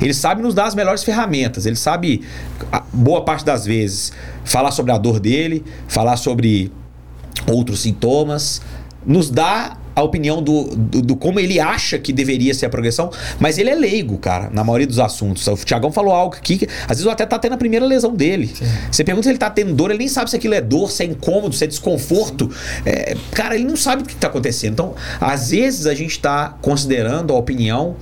Ele 0.00 0.12
sabe 0.12 0.42
nos 0.42 0.54
dar 0.54 0.66
as 0.66 0.74
melhores 0.74 1.02
ferramentas. 1.02 1.66
Ele 1.66 1.76
sabe, 1.76 2.22
boa 2.92 3.24
parte 3.24 3.44
das 3.44 3.64
vezes, 3.64 4.12
falar 4.44 4.70
sobre 4.70 4.92
a 4.92 4.98
dor 4.98 5.20
dele, 5.20 5.64
falar 5.86 6.16
sobre 6.16 6.72
outros 7.46 7.80
sintomas, 7.82 8.60
nos 9.04 9.30
dá 9.30 9.76
a 9.96 10.02
opinião 10.02 10.42
do, 10.42 10.64
do, 10.76 11.00
do, 11.00 11.16
como 11.16 11.40
ele 11.40 11.58
acha 11.58 11.98
que 11.98 12.12
deveria 12.12 12.52
ser 12.52 12.66
a 12.66 12.68
progressão, 12.68 13.10
mas 13.40 13.56
ele 13.56 13.70
é 13.70 13.74
leigo, 13.74 14.18
cara, 14.18 14.50
na 14.52 14.62
maioria 14.62 14.86
dos 14.86 14.98
assuntos. 14.98 15.46
O 15.46 15.56
Tiagão 15.56 15.90
falou 15.90 16.12
algo 16.12 16.36
aqui 16.36 16.58
que 16.58 16.68
às 16.82 16.98
vezes 16.98 17.06
até 17.06 17.24
tá 17.24 17.38
tendo 17.38 17.54
a 17.54 17.56
primeira 17.56 17.86
lesão 17.86 18.14
dele. 18.14 18.48
Sim. 18.54 18.66
Você 18.92 19.02
pergunta 19.02 19.24
se 19.24 19.30
ele 19.30 19.38
tá 19.38 19.48
tendo 19.48 19.72
dor, 19.72 19.88
ele 19.90 20.00
nem 20.00 20.08
sabe 20.08 20.28
se 20.28 20.36
aquilo 20.36 20.52
é 20.52 20.60
dor, 20.60 20.90
se 20.90 21.02
é 21.02 21.06
incômodo, 21.06 21.54
se 21.54 21.64
é 21.64 21.66
desconforto. 21.66 22.50
É, 22.84 23.16
cara, 23.32 23.54
ele 23.54 23.64
não 23.64 23.76
sabe 23.76 24.02
o 24.02 24.04
que 24.04 24.14
tá 24.14 24.26
acontecendo. 24.26 24.74
Então, 24.74 24.94
às 25.18 25.48
vezes 25.48 25.86
a 25.86 25.94
gente 25.94 26.20
tá 26.20 26.58
considerando 26.60 27.32
a 27.32 27.38
opinião 27.38 27.96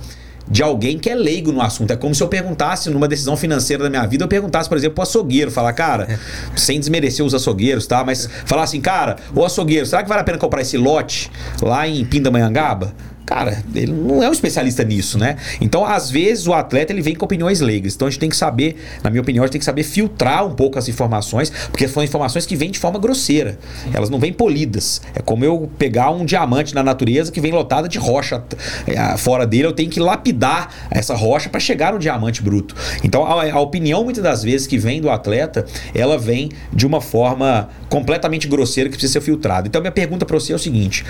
de 0.47 0.61
alguém 0.61 0.97
que 0.97 1.09
é 1.09 1.15
leigo 1.15 1.51
no 1.51 1.61
assunto. 1.61 1.91
É 1.91 1.95
como 1.95 2.13
se 2.13 2.21
eu 2.21 2.27
perguntasse 2.27 2.89
numa 2.89 3.07
decisão 3.07 3.35
financeira 3.35 3.83
da 3.83 3.89
minha 3.89 4.05
vida, 4.05 4.23
eu 4.23 4.27
perguntasse, 4.27 4.69
por 4.69 4.77
exemplo, 4.77 4.95
pro 4.95 5.03
açougueiro, 5.03 5.51
falar, 5.51 5.73
cara, 5.73 6.07
é. 6.09 6.19
sem 6.55 6.79
desmerecer 6.79 7.25
os 7.25 7.33
açougueiros, 7.33 7.87
tá? 7.87 8.03
Mas 8.03 8.29
falar 8.45 8.63
assim, 8.63 8.81
cara, 8.81 9.17
o 9.33 9.43
açougueiro, 9.43 9.85
será 9.85 10.03
que 10.03 10.09
vale 10.09 10.21
a 10.21 10.23
pena 10.23 10.37
comprar 10.37 10.61
esse 10.61 10.77
lote 10.77 11.31
lá 11.61 11.87
em 11.87 12.05
Pindamonhangaba? 12.05 12.93
Cara, 13.25 13.63
ele 13.73 13.91
não 13.91 14.21
é 14.21 14.29
um 14.29 14.31
especialista 14.31 14.83
nisso, 14.83 15.17
né? 15.17 15.37
Então, 15.59 15.83
às 15.83 16.11
vezes, 16.11 16.45
o 16.45 16.53
atleta 16.53 16.93
ele 16.93 17.01
vem 17.01 17.15
com 17.15 17.25
opiniões 17.25 17.59
leigas. 17.59 17.95
Então, 17.95 18.07
a 18.07 18.11
gente 18.11 18.19
tem 18.19 18.29
que 18.29 18.35
saber, 18.35 18.75
na 19.03 19.09
minha 19.09 19.21
opinião, 19.21 19.43
a 19.43 19.47
gente 19.47 19.53
tem 19.53 19.59
que 19.59 19.65
saber 19.65 19.83
filtrar 19.83 20.45
um 20.45 20.53
pouco 20.53 20.77
as 20.77 20.87
informações, 20.87 21.51
porque 21.71 21.87
são 21.87 22.03
informações 22.03 22.45
que 22.45 22.55
vêm 22.55 22.69
de 22.69 22.77
forma 22.77 22.99
grosseira. 22.99 23.57
Elas 23.93 24.09
não 24.09 24.19
vêm 24.19 24.31
polidas. 24.31 25.01
É 25.15 25.21
como 25.21 25.43
eu 25.43 25.69
pegar 25.77 26.11
um 26.11 26.23
diamante 26.23 26.75
na 26.75 26.83
natureza 26.83 27.31
que 27.31 27.41
vem 27.41 27.51
lotada 27.51 27.89
de 27.89 27.97
rocha 27.97 28.43
é, 28.85 29.17
fora 29.17 29.47
dele, 29.47 29.65
eu 29.65 29.73
tenho 29.73 29.89
que 29.89 29.99
lapidar 29.99 30.69
essa 30.91 31.15
rocha 31.15 31.49
para 31.49 31.59
chegar 31.59 31.93
no 31.93 31.99
diamante 31.99 32.43
bruto. 32.43 32.75
Então, 33.03 33.25
a, 33.25 33.51
a 33.51 33.59
opinião, 33.59 34.03
muitas 34.03 34.23
das 34.23 34.43
vezes, 34.43 34.67
que 34.67 34.77
vem 34.77 35.01
do 35.01 35.09
atleta, 35.09 35.65
ela 35.95 36.17
vem 36.17 36.49
de 36.71 36.85
uma 36.85 37.01
forma 37.01 37.69
completamente 37.89 38.47
grosseira 38.47 38.89
que 38.89 38.95
precisa 38.95 39.13
ser 39.13 39.21
filtrada. 39.21 39.67
Então, 39.67 39.81
minha 39.81 39.91
pergunta 39.91 40.25
para 40.25 40.39
você 40.39 40.53
é 40.53 40.55
o 40.55 40.59
seguinte: 40.59 41.03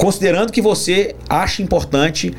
Considerando 0.00 0.50
que 0.50 0.62
você 0.62 1.14
acha 1.28 1.62
importante 1.62 2.34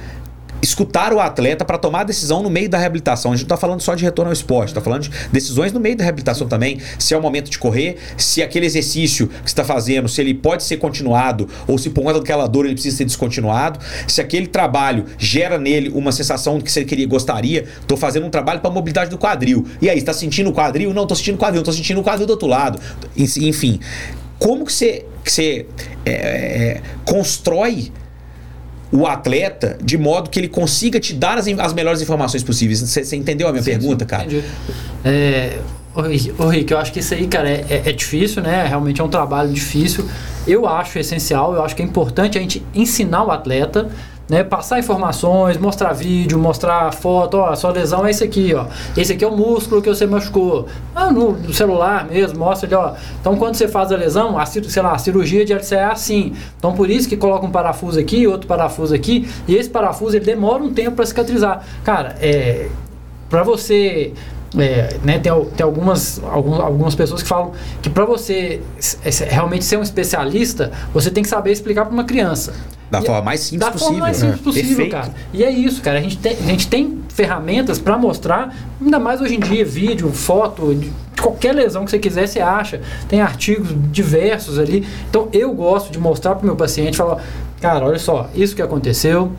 escutar 0.63 1.13
o 1.13 1.19
atleta 1.19 1.63
para 1.63 1.77
tomar 1.77 2.03
decisão 2.03 2.41
no 2.41 2.49
meio 2.49 2.67
da 2.67 2.75
reabilitação. 2.75 3.31
A 3.31 3.35
gente 3.35 3.43
não 3.43 3.53
está 3.53 3.57
falando 3.57 3.81
só 3.81 3.93
de 3.93 4.03
retorno 4.03 4.29
ao 4.29 4.33
esporte, 4.33 4.69
está 4.69 4.81
falando 4.81 5.03
de 5.03 5.11
decisões 5.31 5.71
no 5.71 5.79
meio 5.79 5.95
da 5.95 6.03
reabilitação 6.03 6.47
também. 6.47 6.79
Se 6.97 7.13
é 7.13 7.17
o 7.17 7.21
momento 7.21 7.51
de 7.51 7.59
correr, 7.59 7.97
se 8.17 8.41
aquele 8.41 8.65
exercício 8.65 9.27
que 9.27 9.47
está 9.47 9.63
fazendo, 9.63 10.09
se 10.09 10.19
ele 10.21 10.33
pode 10.33 10.63
ser 10.63 10.77
continuado 10.77 11.47
ou 11.67 11.77
se 11.77 11.91
por 11.91 12.03
conta 12.03 12.17
daquela 12.19 12.47
dor 12.47 12.65
ele 12.65 12.73
precisa 12.73 12.97
ser 12.97 13.05
descontinuado, 13.05 13.79
se 14.07 14.19
aquele 14.19 14.47
trabalho 14.47 15.05
gera 15.19 15.59
nele 15.59 15.89
uma 15.89 16.11
sensação 16.11 16.59
que 16.59 16.71
você 16.71 16.83
queria, 16.83 17.05
gostaria, 17.05 17.65
estou 17.79 17.95
fazendo 17.95 18.25
um 18.25 18.31
trabalho 18.31 18.59
para 18.59 18.71
mobilidade 18.71 19.11
do 19.11 19.19
quadril. 19.19 19.67
E 19.79 19.87
aí, 19.87 19.99
está 19.99 20.13
sentindo 20.13 20.49
o 20.49 20.53
quadril? 20.53 20.91
Não, 20.95 21.03
estou 21.03 21.15
sentindo 21.15 21.35
o 21.35 21.37
quadril, 21.37 21.61
estou 21.61 21.75
sentindo 21.75 22.01
o 22.01 22.03
quadril 22.03 22.25
do 22.25 22.31
outro 22.31 22.47
lado. 22.47 22.79
Enfim, 23.15 23.79
como 24.41 24.65
que 24.65 24.73
você, 24.73 25.05
que 25.23 25.31
você 25.31 25.67
é, 26.03 26.11
é, 26.11 26.81
constrói 27.05 27.91
o 28.91 29.05
atleta 29.05 29.77
de 29.81 29.99
modo 29.99 30.31
que 30.31 30.39
ele 30.39 30.47
consiga 30.47 30.99
te 30.99 31.13
dar 31.13 31.37
as, 31.37 31.47
as 31.47 31.73
melhores 31.73 32.01
informações 32.01 32.43
possíveis. 32.43 32.81
Você, 32.81 33.05
você 33.05 33.15
entendeu 33.15 33.47
a 33.47 33.51
minha 33.51 33.61
sim, 33.61 33.69
pergunta, 33.69 34.03
sim, 34.03 34.09
cara? 34.09 34.23
Entendi. 34.23 34.43
É, 35.05 35.59
ô, 36.39 36.47
Rick, 36.47 36.71
eu 36.71 36.79
acho 36.79 36.91
que 36.91 36.99
isso 36.99 37.13
aí, 37.13 37.27
cara, 37.27 37.47
é, 37.47 37.65
é, 37.69 37.81
é, 37.85 37.91
difícil, 37.91 38.41
né? 38.41 38.65
Realmente 38.67 38.99
é 38.99 39.03
um 39.03 39.09
trabalho 39.09 39.53
difícil. 39.53 40.09
Eu 40.47 40.67
acho 40.67 40.97
essencial, 40.97 41.53
eu 41.53 41.63
acho 41.63 41.75
que 41.75 41.83
é 41.83 41.85
importante 41.85 42.39
a 42.39 42.41
gente 42.41 42.65
ensinar 42.73 43.23
o 43.23 43.29
atleta 43.29 43.91
né, 44.29 44.43
passar 44.43 44.79
informações, 44.79 45.57
mostrar 45.57 45.91
vídeo, 45.91 46.39
mostrar 46.39 46.93
foto, 46.93 47.37
ó, 47.37 47.53
sua 47.55 47.71
lesão 47.71 48.05
é 48.05 48.11
esse 48.11 48.23
aqui, 48.23 48.53
ó. 48.53 48.65
Esse 48.95 49.13
aqui 49.13 49.25
é 49.25 49.27
o 49.27 49.35
músculo 49.35 49.81
que 49.81 49.89
você 49.89 50.05
machucou. 50.05 50.67
Ah, 50.95 51.11
no, 51.11 51.33
no 51.33 51.53
celular 51.53 52.07
mesmo, 52.07 52.39
mostra 52.39 52.67
ali, 52.67 52.75
ó. 52.75 52.93
Então 53.19 53.35
quando 53.35 53.55
você 53.55 53.67
faz 53.67 53.91
a 53.91 53.97
lesão, 53.97 54.37
a, 54.37 54.45
sei 54.45 54.81
lá, 54.81 54.93
a 54.93 54.97
cirurgia 54.97 55.43
de 55.43 55.53
LCA 55.53 55.75
é 55.75 55.83
assim. 55.83 56.33
Então 56.57 56.73
por 56.73 56.89
isso 56.89 57.09
que 57.09 57.17
coloca 57.17 57.45
um 57.45 57.51
parafuso 57.51 57.99
aqui, 57.99 58.25
outro 58.25 58.47
parafuso 58.47 58.95
aqui, 58.95 59.29
e 59.47 59.55
esse 59.55 59.69
parafuso 59.69 60.15
ele 60.15 60.25
demora 60.25 60.63
um 60.63 60.73
tempo 60.73 60.95
para 60.95 61.05
cicatrizar. 61.05 61.65
Cara, 61.83 62.15
é 62.21 62.69
para 63.31 63.43
você 63.43 64.13
é, 64.57 64.97
né, 65.03 65.17
tem, 65.19 65.31
tem 65.55 65.63
algumas, 65.63 66.21
algumas 66.23 66.93
pessoas 66.93 67.23
que 67.23 67.29
falam 67.29 67.51
que 67.81 67.89
para 67.89 68.05
você 68.05 68.61
realmente 69.29 69.63
ser 69.63 69.77
um 69.77 69.81
especialista, 69.81 70.71
você 70.93 71.09
tem 71.09 71.23
que 71.23 71.29
saber 71.29 71.51
explicar 71.51 71.85
para 71.85 71.93
uma 71.93 72.03
criança. 72.03 72.53
Da 72.89 72.99
e 72.99 73.05
forma 73.05 73.21
mais 73.21 73.39
simples 73.39 73.59
da 73.61 73.71
possível. 73.71 73.93
Da 73.93 73.99
forma 73.99 74.05
mais 74.05 74.17
simples 74.17 74.39
é. 74.39 74.43
possível, 74.43 74.75
Perfeito. 74.75 74.91
cara. 74.91 75.13
E 75.31 75.43
é 75.45 75.49
isso, 75.49 75.81
cara. 75.81 75.99
A 75.99 76.01
gente 76.01 76.17
tem, 76.17 76.33
a 76.33 76.47
gente 76.47 76.67
tem 76.67 77.01
ferramentas 77.07 77.79
para 77.79 77.97
mostrar, 77.97 78.53
ainda 78.81 78.99
mais 78.99 79.21
hoje 79.21 79.35
em 79.35 79.39
dia, 79.39 79.63
vídeo, 79.63 80.11
foto, 80.11 80.75
de 80.75 80.91
qualquer 81.21 81.55
lesão 81.55 81.85
que 81.85 81.91
você 81.91 81.99
quiser, 81.99 82.27
você 82.27 82.41
acha. 82.41 82.81
Tem 83.07 83.21
artigos 83.21 83.69
diversos 83.91 84.59
ali. 84.59 84.85
Então 85.09 85.29
eu 85.31 85.53
gosto 85.53 85.89
de 85.89 85.97
mostrar 85.97 86.35
para 86.35 86.43
o 86.43 86.45
meu 86.45 86.57
paciente, 86.57 86.97
falar, 86.97 87.23
cara, 87.61 87.85
olha 87.85 87.99
só, 87.99 88.29
isso 88.35 88.53
que 88.53 88.61
aconteceu, 88.61 89.31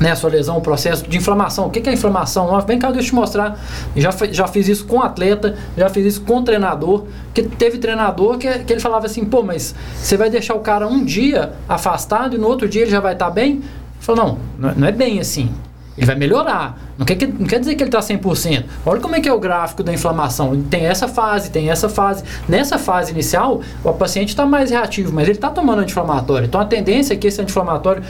né, 0.00 0.14
sua 0.14 0.30
lesão, 0.30 0.56
o 0.56 0.60
processo 0.60 1.08
de 1.08 1.16
inflamação. 1.16 1.66
O 1.66 1.70
que, 1.70 1.80
que 1.80 1.88
é 1.88 1.92
inflamação? 1.92 2.60
Vem 2.60 2.78
cá, 2.78 2.90
deixa 2.90 3.06
eu 3.06 3.10
te 3.10 3.14
mostrar. 3.14 3.58
Já, 3.96 4.10
já 4.30 4.46
fiz 4.46 4.68
isso 4.68 4.86
com 4.86 5.02
atleta, 5.02 5.56
já 5.76 5.88
fiz 5.88 6.06
isso 6.06 6.20
com 6.22 6.42
treinador. 6.42 7.04
Que 7.34 7.42
teve 7.42 7.78
treinador 7.78 8.38
que, 8.38 8.48
que 8.60 8.72
ele 8.72 8.80
falava 8.80 9.06
assim: 9.06 9.24
pô, 9.24 9.42
mas 9.42 9.74
você 9.96 10.16
vai 10.16 10.30
deixar 10.30 10.54
o 10.54 10.60
cara 10.60 10.86
um 10.86 11.04
dia 11.04 11.52
afastado 11.68 12.36
e 12.36 12.38
no 12.38 12.46
outro 12.46 12.68
dia 12.68 12.82
ele 12.82 12.90
já 12.90 13.00
vai 13.00 13.12
estar 13.12 13.26
tá 13.26 13.30
bem? 13.30 13.62
Falou: 14.00 14.38
não, 14.58 14.74
não 14.74 14.88
é 14.88 14.92
bem 14.92 15.20
assim. 15.20 15.50
Ele 15.98 16.06
vai 16.06 16.14
melhorar. 16.14 16.78
Não 16.96 17.04
quer, 17.04 17.16
não 17.26 17.46
quer 17.46 17.58
dizer 17.58 17.74
que 17.74 17.82
ele 17.82 17.88
está 17.88 17.98
100%. 17.98 18.64
Olha 18.86 19.00
como 19.00 19.16
é 19.16 19.20
que 19.20 19.28
é 19.28 19.32
o 19.32 19.40
gráfico 19.40 19.82
da 19.82 19.92
inflamação. 19.92 20.62
Tem 20.62 20.86
essa 20.86 21.08
fase, 21.08 21.50
tem 21.50 21.70
essa 21.70 21.88
fase. 21.88 22.22
Nessa 22.48 22.78
fase 22.78 23.10
inicial, 23.10 23.60
o 23.82 23.92
paciente 23.92 24.28
está 24.28 24.46
mais 24.46 24.70
reativo, 24.70 25.12
mas 25.12 25.24
ele 25.24 25.38
está 25.38 25.50
tomando 25.50 25.80
anti-inflamatório. 25.80 26.46
Então 26.46 26.60
a 26.60 26.64
tendência 26.64 27.14
é 27.14 27.16
que 27.16 27.26
esse 27.26 27.42
anti-inflamatório 27.42 28.04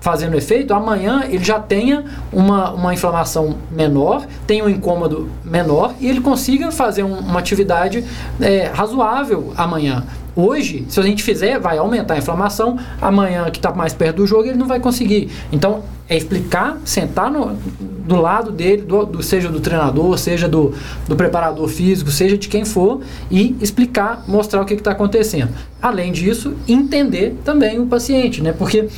fazendo 0.00 0.34
efeito, 0.34 0.72
amanhã 0.72 1.24
ele 1.28 1.44
já 1.44 1.60
tenha 1.60 2.04
uma, 2.32 2.72
uma 2.72 2.94
inflamação 2.94 3.56
menor, 3.70 4.26
tenha 4.46 4.64
um 4.64 4.68
incômodo 4.68 5.28
menor 5.44 5.94
e 6.00 6.08
ele 6.08 6.20
consiga 6.20 6.72
fazer 6.72 7.02
um, 7.02 7.18
uma 7.18 7.38
atividade 7.38 8.04
é, 8.40 8.70
razoável 8.72 9.52
amanhã. 9.56 10.04
Hoje, 10.34 10.86
se 10.88 10.98
a 10.98 11.02
gente 11.02 11.22
fizer, 11.22 11.58
vai 11.58 11.76
aumentar 11.76 12.14
a 12.14 12.18
inflamação. 12.18 12.78
Amanhã, 13.00 13.50
que 13.50 13.58
está 13.58 13.72
mais 13.72 13.92
perto 13.92 14.18
do 14.18 14.26
jogo, 14.26 14.44
ele 14.44 14.56
não 14.56 14.66
vai 14.66 14.78
conseguir. 14.78 15.28
Então, 15.50 15.82
é 16.08 16.16
explicar, 16.16 16.78
sentar 16.84 17.30
no, 17.30 17.56
do 17.80 18.16
lado 18.16 18.50
dele, 18.50 18.82
do, 18.82 19.04
do, 19.04 19.22
seja 19.22 19.48
do 19.48 19.60
treinador, 19.60 20.16
seja 20.18 20.48
do, 20.48 20.72
do 21.06 21.16
preparador 21.16 21.68
físico, 21.68 22.10
seja 22.10 22.38
de 22.38 22.48
quem 22.48 22.64
for, 22.64 23.00
e 23.30 23.56
explicar, 23.60 24.24
mostrar 24.26 24.62
o 24.62 24.64
que 24.64 24.74
está 24.74 24.92
acontecendo. 24.92 25.50
Além 25.82 26.12
disso, 26.12 26.54
entender 26.66 27.36
também 27.44 27.78
o 27.78 27.86
paciente, 27.86 28.42
né? 28.42 28.52
Porque 28.52 28.88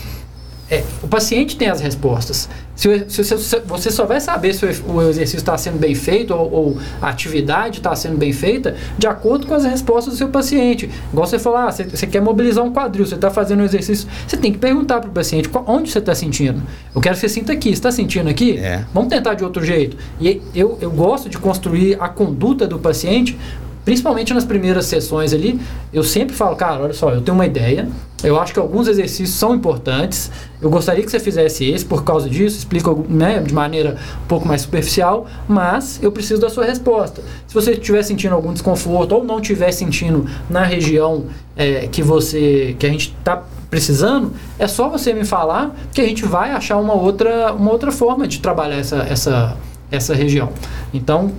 é, 0.70 0.82
o 1.02 1.08
paciente 1.08 1.56
tem 1.56 1.68
as 1.68 1.80
respostas. 1.80 2.48
Se, 2.74 3.04
se, 3.08 3.24
se, 3.24 3.60
você 3.60 3.90
só 3.90 4.06
vai 4.06 4.20
saber 4.20 4.54
se 4.54 4.64
o 4.64 5.02
exercício 5.02 5.38
está 5.38 5.56
sendo 5.58 5.78
bem 5.78 5.94
feito 5.94 6.34
ou, 6.34 6.50
ou 6.50 6.78
a 7.00 7.08
atividade 7.08 7.78
está 7.78 7.94
sendo 7.94 8.16
bem 8.16 8.32
feita 8.32 8.74
de 8.96 9.06
acordo 9.06 9.46
com 9.46 9.54
as 9.54 9.64
respostas 9.64 10.14
do 10.14 10.16
seu 10.16 10.28
paciente. 10.28 10.88
Igual 11.12 11.26
você 11.26 11.38
falar, 11.38 11.68
ah, 11.68 11.72
você, 11.72 11.84
você 11.84 12.06
quer 12.06 12.22
mobilizar 12.22 12.64
um 12.64 12.72
quadril, 12.72 13.06
você 13.06 13.14
está 13.14 13.30
fazendo 13.30 13.60
um 13.60 13.64
exercício, 13.64 14.08
você 14.26 14.36
tem 14.36 14.50
que 14.50 14.58
perguntar 14.58 15.00
para 15.00 15.10
o 15.10 15.12
paciente 15.12 15.48
qual, 15.48 15.64
onde 15.68 15.90
você 15.90 15.98
está 15.98 16.14
sentindo. 16.14 16.62
Eu 16.94 17.00
quero 17.00 17.14
que 17.14 17.20
você 17.20 17.28
sinta 17.28 17.52
aqui. 17.52 17.68
Você 17.68 17.74
está 17.74 17.92
sentindo 17.92 18.30
aqui? 18.30 18.58
É. 18.58 18.84
Vamos 18.94 19.10
tentar 19.10 19.34
de 19.34 19.44
outro 19.44 19.62
jeito. 19.64 19.96
E 20.18 20.40
eu, 20.54 20.78
eu 20.80 20.90
gosto 20.90 21.28
de 21.28 21.38
construir 21.38 21.96
a 22.00 22.08
conduta 22.08 22.66
do 22.66 22.78
paciente 22.78 23.38
principalmente 23.84 24.32
nas 24.32 24.44
primeiras 24.44 24.86
sessões 24.86 25.32
ali, 25.32 25.60
eu 25.92 26.02
sempre 26.02 26.34
falo, 26.34 26.56
cara, 26.56 26.82
olha 26.82 26.92
só, 26.92 27.10
eu 27.10 27.20
tenho 27.20 27.34
uma 27.34 27.46
ideia, 27.46 27.88
eu 28.22 28.38
acho 28.38 28.52
que 28.52 28.58
alguns 28.60 28.86
exercícios 28.86 29.30
são 29.30 29.54
importantes, 29.54 30.30
eu 30.60 30.70
gostaria 30.70 31.04
que 31.04 31.10
você 31.10 31.18
fizesse 31.18 31.64
esse 31.64 31.84
por 31.84 32.04
causa 32.04 32.30
disso, 32.30 32.56
explico 32.56 33.04
né, 33.08 33.40
de 33.40 33.52
maneira 33.52 33.96
um 34.24 34.26
pouco 34.28 34.46
mais 34.46 34.62
superficial, 34.62 35.26
mas 35.48 35.98
eu 36.02 36.12
preciso 36.12 36.40
da 36.40 36.48
sua 36.48 36.64
resposta. 36.64 37.22
Se 37.46 37.54
você 37.54 37.72
estiver 37.72 38.02
sentindo 38.02 38.34
algum 38.34 38.52
desconforto 38.52 39.12
ou 39.12 39.24
não 39.24 39.40
estiver 39.40 39.72
sentindo 39.72 40.26
na 40.48 40.62
região 40.62 41.24
é, 41.56 41.88
que 41.88 42.02
você, 42.02 42.76
que 42.78 42.86
a 42.86 42.88
gente 42.88 43.14
está 43.18 43.42
precisando, 43.68 44.32
é 44.58 44.68
só 44.68 44.88
você 44.88 45.12
me 45.12 45.24
falar 45.24 45.74
que 45.92 46.00
a 46.00 46.06
gente 46.06 46.24
vai 46.24 46.52
achar 46.52 46.76
uma 46.76 46.94
outra, 46.94 47.52
uma 47.52 47.72
outra 47.72 47.90
forma 47.90 48.28
de 48.28 48.38
trabalhar 48.38 48.76
essa, 48.76 48.98
essa, 48.98 49.56
essa 49.90 50.14
região. 50.14 50.50
Então, 50.94 51.32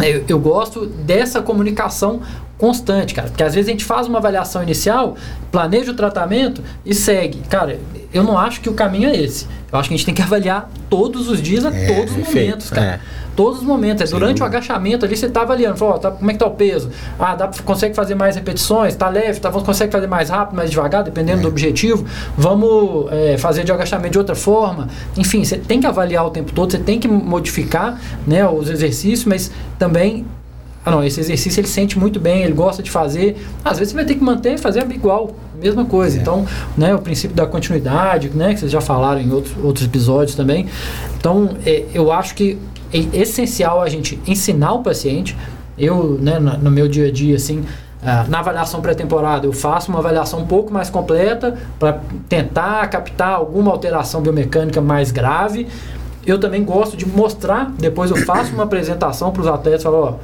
eu, 0.00 0.24
eu, 0.28 0.38
gosto 0.38 0.86
dessa 0.86 1.40
comunicação 1.40 2.20
constante, 2.58 3.14
cara. 3.14 3.28
Porque 3.28 3.42
às 3.42 3.54
vezes 3.54 3.68
a 3.68 3.72
gente 3.72 3.84
faz 3.84 4.06
uma 4.06 4.18
avaliação 4.18 4.62
inicial, 4.62 5.16
planeja 5.50 5.92
o 5.92 5.94
tratamento 5.94 6.62
e 6.84 6.94
segue. 6.94 7.38
Cara, 7.48 7.78
eu 8.12 8.22
não 8.22 8.38
acho 8.38 8.60
que 8.60 8.68
o 8.68 8.74
caminho 8.74 9.08
é 9.08 9.16
esse. 9.16 9.46
Eu 9.72 9.78
acho 9.78 9.88
que 9.88 9.94
a 9.94 9.96
gente 9.96 10.06
tem 10.06 10.14
que 10.14 10.22
avaliar 10.22 10.70
todos 10.88 11.28
os 11.28 11.40
dias, 11.40 11.64
a 11.64 11.74
é, 11.74 11.86
todos 11.86 12.16
os 12.16 12.28
momentos, 12.28 12.70
cara. 12.70 12.86
É. 12.86 13.23
Todos 13.36 13.60
os 13.60 13.64
momentos. 13.64 14.02
É, 14.02 14.06
durante 14.06 14.42
o 14.42 14.44
agachamento 14.44 15.04
ali, 15.04 15.16
você 15.16 15.26
está 15.26 15.42
avaliando. 15.42 15.76
Fala, 15.76 15.98
tá, 15.98 16.10
como 16.10 16.30
é 16.30 16.34
que 16.34 16.38
tá 16.38 16.46
o 16.46 16.52
peso? 16.52 16.90
Ah, 17.18 17.34
dá, 17.34 17.50
consegue 17.64 17.94
fazer 17.94 18.14
mais 18.14 18.36
repetições? 18.36 18.94
Tá 18.94 19.08
leve? 19.08 19.40
Tá, 19.40 19.50
consegue 19.50 19.92
fazer 19.92 20.06
mais 20.06 20.30
rápido, 20.30 20.56
mais 20.56 20.70
devagar, 20.70 21.02
dependendo 21.02 21.40
é. 21.40 21.42
do 21.42 21.48
objetivo? 21.48 22.04
Vamos 22.36 23.12
é, 23.12 23.36
fazer 23.38 23.64
de 23.64 23.72
agachamento 23.72 24.12
de 24.12 24.18
outra 24.18 24.34
forma? 24.34 24.88
Enfim, 25.16 25.44
você 25.44 25.56
tem 25.56 25.80
que 25.80 25.86
avaliar 25.86 26.26
o 26.26 26.30
tempo 26.30 26.52
todo, 26.52 26.70
você 26.70 26.78
tem 26.78 26.98
que 26.98 27.08
modificar 27.08 28.00
né, 28.26 28.46
os 28.48 28.70
exercícios, 28.70 29.24
mas 29.24 29.50
também 29.78 30.24
ah 30.84 30.90
não, 30.90 31.02
esse 31.02 31.18
exercício 31.18 31.60
ele 31.60 31.66
sente 31.66 31.98
muito 31.98 32.20
bem, 32.20 32.42
ele 32.42 32.52
gosta 32.52 32.82
de 32.82 32.90
fazer. 32.90 33.42
Às 33.64 33.78
vezes 33.78 33.92
você 33.92 33.96
vai 33.96 34.04
ter 34.04 34.16
que 34.16 34.22
manter 34.22 34.54
e 34.54 34.58
fazer 34.58 34.86
igual, 34.90 35.34
mesma 35.58 35.86
coisa. 35.86 36.18
É. 36.18 36.20
Então, 36.20 36.44
né, 36.76 36.94
o 36.94 36.98
princípio 36.98 37.34
da 37.34 37.46
continuidade, 37.46 38.28
né, 38.34 38.52
que 38.52 38.60
vocês 38.60 38.70
já 38.70 38.82
falaram 38.82 39.20
em 39.20 39.32
outros, 39.32 39.54
outros 39.64 39.86
episódios 39.86 40.36
também. 40.36 40.66
Então, 41.16 41.56
é, 41.64 41.84
eu 41.94 42.12
acho 42.12 42.34
que 42.34 42.58
é 42.94 43.18
essencial 43.18 43.82
a 43.82 43.88
gente 43.88 44.20
ensinar 44.26 44.72
o 44.72 44.82
paciente. 44.82 45.36
Eu, 45.76 46.18
né, 46.20 46.38
no, 46.38 46.70
meu 46.70 46.88
dia 46.88 47.08
a 47.08 47.12
dia, 47.12 47.36
assim, 47.36 47.64
Uh, 48.04 48.28
na 48.28 48.40
avaliação 48.40 48.82
pré-temporada, 48.82 49.46
eu 49.46 49.52
faço 49.54 49.88
uma 49.88 49.98
avaliação 49.98 50.40
um 50.40 50.46
pouco 50.46 50.70
mais 50.70 50.90
completa 50.90 51.56
para 51.78 52.00
tentar 52.28 52.86
captar 52.88 53.30
alguma 53.30 53.72
alteração 53.72 54.20
biomecânica 54.20 54.78
mais 54.78 55.10
grave. 55.10 55.66
Eu 56.26 56.38
também 56.38 56.62
gosto 56.62 56.98
de 56.98 57.08
mostrar, 57.08 57.72
depois 57.78 58.10
eu 58.10 58.18
faço 58.18 58.52
uma 58.52 58.64
apresentação 58.64 59.32
para 59.32 59.40
os 59.40 59.46
atletas, 59.46 59.82
falo, 59.82 59.96
ó, 59.96 60.14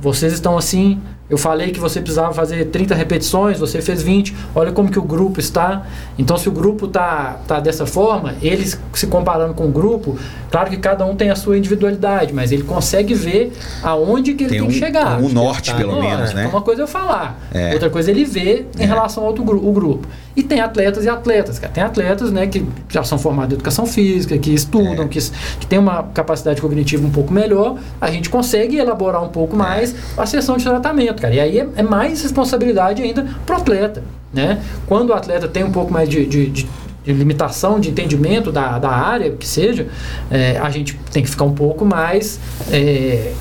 vocês 0.00 0.32
estão 0.32 0.56
assim, 0.56 0.98
eu 1.30 1.38
falei 1.38 1.70
que 1.70 1.78
você 1.78 2.00
precisava 2.00 2.34
fazer 2.34 2.64
30 2.66 2.92
repetições, 2.94 3.58
você 3.58 3.80
fez 3.80 4.02
20. 4.02 4.34
Olha 4.52 4.72
como 4.72 4.90
que 4.90 4.98
o 4.98 5.02
grupo 5.02 5.38
está. 5.38 5.86
Então, 6.18 6.36
se 6.36 6.48
o 6.48 6.52
grupo 6.52 6.86
está 6.86 7.38
tá 7.46 7.60
dessa 7.60 7.86
forma, 7.86 8.34
eles 8.42 8.78
se 8.92 9.06
comparando 9.06 9.54
com 9.54 9.66
o 9.66 9.70
grupo, 9.70 10.18
claro 10.50 10.68
que 10.68 10.76
cada 10.76 11.06
um 11.06 11.14
tem 11.14 11.30
a 11.30 11.36
sua 11.36 11.56
individualidade, 11.56 12.34
mas 12.34 12.50
ele 12.50 12.64
consegue 12.64 13.14
ver 13.14 13.52
aonde 13.80 14.34
que 14.34 14.42
ele 14.44 14.50
tem, 14.50 14.58
tem 14.58 14.68
um, 14.68 14.72
que 14.72 14.78
chegar. 14.78 15.20
Um 15.20 15.28
norte, 15.28 15.70
tá 15.70 15.76
pelo 15.76 15.92
norte. 15.92 16.08
menos, 16.08 16.34
né? 16.34 16.42
Então, 16.46 16.58
uma 16.58 16.62
coisa 16.62 16.82
é 16.82 16.84
eu 16.84 16.88
falar, 16.88 17.38
é. 17.54 17.72
outra 17.74 17.88
coisa 17.88 18.10
é 18.10 18.12
ele 18.12 18.24
ver 18.24 18.68
em 18.76 18.82
é. 18.82 18.86
relação 18.86 19.22
ao 19.22 19.28
outro 19.28 19.44
gru 19.44 19.64
o 19.64 19.72
grupo. 19.72 20.08
E 20.34 20.42
tem 20.42 20.60
atletas 20.60 21.04
e 21.04 21.08
atletas, 21.08 21.58
cara. 21.58 21.72
Tem 21.72 21.82
atletas, 21.82 22.30
né, 22.32 22.46
que 22.46 22.64
já 22.88 23.02
são 23.02 23.18
formados 23.18 23.52
em 23.52 23.54
educação 23.56 23.84
física, 23.84 24.38
que 24.38 24.52
estudam, 24.54 25.04
é. 25.04 25.08
que, 25.08 25.18
que 25.58 25.66
têm 25.66 25.78
uma 25.78 26.04
capacidade 26.04 26.60
cognitiva 26.60 27.06
um 27.06 27.10
pouco 27.10 27.32
melhor. 27.32 27.78
A 28.00 28.10
gente 28.10 28.30
consegue 28.30 28.76
elaborar 28.76 29.22
um 29.22 29.28
pouco 29.28 29.54
é. 29.54 29.58
mais 29.58 29.94
a 30.16 30.24
sessão 30.26 30.56
de 30.56 30.64
tratamento 30.64 31.19
cara. 31.20 31.34
E 31.34 31.40
aí 31.40 31.58
é, 31.58 31.68
é 31.76 31.82
mais 31.82 32.22
responsabilidade 32.22 33.02
ainda 33.02 33.26
pro 33.46 33.56
atleta, 33.56 34.02
né? 34.32 34.62
Quando 34.86 35.10
o 35.10 35.14
atleta 35.14 35.46
tem 35.46 35.62
um 35.62 35.72
pouco 35.72 35.92
mais 35.92 36.08
de, 36.08 36.26
de, 36.26 36.46
de 36.48 36.68
de 37.02 37.12
limitação 37.12 37.80
de 37.80 37.90
entendimento 37.90 38.52
da, 38.52 38.78
da 38.78 38.90
área, 38.90 39.30
que 39.32 39.46
seja, 39.46 39.88
é, 40.30 40.58
a 40.58 40.68
gente 40.70 40.98
tem 41.10 41.22
que 41.22 41.30
ficar 41.30 41.44
um 41.44 41.54
pouco 41.54 41.84
mais. 41.84 42.38
É, 42.70 43.32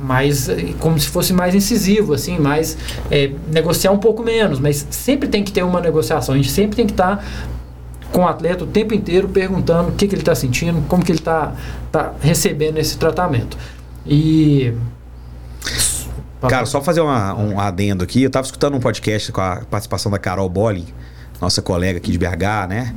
mais 0.00 0.48
como 0.78 0.96
se 0.98 1.08
fosse 1.08 1.32
mais 1.32 1.56
incisivo, 1.56 2.14
assim, 2.14 2.38
mais 2.38 2.78
é, 3.10 3.32
negociar 3.52 3.90
um 3.90 3.98
pouco 3.98 4.22
menos, 4.22 4.60
mas 4.60 4.86
sempre 4.90 5.28
tem 5.28 5.42
que 5.42 5.50
ter 5.50 5.64
uma 5.64 5.80
negociação. 5.80 6.34
A 6.36 6.38
gente 6.38 6.52
sempre 6.52 6.76
tem 6.76 6.86
que 6.86 6.92
estar 6.92 7.16
tá 7.16 7.24
com 8.12 8.20
o 8.20 8.28
atleta 8.28 8.62
o 8.62 8.66
tempo 8.66 8.94
inteiro 8.94 9.28
perguntando 9.28 9.88
o 9.88 9.92
que, 9.92 10.06
que 10.06 10.14
ele 10.14 10.22
está 10.22 10.36
sentindo, 10.36 10.82
como 10.86 11.04
que 11.04 11.10
ele 11.10 11.18
está 11.18 11.52
tá 11.90 12.12
recebendo 12.20 12.78
esse 12.78 12.96
tratamento. 12.96 13.56
E 14.06 14.72
Cara, 16.46 16.66
só 16.66 16.80
fazer 16.80 17.00
uma, 17.00 17.34
um 17.34 17.58
adendo 17.58 18.04
aqui. 18.04 18.22
Eu 18.22 18.28
estava 18.28 18.44
escutando 18.44 18.76
um 18.76 18.80
podcast 18.80 19.32
com 19.32 19.40
a 19.40 19.62
participação 19.68 20.10
da 20.12 20.18
Carol 20.18 20.48
Bolling, 20.48 20.86
nossa 21.40 21.60
colega 21.60 21.98
aqui 21.98 22.12
de 22.12 22.18
BH, 22.18 22.68
né? 22.68 22.94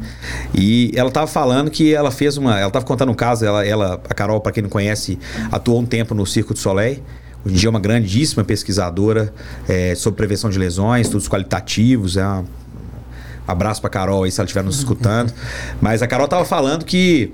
E 0.53 0.91
ela 0.95 1.07
estava 1.07 1.25
falando 1.25 1.71
que 1.71 1.93
ela 1.93 2.11
fez 2.11 2.37
uma. 2.37 2.59
Ela 2.59 2.67
estava 2.67 2.85
contando 2.85 3.11
um 3.11 3.15
caso, 3.15 3.43
ela, 3.43 3.65
ela 3.65 4.01
a 4.07 4.13
Carol, 4.13 4.39
para 4.39 4.51
quem 4.51 4.61
não 4.61 4.69
conhece, 4.69 5.17
atuou 5.51 5.79
um 5.79 5.85
tempo 5.85 6.13
no 6.13 6.25
Circo 6.25 6.53
do 6.53 6.59
Soleil. 6.59 7.01
Hoje 7.43 7.55
em 7.55 7.57
dia 7.57 7.67
é 7.67 7.71
uma 7.71 7.79
grandíssima 7.79 8.43
pesquisadora 8.43 9.33
é, 9.67 9.95
sobre 9.95 10.17
prevenção 10.17 10.49
de 10.51 10.59
lesões, 10.59 11.07
estudos 11.07 11.27
qualitativos. 11.27 12.17
É 12.17 12.23
uma, 12.23 12.41
um 12.41 12.45
abraço 13.47 13.81
para 13.81 13.89
Carol 13.89 14.23
aí 14.23 14.31
se 14.31 14.39
ela 14.39 14.45
estiver 14.45 14.63
nos 14.63 14.77
escutando. 14.77 15.33
Mas 15.81 16.03
a 16.03 16.07
Carol 16.07 16.25
estava 16.25 16.45
falando 16.45 16.85
que 16.85 17.33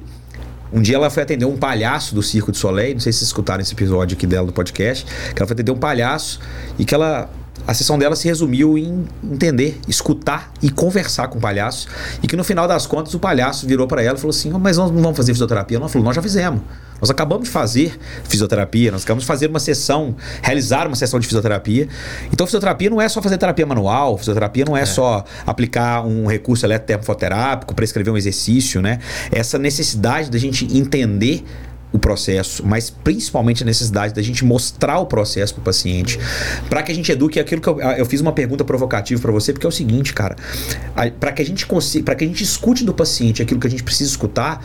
um 0.72 0.82
dia 0.82 0.96
ela 0.96 1.10
foi 1.10 1.24
atender 1.24 1.46
um 1.46 1.58
palhaço 1.58 2.14
do 2.14 2.22
Circo 2.22 2.52
de 2.52 2.58
Soleil, 2.58 2.94
não 2.94 3.00
sei 3.00 3.12
se 3.12 3.20
vocês 3.20 3.30
escutaram 3.30 3.62
esse 3.62 3.74
episódio 3.74 4.16
aqui 4.16 4.28
dela 4.28 4.46
do 4.46 4.54
podcast, 4.54 5.06
que 5.06 5.42
ela 5.42 5.48
foi 5.48 5.54
atender 5.54 5.72
um 5.72 5.78
palhaço 5.78 6.40
e 6.78 6.86
que 6.86 6.94
ela 6.94 7.30
a 7.68 7.74
sessão 7.74 8.00
dela 8.00 8.16
se 8.16 8.28
resumiu 8.28 8.78
em 8.78 9.06
entender, 9.22 9.78
escutar 9.88 10.52
e 10.62 10.70
conversar 10.70 11.28
com 11.28 11.38
o 11.38 11.42
palhaço. 11.42 11.88
E 12.24 12.28
que 12.28 12.38
no 12.38 12.44
final 12.44 12.66
das 12.66 12.88
contas 12.88 13.14
o 13.14 13.20
palhaço 13.20 13.68
virou 13.68 13.86
para 13.88 14.02
ela 14.02 14.18
e 14.18 14.22
falou 14.22 14.34
assim: 14.34 14.50
Mas 14.52 14.78
nós 14.78 14.90
não 14.90 15.02
vamos 15.02 15.18
fazer 15.18 15.34
fisioterapia? 15.34 15.78
Ela 15.78 15.90
falou: 15.90 16.06
Nós 16.06 16.16
já 16.16 16.22
fizemos. 16.22 16.62
Nós 17.00 17.12
acabamos 17.12 17.44
de 17.46 17.52
fazer 17.52 17.98
fisioterapia, 18.24 18.92
nós 18.92 19.04
acabamos 19.04 19.24
de 19.24 19.28
fazer 19.28 19.48
uma 19.48 19.60
sessão, 19.60 20.16
realizar 20.42 20.88
uma 20.88 20.96
sessão 20.96 21.20
de 21.20 21.28
fisioterapia. 21.28 21.88
Então, 22.34 22.48
fisioterapia 22.48 22.90
não 22.90 23.00
é 23.00 23.08
só 23.08 23.22
fazer 23.22 23.38
terapia 23.38 23.66
manual, 23.66 24.18
fisioterapia 24.18 24.66
não 24.66 24.76
é, 24.76 24.82
é. 24.82 24.86
só 24.86 25.24
aplicar 25.46 26.06
um 26.06 26.26
recurso 26.26 26.66
eletrotermofoterápico, 26.66 27.76
prescrever 27.76 28.12
um 28.12 28.18
exercício, 28.18 28.82
né? 28.82 29.00
Essa 29.32 29.60
necessidade 29.60 30.32
da 30.32 30.40
gente 30.40 30.66
entender 30.76 31.44
o 31.92 31.98
processo, 31.98 32.66
mas 32.66 32.90
principalmente 32.90 33.64
a 33.64 33.66
necessidade 33.66 34.14
da 34.14 34.22
gente 34.22 34.44
mostrar 34.44 35.00
o 35.00 35.06
processo 35.06 35.54
para 35.54 35.62
o 35.62 35.64
paciente, 35.64 36.20
para 36.70 36.84
que 36.84 36.92
a 36.92 36.96
gente 36.96 37.12
eduque 37.12 37.40
aquilo 37.40 37.62
que 37.62 37.68
eu, 37.68 37.80
eu 37.80 38.06
fiz 38.06 38.20
uma 38.20 38.34
pergunta 38.34 38.64
provocativa 38.66 39.22
para 39.22 39.32
você, 39.32 39.54
porque 39.54 39.66
é 39.66 39.70
o 39.70 39.72
seguinte, 39.72 40.14
cara, 40.14 40.36
para 41.20 41.32
que 41.32 41.42
a 41.42 41.46
gente 41.46 41.66
consiga, 41.66 42.06
para 42.06 42.16
que 42.16 42.26
a 42.26 42.28
gente 42.28 42.44
escute 42.44 42.84
do 42.84 42.94
paciente 42.94 43.42
aquilo 43.42 43.60
que 43.60 43.68
a 43.68 43.70
gente 43.70 43.84
precisa 43.84 44.10
escutar, 44.10 44.62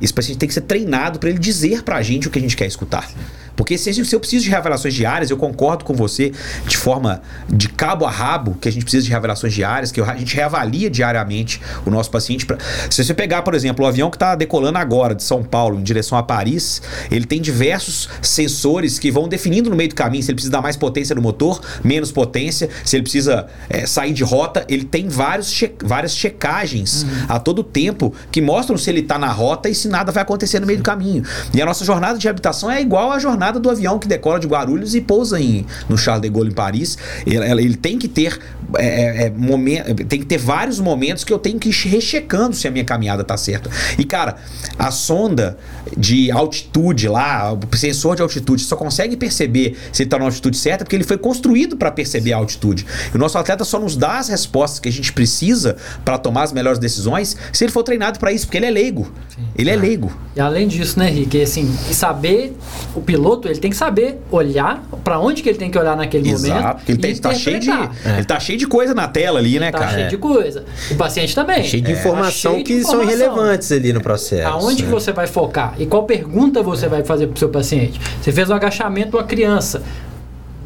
esse 0.00 0.12
paciente 0.12 0.38
tem 0.38 0.46
que 0.46 0.54
ser 0.54 0.62
treinado 0.62 1.18
para 1.18 1.30
ele 1.30 1.38
dizer 1.38 1.82
para 1.82 1.96
a 1.96 2.02
gente 2.02 2.28
o 2.28 2.30
que 2.30 2.38
a 2.38 2.42
gente 2.42 2.56
quer 2.56 2.66
escutar. 2.66 3.08
Porque 3.56 3.78
se, 3.78 3.92
se 3.92 4.14
eu 4.14 4.20
preciso 4.20 4.44
de 4.44 4.50
revelações 4.50 4.94
diárias, 4.94 5.30
eu 5.30 5.36
concordo 5.36 5.84
com 5.84 5.94
você 5.94 6.32
de 6.66 6.76
forma 6.76 7.22
de 7.48 7.68
cabo 7.68 8.04
a 8.04 8.10
rabo 8.10 8.56
que 8.60 8.68
a 8.68 8.72
gente 8.72 8.84
precisa 8.84 9.04
de 9.04 9.10
revelações 9.10 9.52
diárias, 9.54 9.90
que 9.90 10.00
a 10.00 10.16
gente 10.16 10.36
reavalia 10.36 10.90
diariamente 10.90 11.60
o 11.84 11.90
nosso 11.90 12.10
paciente. 12.10 12.44
Pra, 12.44 12.58
se 12.90 13.02
você 13.02 13.14
pegar, 13.14 13.42
por 13.42 13.54
exemplo, 13.54 13.84
o 13.84 13.88
avião 13.88 14.10
que 14.10 14.16
está 14.16 14.34
decolando 14.34 14.78
agora 14.78 15.14
de 15.14 15.22
São 15.22 15.42
Paulo 15.42 15.80
em 15.80 15.82
direção 15.82 16.18
a 16.18 16.22
Paris, 16.22 16.82
ele 17.10 17.24
tem 17.24 17.40
diversos 17.40 18.08
sensores 18.20 18.98
que 18.98 19.10
vão 19.10 19.28
definindo 19.28 19.70
no 19.70 19.76
meio 19.76 19.88
do 19.88 19.94
caminho 19.94 20.22
se 20.22 20.30
ele 20.30 20.36
precisa 20.36 20.52
dar 20.52 20.62
mais 20.62 20.76
potência 20.76 21.14
no 21.14 21.22
motor, 21.22 21.60
menos 21.82 22.12
potência, 22.12 22.68
se 22.84 22.96
ele 22.96 23.02
precisa 23.02 23.46
é, 23.68 23.86
sair 23.86 24.12
de 24.12 24.22
rota. 24.22 24.64
Ele 24.68 24.84
tem 24.84 25.08
vários 25.08 25.50
che 25.50 25.72
várias 25.82 26.14
checagens 26.14 27.02
uhum. 27.02 27.08
a 27.28 27.38
todo 27.38 27.62
tempo 27.62 28.12
que 28.30 28.40
mostram 28.40 28.76
se 28.76 28.90
ele 28.90 29.00
está 29.00 29.18
na 29.18 29.30
rota 29.30 29.68
e 29.68 29.74
se 29.74 29.88
nada 29.88 30.12
vai 30.12 30.22
acontecer 30.22 30.60
no 30.60 30.66
meio 30.66 30.78
do 30.78 30.84
caminho. 30.84 31.22
E 31.54 31.62
a 31.62 31.66
nossa 31.66 31.84
jornada 31.84 32.18
de 32.18 32.28
habitação 32.28 32.70
é 32.70 32.80
igual 32.80 33.10
à 33.10 33.18
jornada 33.18 33.45
jornada 33.46 33.60
do 33.60 33.70
avião 33.70 33.98
que 33.98 34.08
decola 34.08 34.40
de 34.40 34.46
Guarulhos 34.46 34.94
e 34.94 35.00
pousa 35.00 35.40
em, 35.40 35.64
no 35.88 35.96
Charles 35.96 36.22
de 36.22 36.28
Gaulle 36.28 36.50
em 36.50 36.54
Paris. 36.54 36.98
Ele, 37.26 37.36
ele 37.62 37.76
tem 37.76 37.98
que 37.98 38.08
ter 38.08 38.38
é, 38.76 38.86
é, 38.86 39.26
é 39.26 39.30
momento, 39.30 39.94
tem 40.04 40.20
que 40.20 40.26
ter 40.26 40.38
vários 40.38 40.80
momentos 40.80 41.24
que 41.24 41.32
eu 41.32 41.38
tenho 41.38 41.58
que 41.58 41.68
ir 41.68 41.88
rechecando 41.88 42.54
se 42.54 42.66
a 42.66 42.70
minha 42.70 42.84
caminhada 42.84 43.24
tá 43.24 43.36
certa. 43.36 43.70
E 43.98 44.04
cara, 44.04 44.36
a 44.78 44.90
sonda 44.90 45.56
de 45.96 46.30
altitude 46.30 47.08
lá, 47.08 47.52
o 47.52 47.76
sensor 47.76 48.16
de 48.16 48.22
altitude 48.22 48.62
só 48.62 48.76
consegue 48.76 49.16
perceber 49.16 49.76
se 49.92 50.02
ele 50.02 50.08
está 50.08 50.18
na 50.18 50.24
altitude 50.24 50.56
certa 50.56 50.84
porque 50.84 50.96
ele 50.96 51.04
foi 51.04 51.18
construído 51.18 51.76
para 51.76 51.90
perceber 51.90 52.32
a 52.32 52.36
altitude. 52.36 52.86
E 53.12 53.16
o 53.16 53.18
nosso 53.18 53.38
atleta 53.38 53.64
só 53.64 53.78
nos 53.78 53.96
dá 53.96 54.18
as 54.18 54.28
respostas 54.28 54.80
que 54.80 54.88
a 54.88 54.92
gente 54.92 55.12
precisa 55.12 55.76
para 56.04 56.18
tomar 56.18 56.42
as 56.44 56.52
melhores 56.52 56.78
decisões 56.78 57.36
se 57.52 57.64
ele 57.64 57.72
for 57.72 57.82
treinado 57.82 58.18
para 58.18 58.32
isso, 58.32 58.46
porque 58.46 58.58
ele 58.58 58.66
é 58.66 58.70
leigo. 58.70 59.10
Sim. 59.28 59.42
Ele 59.56 59.70
é, 59.70 59.74
é 59.74 59.76
leigo. 59.76 60.12
E 60.34 60.40
além 60.40 60.68
disso, 60.68 60.98
né, 60.98 61.08
Rick, 61.08 61.40
assim, 61.40 61.72
saber 61.92 62.56
o 62.94 63.00
piloto 63.00 63.48
ele 63.48 63.58
tem 63.58 63.70
que 63.70 63.76
saber 63.76 64.20
olhar 64.30 64.82
para 65.02 65.18
onde 65.18 65.42
que 65.42 65.48
ele 65.48 65.58
tem 65.58 65.70
que 65.70 65.78
olhar 65.78 65.96
naquele 65.96 66.30
Exato, 66.30 66.62
momento. 66.62 66.82
Ele, 66.88 66.98
tem, 66.98 67.16
tá 67.16 67.34
cheio 67.34 67.60
de, 67.60 67.70
ele 67.70 68.24
tá 68.24 68.40
cheio 68.40 68.55
de 68.56 68.66
coisa 68.66 68.94
na 68.94 69.08
tela 69.08 69.38
ali, 69.38 69.58
né, 69.58 69.70
tá 69.70 69.78
cara? 69.78 69.92
cheio 69.92 70.08
de 70.08 70.16
coisa. 70.16 70.64
O 70.90 70.94
paciente 70.96 71.34
também. 71.34 71.64
Cheio 71.64 71.82
de 71.82 71.92
é. 71.92 71.94
informação 71.94 72.52
cheio 72.52 72.64
que 72.64 72.74
de 72.74 72.80
informação. 72.80 73.06
são 73.06 73.10
irrelevantes 73.10 73.72
ali 73.72 73.92
no 73.92 74.00
processo. 74.00 74.48
Aonde 74.48 74.84
né? 74.84 74.90
você 74.90 75.12
vai 75.12 75.26
focar? 75.26 75.74
E 75.78 75.86
qual 75.86 76.04
pergunta 76.04 76.62
você 76.62 76.88
vai 76.88 77.04
fazer 77.04 77.26
pro 77.26 77.38
seu 77.38 77.48
paciente? 77.48 78.00
Você 78.20 78.32
fez 78.32 78.50
um 78.50 78.54
agachamento 78.54 79.10
de 79.10 79.16
uma 79.16 79.24
criança. 79.24 79.82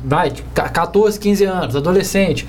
Vai, 0.05 0.33
14, 0.55 1.19
15 1.19 1.45
anos, 1.45 1.77
adolescente. 1.77 2.47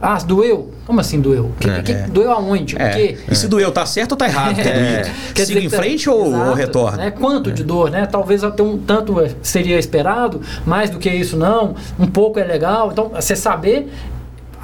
Ah, 0.00 0.18
doeu? 0.18 0.70
Como 0.84 1.00
assim 1.00 1.18
doeu? 1.18 1.52
Que, 1.58 1.70
é, 1.70 1.82
que, 1.82 1.92
é. 1.92 2.06
Doeu 2.08 2.30
aonde? 2.30 2.76
É. 2.76 2.88
Porque... 2.88 3.18
E 3.30 3.34
se 3.34 3.48
doeu, 3.48 3.72
tá 3.72 3.86
certo 3.86 4.12
ou 4.12 4.18
tá 4.18 4.26
errado? 4.26 4.58
É. 4.60 5.10
Quer 5.34 5.46
Siga 5.46 5.60
em 5.60 5.70
tá 5.70 5.78
frente 5.78 6.10
ou, 6.10 6.30
ou 6.30 6.52
retorna? 6.52 7.04
Né? 7.04 7.10
Quanto 7.10 7.50
de 7.50 7.64
dor, 7.64 7.90
né? 7.90 8.04
Talvez 8.04 8.44
até 8.44 8.62
um 8.62 8.76
tanto 8.76 9.14
seria 9.40 9.78
esperado, 9.78 10.42
mais 10.66 10.90
do 10.90 10.98
que 10.98 11.08
isso 11.08 11.38
não. 11.38 11.74
Um 11.98 12.06
pouco 12.06 12.38
é 12.38 12.44
legal. 12.44 12.90
Então, 12.92 13.08
você 13.08 13.34
saber 13.34 13.90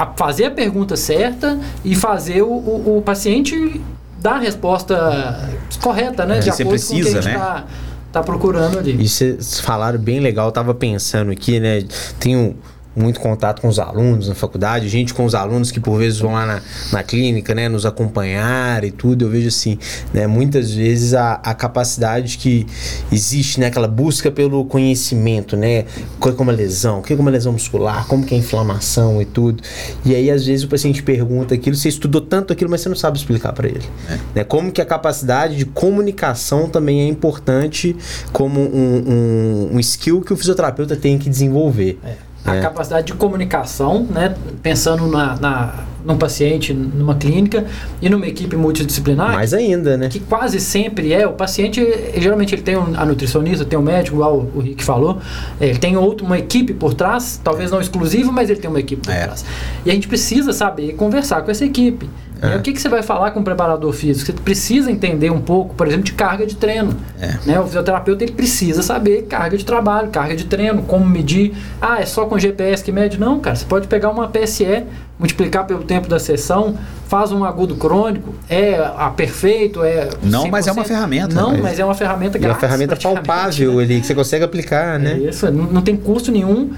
fazer 0.06 0.46
a 0.46 0.50
pergunta 0.50 0.96
certa 0.96 1.58
e 1.84 1.94
fazer 1.94 2.42
o, 2.42 2.50
o, 2.50 2.98
o 2.98 3.02
paciente 3.02 3.80
dar 4.20 4.34
a 4.34 4.38
resposta 4.38 5.50
correta, 5.82 6.26
né? 6.26 6.36
É, 6.36 6.40
de 6.40 6.44
você 6.46 6.62
acordo 6.62 6.70
precisa, 6.70 6.92
com 6.94 7.00
o 7.00 7.12
que 7.12 7.18
a 7.18 7.20
gente 7.22 7.32
né? 7.32 7.38
tá, 7.38 7.64
tá 8.12 8.22
procurando 8.22 8.78
ali. 8.78 9.02
E 9.02 9.08
vocês 9.08 9.60
falaram 9.60 9.98
bem 9.98 10.20
legal, 10.20 10.46
eu 10.48 10.52
tava 10.52 10.74
pensando 10.74 11.30
aqui, 11.30 11.58
né? 11.58 11.84
Tem 12.18 12.36
um 12.36 12.54
muito 12.94 13.20
contato 13.20 13.60
com 13.60 13.68
os 13.68 13.78
alunos 13.78 14.28
na 14.28 14.34
faculdade, 14.34 14.88
gente 14.88 15.14
com 15.14 15.24
os 15.24 15.34
alunos 15.34 15.70
que 15.70 15.78
por 15.78 15.98
vezes 15.98 16.18
vão 16.18 16.32
lá 16.32 16.44
na, 16.44 16.62
na 16.92 17.02
clínica, 17.02 17.54
né, 17.54 17.68
nos 17.68 17.86
acompanhar 17.86 18.82
e 18.84 18.90
tudo. 18.90 19.24
Eu 19.24 19.30
vejo 19.30 19.48
assim, 19.48 19.78
né, 20.12 20.26
muitas 20.26 20.72
vezes 20.72 21.14
a, 21.14 21.34
a 21.34 21.54
capacidade 21.54 22.36
que 22.38 22.66
existe, 23.12 23.60
né, 23.60 23.66
aquela 23.66 23.86
busca 23.86 24.30
pelo 24.30 24.64
conhecimento, 24.64 25.56
né, 25.56 25.84
o 26.18 26.20
que 26.20 26.28
é 26.28 26.42
uma 26.42 26.52
lesão, 26.52 26.98
o 26.98 27.02
que 27.02 27.12
é 27.12 27.16
uma 27.16 27.30
lesão 27.30 27.52
muscular, 27.52 28.06
como 28.06 28.24
que 28.24 28.34
é 28.34 28.38
inflamação 28.38 29.22
e 29.22 29.24
tudo. 29.24 29.62
E 30.04 30.14
aí 30.14 30.30
às 30.30 30.44
vezes 30.46 30.64
o 30.64 30.68
paciente 30.68 31.02
pergunta 31.02 31.54
aquilo, 31.54 31.76
você 31.76 31.88
estudou 31.88 32.20
tanto 32.20 32.52
aquilo, 32.52 32.70
mas 32.70 32.80
você 32.80 32.88
não 32.88 32.96
sabe 32.96 33.18
explicar 33.18 33.52
para 33.52 33.68
ele. 33.68 33.84
É. 34.08 34.18
Né, 34.36 34.44
como 34.44 34.72
que 34.72 34.80
a 34.80 34.86
capacidade 34.86 35.56
de 35.56 35.64
comunicação 35.64 36.68
também 36.68 37.02
é 37.02 37.06
importante 37.06 37.96
como 38.32 38.60
um, 38.60 39.68
um, 39.70 39.76
um 39.76 39.80
skill 39.80 40.22
que 40.22 40.32
o 40.32 40.36
fisioterapeuta 40.36 40.96
tem 40.96 41.18
que 41.18 41.30
desenvolver. 41.30 41.98
É 42.04 42.29
a 42.44 42.56
é. 42.56 42.60
capacidade 42.60 43.08
de 43.08 43.14
comunicação, 43.14 44.06
né? 44.10 44.34
Pensando 44.62 45.06
na, 45.06 45.36
na, 45.36 45.74
num 46.04 46.16
paciente, 46.16 46.72
numa 46.72 47.14
clínica 47.14 47.66
e 48.00 48.08
numa 48.08 48.26
equipe 48.26 48.56
multidisciplinar. 48.56 49.32
Mais 49.32 49.54
ainda, 49.54 49.96
né? 49.96 50.08
Que 50.08 50.20
quase 50.20 50.60
sempre 50.60 51.12
é. 51.12 51.26
O 51.26 51.32
paciente, 51.32 51.80
geralmente 52.16 52.54
ele 52.54 52.62
tem 52.62 52.74
a 52.74 53.04
nutricionista, 53.04 53.64
tem 53.64 53.78
o 53.78 53.82
médico, 53.82 54.16
igual 54.16 54.46
o 54.54 54.60
Rick 54.60 54.82
falou. 54.84 55.18
É, 55.60 55.68
ele 55.68 55.78
tem 55.78 55.96
outro, 55.96 56.26
uma 56.26 56.38
equipe 56.38 56.72
por 56.72 56.94
trás, 56.94 57.40
talvez 57.42 57.70
não 57.70 57.80
exclusivo, 57.80 58.32
mas 58.32 58.50
ele 58.50 58.60
tem 58.60 58.70
uma 58.70 58.80
equipe 58.80 59.02
por 59.02 59.12
é. 59.12 59.24
trás. 59.24 59.44
E 59.84 59.90
a 59.90 59.94
gente 59.94 60.08
precisa 60.08 60.52
saber 60.52 60.94
conversar 60.94 61.42
com 61.42 61.50
essa 61.50 61.64
equipe. 61.64 62.08
É. 62.42 62.56
O 62.56 62.62
que, 62.62 62.72
que 62.72 62.80
você 62.80 62.88
vai 62.88 63.02
falar 63.02 63.32
com 63.32 63.40
o 63.40 63.44
preparador 63.44 63.92
físico? 63.92 64.26
Você 64.26 64.32
precisa 64.32 64.90
entender 64.90 65.30
um 65.30 65.40
pouco, 65.40 65.74
por 65.74 65.86
exemplo, 65.86 66.04
de 66.04 66.12
carga 66.12 66.46
de 66.46 66.56
treino. 66.56 66.96
É. 67.20 67.38
Né? 67.44 67.60
O 67.60 67.66
fisioterapeuta 67.66 68.24
ele 68.24 68.32
precisa 68.32 68.82
saber 68.82 69.22
carga 69.22 69.58
de 69.58 69.64
trabalho, 69.64 70.08
carga 70.08 70.34
de 70.34 70.44
treino, 70.44 70.82
como 70.82 71.04
medir. 71.04 71.54
Ah, 71.80 72.00
é 72.00 72.06
só 72.06 72.24
com 72.24 72.38
GPS 72.38 72.82
que 72.82 72.90
mede? 72.90 73.20
Não, 73.20 73.38
cara. 73.40 73.56
Você 73.56 73.66
pode 73.66 73.88
pegar 73.88 74.10
uma 74.10 74.28
PSE, 74.28 74.84
multiplicar 75.20 75.66
pelo 75.66 75.84
tempo 75.84 76.08
da 76.08 76.18
sessão, 76.18 76.76
faz 77.06 77.30
um 77.30 77.44
agudo 77.44 77.76
crônico, 77.76 78.34
é 78.48 78.76
a 78.96 79.10
perfeito, 79.10 79.84
é. 79.84 80.08
Não, 80.22 80.48
mas 80.48 80.66
é 80.66 80.72
uma 80.72 80.84
ferramenta. 80.84 81.34
Não, 81.34 81.50
mas, 81.52 81.60
mas 81.60 81.78
é 81.78 81.84
uma 81.84 81.94
ferramenta 81.94 82.38
grátis. 82.38 82.62
É 82.62 82.66
uma 82.66 82.68
ferramenta 82.68 82.96
palpável 82.96 83.74
né? 83.74 83.82
ali, 83.84 84.00
que 84.00 84.06
você 84.06 84.14
consegue 84.14 84.44
aplicar, 84.44 84.98
né? 84.98 85.12
É 85.12 85.28
isso, 85.28 85.50
não, 85.52 85.64
não 85.64 85.82
tem 85.82 85.94
custo 85.94 86.32
nenhum 86.32 86.70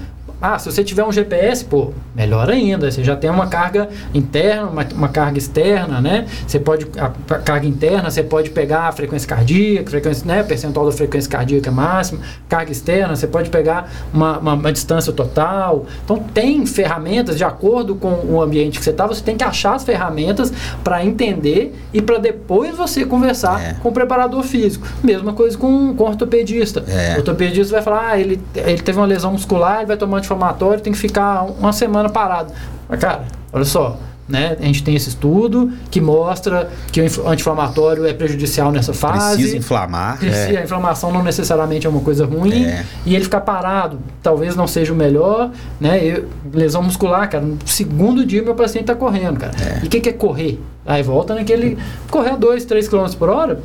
Ah, 0.45 0.59
se 0.59 0.69
você 0.69 0.83
tiver 0.83 1.05
um 1.05 1.11
GPS, 1.11 1.63
pô, 1.63 1.93
melhor 2.13 2.49
ainda. 2.49 2.91
Você 2.91 3.01
já 3.01 3.15
tem 3.15 3.29
uma 3.29 3.47
carga 3.47 3.87
interna, 4.13 4.67
uma, 4.67 4.85
uma 4.93 5.07
carga 5.07 5.37
externa, 5.37 6.01
né? 6.01 6.27
Você 6.45 6.59
pode, 6.59 6.85
a, 6.97 7.05
a, 7.33 7.39
carga 7.39 7.65
interna, 7.65 8.11
você 8.11 8.21
pode 8.21 8.49
pegar 8.49 8.89
a 8.89 8.91
frequência 8.91 9.25
cardíaca, 9.25 9.89
frequência, 9.89 10.27
né? 10.27 10.43
Percentual 10.43 10.85
da 10.85 10.91
frequência 10.91 11.31
cardíaca 11.31 11.71
máxima. 11.71 12.19
Carga 12.49 12.73
externa, 12.73 13.15
você 13.15 13.25
pode 13.25 13.49
pegar 13.49 13.89
uma, 14.13 14.37
uma, 14.37 14.53
uma 14.55 14.73
distância 14.73 15.13
total. 15.13 15.85
Então, 16.03 16.17
tem 16.17 16.65
ferramentas 16.65 17.37
de 17.37 17.45
acordo 17.45 17.95
com 17.95 18.11
o 18.25 18.41
ambiente 18.41 18.79
que 18.79 18.83
você 18.83 18.91
está. 18.91 19.07
Você 19.07 19.23
tem 19.23 19.37
que 19.37 19.45
achar 19.45 19.75
as 19.75 19.85
ferramentas 19.85 20.51
para 20.83 21.05
entender 21.05 21.73
e 21.93 22.01
para 22.01 22.17
depois 22.17 22.75
você 22.75 23.05
conversar 23.05 23.61
é. 23.61 23.73
com 23.75 23.87
o 23.87 23.93
preparador 23.93 24.43
físico. 24.43 24.85
Mesma 25.01 25.31
coisa 25.31 25.57
com, 25.57 25.95
com 25.95 26.03
o 26.03 26.07
ortopedista. 26.07 26.83
É. 26.85 27.13
O 27.13 27.17
ortopedista 27.19 27.75
vai 27.75 27.81
falar, 27.81 28.09
ah, 28.09 28.19
ele, 28.19 28.41
ele 28.53 28.81
teve 28.81 28.97
uma 28.97 29.07
lesão 29.07 29.31
muscular, 29.31 29.77
ele 29.77 29.85
vai 29.85 29.95
tomar 29.95 30.19
anti-inflamatório, 30.33 30.81
tem 30.81 30.93
que 30.93 30.99
ficar 30.99 31.43
uma 31.43 31.71
semana 31.71 32.09
parado. 32.09 32.51
Mas, 32.89 32.99
cara, 32.99 33.23
olha 33.51 33.65
só, 33.65 33.97
né? 34.27 34.57
A 34.59 34.65
gente 34.65 34.83
tem 34.83 34.95
esse 34.95 35.09
estudo 35.09 35.71
que 35.91 36.01
mostra 36.01 36.69
que 36.91 37.01
o 37.01 37.27
anti-inflamatório 37.27 38.05
é 38.05 38.13
prejudicial 38.13 38.71
nessa 38.71 38.93
fase. 38.93 39.35
Precisa 39.35 39.57
inflamar. 39.57 40.17
Precisa, 40.17 40.53
é. 40.53 40.57
A 40.57 40.63
inflamação 40.63 41.11
não 41.11 41.23
necessariamente 41.23 41.85
é 41.85 41.89
uma 41.89 42.01
coisa 42.01 42.25
ruim. 42.25 42.65
É. 42.65 42.85
E 43.05 43.15
ele 43.15 43.23
ficar 43.23 43.41
parado 43.41 43.99
talvez 44.21 44.55
não 44.55 44.67
seja 44.67 44.93
o 44.93 44.95
melhor. 44.95 45.51
Né? 45.79 46.03
Eu, 46.03 46.27
lesão 46.51 46.81
muscular, 46.81 47.29
cara, 47.29 47.43
no 47.43 47.57
segundo 47.65 48.25
dia 48.25 48.41
meu 48.41 48.55
paciente 48.55 48.83
está 48.83 48.95
correndo, 48.95 49.39
cara. 49.39 49.53
É. 49.61 49.83
E 49.83 49.87
o 49.87 49.89
que, 49.89 49.99
que 49.99 50.09
é 50.09 50.13
correr? 50.13 50.61
Aí 50.85 51.03
volta 51.03 51.35
naquele. 51.35 51.77
Correr 52.09 52.31
a 52.31 52.35
2, 52.35 52.65
3 52.65 52.87
km 52.87 53.05
por 53.17 53.29
hora. 53.29 53.59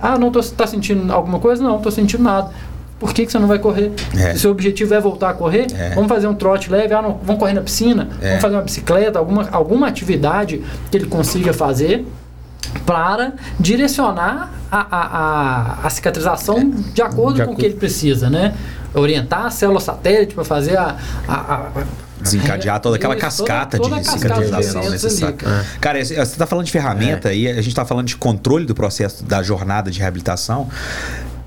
Ah, 0.00 0.18
não 0.18 0.32
tô, 0.32 0.42
tá 0.42 0.66
sentindo 0.66 1.12
alguma 1.12 1.38
coisa? 1.38 1.62
Não, 1.62 1.78
tô 1.78 1.90
sentindo 1.90 2.24
nada 2.24 2.50
por 3.02 3.12
que, 3.12 3.26
que 3.26 3.32
você 3.32 3.38
não 3.40 3.48
vai 3.48 3.58
correr? 3.58 3.90
É. 4.16 4.36
Se 4.36 4.46
o 4.46 4.52
objetivo 4.52 4.94
é 4.94 5.00
voltar 5.00 5.30
a 5.30 5.34
correr, 5.34 5.66
é. 5.76 5.90
vamos 5.92 6.08
fazer 6.08 6.28
um 6.28 6.34
trote 6.34 6.70
leve, 6.70 6.94
ah, 6.94 7.02
não, 7.02 7.18
vamos 7.24 7.40
correr 7.40 7.52
na 7.52 7.60
piscina, 7.60 8.08
é. 8.20 8.28
vamos 8.28 8.42
fazer 8.42 8.54
uma 8.54 8.62
bicicleta, 8.62 9.18
alguma, 9.18 9.48
alguma 9.50 9.88
atividade 9.88 10.62
que 10.88 10.96
ele 10.96 11.06
consiga 11.06 11.52
fazer 11.52 12.06
para 12.86 13.32
direcionar 13.58 14.52
a, 14.70 14.78
a, 14.78 15.18
a, 15.18 15.86
a 15.86 15.90
cicatrização 15.90 16.58
é. 16.58 16.92
de 16.94 17.02
acordo 17.02 17.40
de 17.40 17.44
com 17.44 17.54
o 17.54 17.56
que 17.56 17.66
ele 17.66 17.74
precisa, 17.74 18.30
né? 18.30 18.54
Orientar 18.94 19.46
a 19.46 19.50
célula 19.50 19.80
satélite 19.80 20.32
para 20.32 20.44
fazer 20.44 20.78
a, 20.78 20.96
a, 21.26 21.70
desencadear 22.20 22.78
toda 22.78 22.94
aquela 22.94 23.16
Isso, 23.16 23.20
cascata 23.20 23.78
toda, 23.78 23.96
toda 23.96 24.00
de 24.00 24.08
cicatrização 24.10 24.88
necessária. 24.88 25.36
É. 25.44 25.64
Cara, 25.80 26.04
você 26.04 26.20
está 26.20 26.46
falando 26.46 26.66
de 26.66 26.70
ferramenta 26.70 27.32
é. 27.32 27.36
e 27.36 27.48
a 27.48 27.54
gente 27.54 27.68
está 27.68 27.84
falando 27.84 28.06
de 28.06 28.16
controle 28.16 28.64
do 28.64 28.76
processo 28.76 29.24
da 29.24 29.42
jornada 29.42 29.90
de 29.90 29.98
reabilitação. 29.98 30.68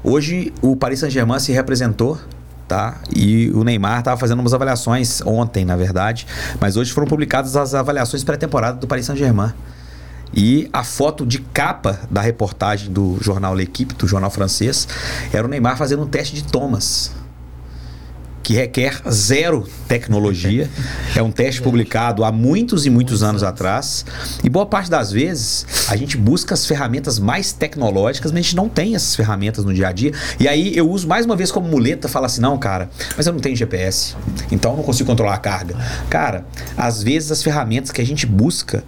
Hoje 0.07 0.53
o 0.61 0.75
Paris 0.75 0.99
Saint-Germain 0.99 1.39
se 1.39 1.51
representou 1.51 2.19
tá? 2.67 2.99
E 3.15 3.49
o 3.51 3.63
Neymar 3.63 3.99
estava 3.99 4.17
fazendo 4.17 4.39
umas 4.39 4.53
avaliações 4.53 5.21
ontem, 5.21 5.65
na 5.65 5.75
verdade, 5.75 6.27
mas 6.59 6.77
hoje 6.77 6.91
foram 6.91 7.07
publicadas 7.07 7.55
as 7.55 7.73
avaliações 7.73 8.23
pré-temporada 8.23 8.77
do 8.79 8.87
Paris 8.87 9.05
Saint-Germain. 9.05 9.51
E 10.33 10.69
a 10.73 10.83
foto 10.83 11.25
de 11.25 11.39
capa 11.39 11.99
da 12.09 12.21
reportagem 12.21 12.91
do 12.91 13.17
jornal 13.21 13.53
L'Equipe, 13.53 13.93
do 13.93 14.07
jornal 14.07 14.29
francês, 14.29 14.87
era 15.31 15.45
o 15.45 15.49
Neymar 15.49 15.77
fazendo 15.77 16.03
um 16.03 16.07
teste 16.07 16.35
de 16.35 16.43
Thomas 16.43 17.11
que 18.45 18.53
requer 18.53 19.01
zero 19.09 19.67
tecnologia. 19.87 20.69
É 21.15 21.23
um 21.23 21.31
teste 21.31 21.63
publicado 21.63 22.23
há 22.23 22.31
muitos 22.31 22.85
e 22.85 22.91
muitos 22.91 23.23
anos 23.23 23.41
atrás. 23.41 24.05
E 24.43 24.49
boa 24.49 24.67
parte 24.67 24.87
das 24.87 25.11
vezes 25.11 25.65
a 25.89 25.95
gente 25.95 26.15
busca 26.15 26.53
as 26.53 26.63
ferramentas 26.63 27.17
mais 27.17 27.51
tecnológicas, 27.51 28.31
mas 28.31 28.39
a 28.39 28.41
gente 28.43 28.55
não 28.55 28.69
tem 28.69 28.95
essas 28.95 29.15
ferramentas 29.15 29.65
no 29.65 29.73
dia 29.73 29.87
a 29.87 29.91
dia. 29.91 30.11
E 30.39 30.47
aí 30.47 30.77
eu 30.77 30.87
uso 30.87 31.07
mais 31.07 31.25
uma 31.25 31.35
vez 31.35 31.51
como 31.51 31.67
muleta, 31.67 32.07
falar 32.07 32.27
assim: 32.27 32.39
não, 32.39 32.55
cara, 32.59 32.87
mas 33.17 33.25
eu 33.25 33.33
não 33.33 33.39
tenho 33.39 33.55
GPS, 33.55 34.15
então 34.51 34.73
eu 34.73 34.77
não 34.77 34.83
consigo 34.83 35.09
controlar 35.09 35.33
a 35.33 35.39
carga. 35.39 35.75
Cara, 36.07 36.45
às 36.77 37.01
vezes 37.01 37.31
as 37.31 37.41
ferramentas 37.41 37.89
que 37.89 37.99
a 37.99 38.05
gente 38.05 38.27
busca 38.27 38.83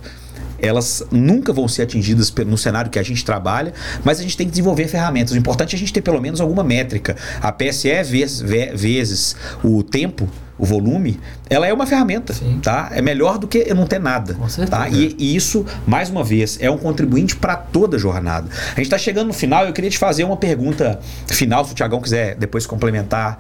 elas 0.60 1.04
nunca 1.12 1.54
vão 1.54 1.68
ser 1.68 1.84
atingidas 1.84 2.34
no 2.46 2.58
cenário 2.58 2.90
que 2.90 3.00
a 3.00 3.04
gente 3.04 3.24
trabalha, 3.24 3.74
mas 4.04 4.20
a 4.20 4.24
gente 4.24 4.38
tem 4.38 4.46
que 4.46 4.52
desenvolver 4.52 4.88
ferramentas. 4.88 5.34
O 5.34 5.38
importante 5.38 5.74
é 5.74 5.76
a 5.76 5.80
gente 5.80 5.94
ter 5.94 6.02
pelo 6.02 6.22
menos 6.22 6.42
alguma 6.42 6.64
métrica. 6.64 7.16
A 7.42 7.52
PSE 7.52 7.90
vezes, 8.04 8.42
vezes 8.42 9.36
o 9.64 9.84
tempo, 9.84 10.28
o 10.58 10.66
volume, 10.66 11.20
ela 11.50 11.68
é 11.68 11.74
uma 11.74 11.86
ferramenta, 11.86 12.34
Sim. 12.34 12.60
tá? 12.62 12.90
É 12.92 13.02
melhor 13.02 13.38
do 13.38 13.48
que 13.48 13.64
eu 13.68 13.76
não 13.76 13.86
ter 13.86 14.00
nada, 14.00 14.36
tá? 14.70 14.90
E, 14.90 15.16
e, 15.20 15.36
isso, 15.36 15.66
mais 15.86 16.10
uma 16.10 16.24
vez, 16.24 16.58
é 16.60 16.70
um 16.70 16.78
contribuinte 16.78 17.36
para 17.36 17.56
toda 17.56 17.98
a 17.98 18.00
jornada. 18.00 18.50
A 18.50 18.70
gente 18.70 18.82
está 18.82 18.98
chegando 18.98 19.28
no 19.28 19.34
final, 19.34 19.66
eu 19.66 19.74
queria 19.74 19.90
te 19.90 19.98
fazer 19.98 20.24
uma 20.24 20.38
pergunta 20.38 21.00
final, 21.28 21.64
se 21.64 21.74
o 21.74 21.76
Tiagão 21.76 22.02
quiser 22.02 22.36
depois 22.36 22.66
complementar 22.66 23.40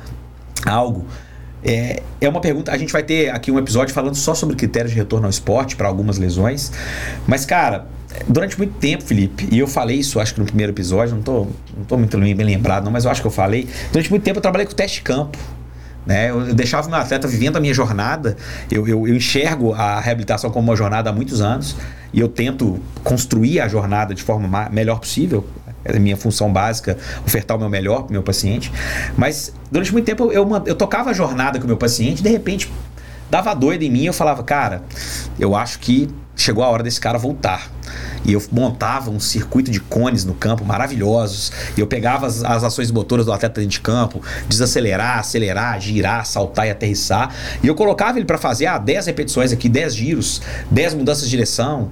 algo. 0.65 1.05
É, 1.63 2.01
é 2.21 2.29
uma 2.29 2.41
pergunta. 2.41 2.71
A 2.71 2.77
gente 2.77 2.93
vai 2.93 3.03
ter 3.03 3.29
aqui 3.29 3.51
um 3.51 3.59
episódio 3.59 3.93
falando 3.93 4.15
só 4.15 4.33
sobre 4.33 4.55
critérios 4.55 4.91
de 4.91 4.97
retorno 4.97 5.25
ao 5.25 5.29
esporte 5.29 5.75
para 5.75 5.87
algumas 5.87 6.17
lesões. 6.17 6.71
Mas, 7.27 7.45
cara, 7.45 7.87
durante 8.27 8.57
muito 8.57 8.73
tempo, 8.75 9.03
Felipe, 9.03 9.47
e 9.51 9.59
eu 9.59 9.67
falei 9.67 9.97
isso 9.97 10.19
acho 10.19 10.33
que 10.33 10.39
no 10.39 10.45
primeiro 10.45 10.71
episódio, 10.71 11.15
não 11.15 11.21
tô, 11.21 11.47
não 11.75 11.83
tô 11.87 11.97
muito 11.97 12.17
bem 12.17 12.35
lembrado, 12.35 12.85
não, 12.85 12.91
mas 12.91 13.05
eu 13.05 13.11
acho 13.11 13.21
que 13.21 13.27
eu 13.27 13.31
falei. 13.31 13.67
Durante 13.91 14.09
muito 14.09 14.23
tempo 14.23 14.37
eu 14.37 14.41
trabalhei 14.41 14.65
com 14.65 14.73
teste 14.73 15.01
campo. 15.01 15.37
Né? 16.05 16.29
Eu, 16.29 16.53
deixava 16.53 16.87
o 16.87 16.89
meu 16.89 16.99
atleta 16.99 17.27
vivendo 17.27 17.57
a 17.57 17.59
minha 17.59 17.73
jornada. 17.73 18.37
Eu, 18.71 18.87
eu, 18.87 19.07
eu, 19.07 19.15
enxergo 19.15 19.73
a 19.73 19.99
reabilitação 19.99 20.49
como 20.49 20.69
uma 20.69 20.75
jornada 20.75 21.09
há 21.09 21.13
muitos 21.13 21.41
anos 21.41 21.75
e 22.13 22.19
eu 22.21 22.29
tento 22.29 22.79
construir 23.03 23.59
a 23.59 23.67
jornada 23.67 24.15
de 24.15 24.23
forma 24.23 24.69
melhor 24.69 24.99
possível 24.99 25.45
é 25.87 25.97
a 25.97 25.99
minha 25.99 26.17
função 26.17 26.51
básica, 26.51 26.97
ofertar 27.25 27.57
o 27.57 27.59
meu 27.59 27.69
melhor 27.69 28.03
para 28.03 28.09
o 28.09 28.11
meu 28.11 28.23
paciente. 28.23 28.71
Mas 29.17 29.53
durante 29.71 29.91
muito 29.91 30.05
tempo 30.05 30.31
eu, 30.31 30.47
eu, 30.65 30.75
tocava 30.75 31.09
a 31.09 31.13
jornada 31.13 31.59
com 31.59 31.65
o 31.65 31.67
meu 31.67 31.77
paciente, 31.77 32.21
de 32.21 32.29
repente 32.29 32.71
dava 33.29 33.53
doido 33.53 33.83
em 33.83 33.89
mim 33.89 34.05
eu 34.05 34.13
falava, 34.13 34.41
cara, 34.43 34.83
eu 35.37 35.55
acho 35.55 35.79
que 35.79 36.09
chegou 36.37 36.63
a 36.63 36.69
hora 36.69 36.83
desse 36.83 37.01
cara 37.01 37.17
voltar. 37.17 37.69
E 38.23 38.33
eu 38.33 38.43
montava 38.51 39.09
um 39.09 39.19
circuito 39.19 39.71
de 39.71 39.79
cones 39.79 40.23
no 40.23 40.33
campo 40.33 40.63
maravilhosos. 40.63 41.51
E 41.75 41.79
eu 41.79 41.87
pegava 41.87 42.27
as, 42.27 42.43
as 42.43 42.63
ações 42.63 42.91
motoras 42.91 43.25
do 43.25 43.33
atleta 43.33 43.59
dentro 43.59 43.71
de 43.71 43.81
campo, 43.81 44.21
desacelerar, 44.47 45.19
acelerar, 45.19 45.79
girar, 45.81 46.25
saltar 46.25 46.67
e 46.67 46.69
aterrissar. 46.69 47.33
E 47.63 47.67
eu 47.67 47.73
colocava 47.73 48.19
ele 48.19 48.25
para 48.25 48.37
fazer 48.37 48.67
ah, 48.67 48.77
10 48.77 49.07
repetições 49.07 49.51
aqui, 49.51 49.67
10 49.67 49.95
giros, 49.95 50.41
10 50.69 50.93
mudanças 50.93 51.23
de 51.23 51.29
direção, 51.29 51.89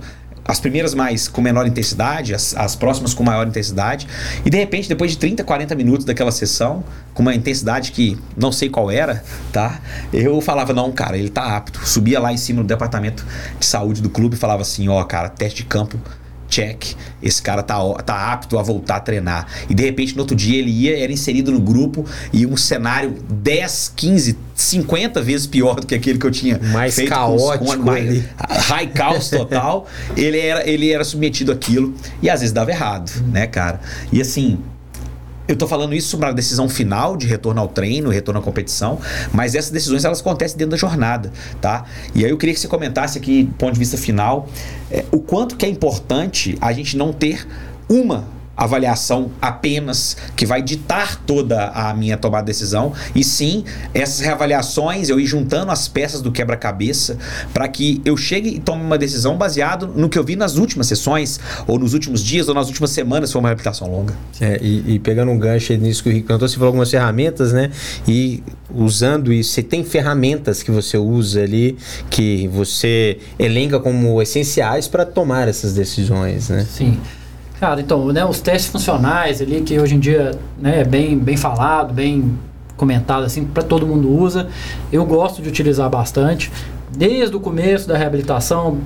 as 0.48 0.60
primeiras 0.60 0.94
mais 0.94 1.28
com 1.28 1.42
menor 1.42 1.66
intensidade, 1.66 2.34
as, 2.34 2.56
as 2.56 2.76
próximas 2.76 3.14
com 3.14 3.24
maior 3.24 3.48
intensidade, 3.48 4.08
e 4.46 4.50
de 4.50 4.58
repente, 4.58 4.88
depois 4.88 5.12
de 5.12 5.18
30, 5.18 5.44
40 5.44 5.74
minutos 5.74 6.06
daquela 6.06 6.32
sessão, 6.32 6.84
com 7.14 7.24
uma 7.24 7.34
intensidade 7.34 7.92
que 7.92 8.18
não 8.38 8.52
sei 8.52 8.70
qual 8.70 8.92
era, 8.92 9.24
tá? 9.52 9.82
Eu 10.14 10.40
falava, 10.42 10.72
não, 10.72 10.92
cara, 10.92 11.18
ele 11.18 11.30
tá 11.30 11.58
apto. 11.58 11.88
Subia 11.88 12.20
lá 12.20 12.32
em 12.32 12.38
cima 12.38 12.62
do 12.62 12.68
departamento 12.68 13.26
de 13.60 13.66
saúde 13.66 14.02
do 14.02 14.10
clube 14.10 14.36
e 14.36 14.38
falava 14.38 14.62
assim, 14.62 14.88
ó, 14.88 15.02
oh, 15.02 15.06
cara, 15.06 15.30
teste 15.30 15.64
de 15.64 15.66
campo 15.66 16.00
check, 16.48 16.96
esse 17.22 17.42
cara 17.42 17.64
tá, 17.64 17.78
tá 18.06 18.32
apto 18.32 18.58
a 18.58 18.62
voltar 18.62 18.98
a 18.98 19.00
treinar. 19.00 19.48
E 19.70 19.74
de 19.74 19.84
repente 19.84 20.14
no 20.14 20.22
outro 20.22 20.36
dia 20.36 20.60
ele 20.60 20.72
ia, 20.72 21.02
era 21.04 21.12
inserido 21.12 21.52
no 21.52 21.60
grupo 21.60 22.06
e 22.32 22.46
um 22.46 22.56
cenário 22.56 23.16
10, 23.30 23.94
15, 23.96 24.38
50 24.56 25.22
vezes 25.22 25.46
pior 25.46 25.76
do 25.76 25.86
que 25.86 25.94
aquele 25.94 26.18
que 26.18 26.26
eu 26.26 26.32
tinha 26.32 26.58
mais 26.58 26.96
feito 26.96 27.10
caótico 27.10 27.66
com, 27.66 27.78
com 27.78 27.84
mais, 27.84 28.24
high 28.40 28.88
caos 28.88 29.30
total. 29.30 29.86
ele 30.16 30.40
era 30.40 30.68
ele 30.68 30.92
era 30.92 31.04
submetido 31.04 31.52
àquilo 31.52 31.94
e 32.22 32.30
às 32.30 32.40
vezes 32.40 32.54
dava 32.54 32.72
errado, 32.72 33.12
né, 33.28 33.46
cara? 33.48 33.82
E 34.14 34.22
assim, 34.22 34.58
eu 35.46 35.54
estou 35.54 35.68
falando 35.68 35.94
isso 35.94 36.08
sobre 36.08 36.28
a 36.28 36.32
decisão 36.32 36.70
final 36.70 37.18
de 37.18 37.28
retorno 37.28 37.60
ao 37.60 37.68
treino, 37.68 38.10
retorno 38.10 38.40
à 38.40 38.44
competição, 38.44 39.00
mas 39.34 39.54
essas 39.54 39.72
decisões 39.72 40.06
elas 40.06 40.22
acontecem 40.22 40.58
dentro 40.58 40.72
da 40.72 40.78
jornada, 40.78 41.32
tá? 41.62 41.86
E 42.16 42.24
aí 42.24 42.32
eu 42.32 42.38
queria 42.38 42.56
que 42.56 42.60
você 42.60 42.68
comentasse 42.68 43.18
aqui, 43.18 43.44
do 43.44 43.54
ponto 43.54 43.74
de 43.74 43.80
vista 43.80 43.98
final, 43.98 44.48
é, 44.90 45.04
o 45.12 45.20
quanto 45.20 45.58
que 45.58 45.66
é 45.66 45.70
importante 45.70 46.58
a 46.62 46.72
gente 46.72 46.98
não 46.98 47.12
ter 47.12 47.46
uma 47.90 48.26
avaliação 48.56 49.32
apenas 49.42 50.18
que 50.36 50.46
vai 50.46 50.62
ditar 50.62 51.22
toda 51.26 51.68
a 51.70 51.94
minha 51.94 52.18
tomada 52.18 52.44
de 52.44 52.52
decisão, 52.52 52.94
e 53.14 53.24
sim 53.24 53.64
essas 53.94 54.20
reavaliações, 54.20 55.10
eu 55.10 55.20
ir 55.20 55.26
juntando 55.26 55.72
as 55.72 55.88
peças 55.88 56.22
do 56.22 56.32
quebra-cabeça 56.32 57.18
para 57.54 57.68
que 57.68 58.02
eu 58.06 58.16
chegue 58.16 58.50
e 58.50 58.60
tome 58.60 58.84
uma 58.84 58.98
decisão 58.98 59.38
baseado 59.38 59.88
no 59.88 60.10
que 60.10 60.18
eu 60.18 60.24
vi 60.24 60.36
nas 60.36 60.58
últimas 60.58 60.88
sessões, 60.88 61.40
ou 61.68 61.80
nos 61.80 61.94
últimos 61.94 62.24
dias, 62.24 62.48
ou 62.48 62.56
nas 62.56 62.68
últimas 62.68 62.92
semanas, 62.92 63.30
se 63.30 63.34
for 63.34 63.40
uma 63.40 63.50
reabilitação 63.50 63.90
longa. 63.90 64.14
É, 64.40 64.60
e, 64.62 64.96
e, 64.96 65.00
pegando 65.00 65.32
um 65.32 65.38
gancho 65.38 65.74
nisso 65.74 66.04
que 66.04 66.10
o 66.10 66.12
Rico 66.12 66.28
cantou, 66.28 66.48
você 66.48 66.56
falou 66.56 66.68
algumas 66.68 66.90
ferramentas, 66.90 67.54
né? 67.54 67.72
E 68.08 68.44
usando 68.74 69.32
isso, 69.32 69.52
você 69.52 69.64
tem 69.64 69.84
ferramentas 69.84 70.64
que 70.64 70.72
você 70.72 70.98
usa 70.98 71.42
ali 71.42 71.78
que 72.10 72.48
você 72.48 73.18
elenca 73.38 73.80
como 73.80 74.22
essenciais 74.22 74.88
para 74.88 75.06
tomar 75.06 75.48
essas 75.48 75.74
decisões, 75.74 76.50
né? 76.50 76.66
Sim. 76.70 77.00
Cara, 77.60 77.80
então, 77.80 78.08
né, 78.08 78.26
os 78.26 78.42
testes 78.42 78.70
funcionais 78.72 79.42
ali, 79.42 79.62
que 79.62 79.80
hoje 79.80 79.96
em 79.96 80.00
dia 80.00 80.32
né, 80.60 80.82
é 80.82 80.84
bem, 80.84 81.18
bem 81.18 81.38
falado, 81.38 81.94
bem 81.94 82.38
comentado, 82.76 83.24
assim, 83.24 83.46
para 83.46 83.64
todo 83.64 83.88
mundo 83.88 84.10
usa. 84.10 84.48
Eu 84.92 85.06
gosto 85.06 85.42
de 85.42 85.48
utilizar 85.50 85.90
bastante. 85.90 86.52
desde 86.96 87.36
o 87.36 87.40
começo 87.40 87.88
da 87.88 87.98
reabilitação, 87.98 88.78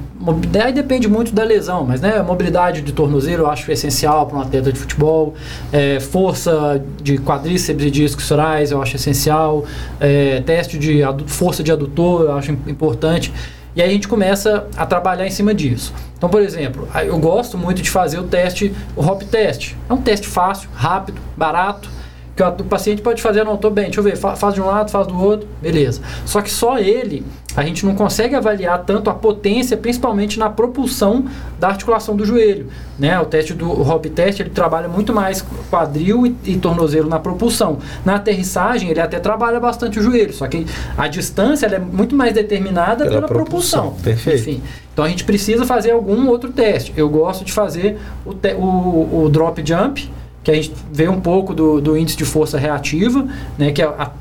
aí 0.64 0.74
depende 0.74 1.08
muito 1.08 1.32
da 1.32 1.44
lesão, 1.44 1.86
mas 1.86 2.02
né, 2.02 2.22
mobilidade 2.24 2.82
de 2.82 2.92
tornozelo 2.92 3.44
eu 3.44 3.50
acho 3.50 3.72
essencial 3.72 4.26
para 4.26 4.38
um 4.38 4.42
atleta 4.42 4.74
de 4.74 4.80
futebol, 4.80 5.36
é, 5.72 6.00
força 6.00 6.84
de 7.04 7.20
quadríceps 7.20 7.86
e 7.86 7.92
discos 7.92 8.26
surais 8.26 8.72
eu 8.72 8.82
acho 8.82 8.96
essencial, 8.96 9.64
é, 10.00 10.42
teste 10.42 10.80
de 10.80 11.02
força 11.28 11.62
de 11.62 11.72
adutor 11.72 12.22
eu 12.22 12.34
acho 12.34 12.52
importante. 12.68 13.32
E 13.76 13.82
aí 13.82 13.90
a 13.90 13.94
gente 13.94 14.08
começa 14.08 14.68
a 14.76 14.86
trabalhar 14.86 15.26
em 15.26 15.32
cima 15.32 15.54
disso. 15.54 15.94
Então, 16.18 16.30
por 16.30 16.42
exemplo, 16.42 16.88
eu 17.06 17.18
gosto 17.18 17.58
muito 17.58 17.82
de 17.82 17.90
fazer 17.90 18.20
o 18.20 18.24
teste, 18.24 18.74
o 18.96 19.06
hop 19.06 19.22
test. 19.24 19.74
É 19.90 19.94
um 19.94 20.02
teste 20.02 20.28
fácil, 20.28 20.70
rápido, 20.74 21.22
barato, 21.38 21.90
que 22.36 22.44
o 22.44 22.66
paciente 22.66 23.02
pode 23.02 23.22
fazer, 23.22 23.44
não, 23.44 23.56
estou 23.56 23.70
bem, 23.70 23.86
deixa 23.86 24.00
eu 24.00 24.04
ver, 24.04 24.16
faz 24.16 24.54
de 24.54 24.62
um 24.62 24.66
lado, 24.66 24.90
faz 24.90 25.08
do 25.08 25.22
outro, 25.22 25.48
beleza. 25.62 26.02
Só 26.26 26.42
que 26.42 26.50
só 26.50 26.78
ele, 26.78 27.26
a 27.60 27.64
gente 27.66 27.86
não 27.86 27.94
consegue 27.94 28.36
avaliar 28.36 28.86
tanto 28.86 29.10
a 29.10 29.14
potência, 29.14 29.76
principalmente 29.76 30.40
na 30.40 30.50
propulsão 30.50 31.26
da 31.60 31.68
articulação 31.68 32.16
do 32.16 32.26
joelho. 32.26 32.68
Né? 32.98 33.20
O 33.20 33.26
teste 33.26 33.54
do 33.54 33.70
hop 33.82 34.06
test, 34.06 34.40
ele 34.40 34.50
trabalha 34.50 34.88
muito 34.88 35.14
mais 35.14 35.46
quadril 35.70 36.26
e, 36.26 36.36
e 36.46 36.58
tornozelo 36.58 37.10
na 37.10 37.20
propulsão. 37.20 37.80
Na 38.06 38.16
aterrissagem, 38.16 38.90
ele 38.90 39.02
até 39.02 39.20
trabalha 39.20 39.60
bastante 39.60 40.00
o 40.00 40.02
joelho, 40.02 40.32
só 40.32 40.48
que 40.48 40.66
a 40.98 41.10
distância 41.10 41.66
é 41.66 41.80
muito 41.80 42.16
mais 42.16 42.34
determinada 42.34 43.04
pela, 43.04 43.16
pela 43.16 43.28
propulsão. 43.28 43.88
propulsão. 43.88 44.04
Perfeito. 44.06 44.40
Enfim, 44.40 44.64
então 44.94 45.04
a 45.04 45.10
gente 45.10 45.26
precisa 45.26 45.66
fazer 45.66 45.92
algum 45.92 46.30
outro 46.30 46.54
teste. 46.54 46.94
Eu 46.96 47.10
gosto 47.10 47.44
de 47.44 47.52
fazer 47.52 47.98
o, 48.26 48.34
te, 48.34 48.54
o, 48.54 49.24
o 49.26 49.30
drop 49.30 49.62
jump, 49.66 50.10
que 50.46 50.50
a 50.50 50.54
gente 50.54 50.72
vê 50.94 51.10
um 51.10 51.20
pouco 51.20 51.54
do, 51.54 51.82
do 51.82 51.98
índice 51.98 52.16
de 52.16 52.24
força 52.24 52.58
reativa, 52.58 53.28
né, 53.58 53.74
que 53.74 53.82
é 53.82 53.86
a, 53.86 54.12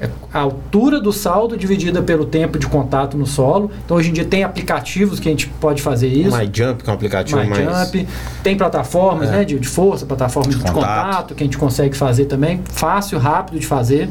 é 0.00 0.08
a, 0.32 0.40
altura 0.40 1.00
do 1.00 1.12
saldo 1.12 1.56
dividida 1.56 2.00
pelo 2.00 2.24
tempo 2.24 2.58
de 2.58 2.66
contato 2.66 3.16
no 3.16 3.26
solo. 3.26 3.70
Então, 3.84 3.96
hoje 3.96 4.10
em 4.10 4.12
dia, 4.12 4.24
tem 4.24 4.44
aplicativos 4.44 5.18
que 5.18 5.28
a 5.28 5.32
gente 5.32 5.48
pode 5.48 5.82
fazer 5.82 6.08
isso. 6.08 6.36
My 6.36 6.48
Jump, 6.52 6.84
que 6.84 6.88
é 6.88 6.92
um 6.92 6.94
aplicativo 6.94 7.40
My 7.40 7.48
mais... 7.48 7.86
Jump. 7.88 8.08
Tem 8.42 8.56
plataformas 8.56 9.28
é. 9.28 9.32
né, 9.32 9.44
de, 9.44 9.58
de, 9.58 9.68
força, 9.68 10.06
plataformas 10.06 10.54
de, 10.54 10.62
de 10.62 10.70
contato. 10.70 11.06
contato. 11.06 11.34
que 11.34 11.42
a 11.42 11.46
gente 11.46 11.58
consegue 11.58 11.96
fazer 11.96 12.26
também. 12.26 12.62
Fácil, 12.64 13.18
rápido 13.18 13.58
de 13.58 13.66
fazer. 13.66 14.08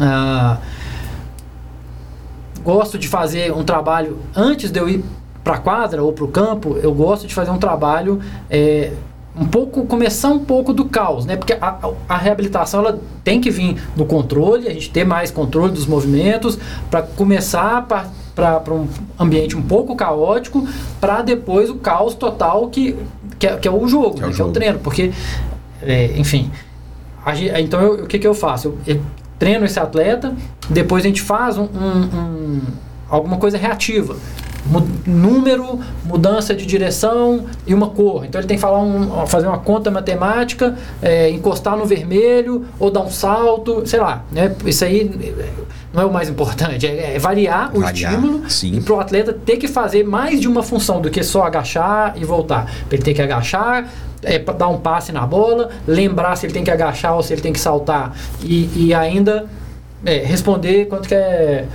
Ah, 0.00 0.56
gosto 2.64 2.98
de 2.98 3.06
fazer 3.06 3.52
um 3.52 3.64
trabalho 3.64 4.18
antes 4.34 4.70
de 4.70 4.80
eu 4.80 4.88
ir 4.88 5.04
para 5.44 5.56
a 5.56 5.58
quadra 5.58 6.02
ou 6.02 6.12
para 6.12 6.24
o 6.24 6.28
campo. 6.28 6.78
Eu 6.82 6.94
gosto 6.94 7.26
de 7.26 7.34
fazer 7.34 7.50
um 7.50 7.58
trabalho... 7.58 8.20
É, 8.48 8.92
um 9.34 9.46
pouco 9.46 9.86
começar 9.86 10.28
um 10.28 10.38
pouco 10.38 10.72
do 10.72 10.84
caos, 10.84 11.24
né? 11.24 11.36
Porque 11.36 11.54
a, 11.54 11.90
a, 12.08 12.18
reabilitação 12.18 12.80
ela 12.80 13.00
tem 13.24 13.40
que 13.40 13.50
vir 13.50 13.82
no 13.96 14.04
controle, 14.04 14.68
a 14.68 14.72
gente 14.72 14.90
ter 14.90 15.04
mais 15.04 15.30
controle 15.30 15.72
dos 15.72 15.86
movimentos 15.86 16.58
para 16.90 17.02
começar 17.02 17.86
para 17.86 18.74
um 18.74 18.86
ambiente 19.18 19.56
um 19.56 19.62
pouco 19.62 19.96
caótico, 19.96 20.66
para 21.00 21.22
depois 21.22 21.70
o 21.70 21.76
caos 21.76 22.14
total 22.14 22.68
que, 22.68 22.94
que, 23.38 23.46
é, 23.46 23.56
que 23.56 23.66
é 23.66 23.70
o 23.70 23.88
jogo, 23.88 24.16
que, 24.16 24.22
é, 24.22 24.26
né? 24.26 24.32
o 24.32 24.34
que 24.34 24.42
é 24.42 24.44
o 24.44 24.50
treino, 24.50 24.78
porque 24.80 25.12
é, 25.80 26.12
enfim, 26.18 26.50
a, 27.24 27.60
então 27.60 27.80
eu, 27.80 28.04
o 28.04 28.06
que, 28.06 28.18
que 28.18 28.26
eu 28.26 28.34
faço? 28.34 28.68
Eu, 28.68 28.96
eu, 28.96 29.02
treino 29.38 29.64
esse 29.64 29.80
atleta, 29.80 30.34
depois 30.70 31.04
a 31.04 31.08
gente 31.08 31.20
faz 31.20 31.58
um, 31.58 31.64
um, 31.64 32.18
um 32.18 32.60
alguma 33.08 33.38
coisa 33.38 33.58
reativa 33.58 34.14
número, 35.06 35.80
mudança 36.04 36.54
de 36.54 36.64
direção 36.64 37.46
e 37.66 37.74
uma 37.74 37.88
cor. 37.88 38.24
Então 38.24 38.40
ele 38.40 38.48
tem 38.48 38.56
que 38.56 38.60
falar 38.60 38.80
um, 38.80 39.26
fazer 39.26 39.46
uma 39.46 39.58
conta 39.58 39.90
matemática, 39.90 40.76
é, 41.00 41.30
encostar 41.30 41.76
no 41.76 41.84
vermelho 41.84 42.64
ou 42.78 42.90
dar 42.90 43.00
um 43.00 43.10
salto, 43.10 43.82
sei 43.86 44.00
lá. 44.00 44.24
Né? 44.30 44.54
Isso 44.64 44.84
aí 44.84 45.10
não 45.92 46.02
é 46.02 46.06
o 46.06 46.12
mais 46.12 46.28
importante, 46.28 46.86
é, 46.86 47.16
é 47.16 47.18
variar 47.18 47.70
o 47.76 47.80
variar, 47.80 48.12
estímulo 48.12 48.50
sim. 48.50 48.76
e 48.76 48.80
para 48.80 48.94
o 48.94 49.00
atleta 49.00 49.32
ter 49.32 49.56
que 49.56 49.68
fazer 49.68 50.04
mais 50.04 50.40
de 50.40 50.48
uma 50.48 50.62
função 50.62 51.00
do 51.00 51.10
que 51.10 51.22
só 51.22 51.44
agachar 51.44 52.14
e 52.16 52.24
voltar. 52.24 52.72
Ele 52.90 53.02
tem 53.02 53.12
que 53.12 53.20
agachar, 53.20 53.90
é, 54.22 54.38
dar 54.38 54.68
um 54.68 54.78
passe 54.78 55.12
na 55.12 55.26
bola, 55.26 55.70
lembrar 55.86 56.36
se 56.36 56.46
ele 56.46 56.52
tem 56.52 56.64
que 56.64 56.70
agachar 56.70 57.14
ou 57.14 57.22
se 57.22 57.32
ele 57.32 57.42
tem 57.42 57.52
que 57.52 57.60
saltar 57.60 58.16
e, 58.42 58.70
e 58.74 58.94
ainda 58.94 59.46
é, 60.04 60.18
responder 60.18 60.86
quanto 60.86 61.08
que 61.08 61.14
é 61.14 61.66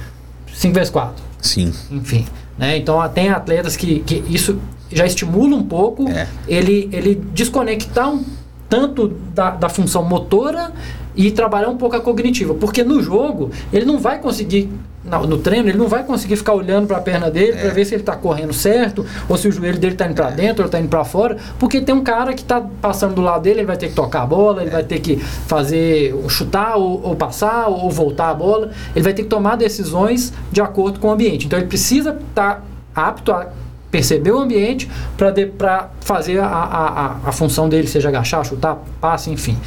5 0.54 0.74
vezes 0.74 0.90
4. 0.90 1.24
Sim. 1.42 1.74
Enfim. 1.92 2.26
Né? 2.58 2.78
Então 2.78 3.08
tem 3.10 3.30
atletas 3.30 3.76
que, 3.76 4.00
que 4.00 4.24
isso 4.30 4.60
já 4.92 5.06
estimula 5.06 5.56
um 5.56 5.64
pouco 5.64 6.10
é. 6.10 6.28
ele, 6.48 6.90
ele 6.92 7.16
desconectar 7.34 8.10
um 8.10 8.24
tanto 8.70 9.08
da, 9.08 9.52
da 9.52 9.70
função 9.70 10.04
motora 10.04 10.72
e 11.18 11.32
trabalhar 11.32 11.70
um 11.70 11.78
pouco 11.78 11.96
a 11.96 12.00
cognitiva. 12.00 12.54
Porque 12.54 12.84
no 12.84 13.02
jogo, 13.02 13.50
ele 13.74 13.86
não 13.86 13.98
vai 13.98 14.20
conseguir, 14.20 14.70
no, 15.04 15.26
no 15.26 15.40
treino, 15.40 15.68
ele 15.68 15.78
não 15.78 15.88
vai 15.88 16.04
conseguir 16.04 16.36
ficar 16.36 16.54
olhando 16.54 16.86
para 16.86 16.98
a 16.98 17.02
perna 17.02 17.32
dele 17.32 17.54
é. 17.54 17.62
para 17.62 17.70
ver 17.72 17.86
se 17.86 17.96
ele 17.96 18.04
está 18.04 18.16
correndo 18.16 18.54
certo, 18.54 19.04
ou 19.28 19.36
se 19.36 19.48
o 19.48 19.52
joelho 19.52 19.80
dele 19.80 19.94
está 19.94 20.06
indo 20.06 20.14
para 20.14 20.30
é. 20.30 20.34
dentro 20.34 20.62
ou 20.62 20.68
está 20.68 20.80
indo 20.80 20.88
para 20.88 21.04
fora, 21.04 21.36
porque 21.58 21.82
tem 21.82 21.96
um 21.96 22.04
cara 22.04 22.34
que 22.34 22.42
está 22.42 22.62
passando 22.62 23.16
do 23.16 23.22
lado 23.22 23.42
dele, 23.42 23.62
ele 23.62 23.68
vai 23.68 23.78
ter 23.78 23.90
que 23.90 23.96
tocar 23.96 24.22
a 24.22 24.26
bola, 24.28 24.62
ele 24.62 24.70
é. 24.70 24.74
vai 24.74 24.84
ter 24.84 25.00
que 25.00 25.18
fazer, 25.18 26.16
chutar 26.30 26.76
ou, 26.78 27.02
ou, 27.04 27.16
passar 27.16 27.68
ou 27.68 27.90
voltar 27.90 28.30
a 28.30 28.36
bola, 28.36 28.70
ele 28.96 29.04
vai 29.04 29.14
ter 29.14 29.24
que 29.24 29.30
tomar 29.30 29.56
decisões 29.56 30.32
de 30.52 30.62
acordo 30.62 31.00
com 31.00 31.08
o 31.08 31.12
ambiente. 31.12 31.48
Então 31.48 31.58
ele 31.58 31.68
precisa 31.68 32.12
estar 32.12 32.62
tá 32.94 33.10
apto 33.10 33.32
a 33.32 33.48
perceber 33.90 34.32
o 34.32 34.40
ambiente 34.40 34.88
para 35.18 35.90
fazer 36.02 36.40
a, 36.40 36.46
a, 36.46 37.06
a, 37.06 37.16
a 37.26 37.32
função 37.32 37.68
dele, 37.68 37.88
seja 37.88 38.10
agachar, 38.10 38.46
chutar, 38.46 38.78
passe, 39.02 39.32
enfim. 39.32 39.58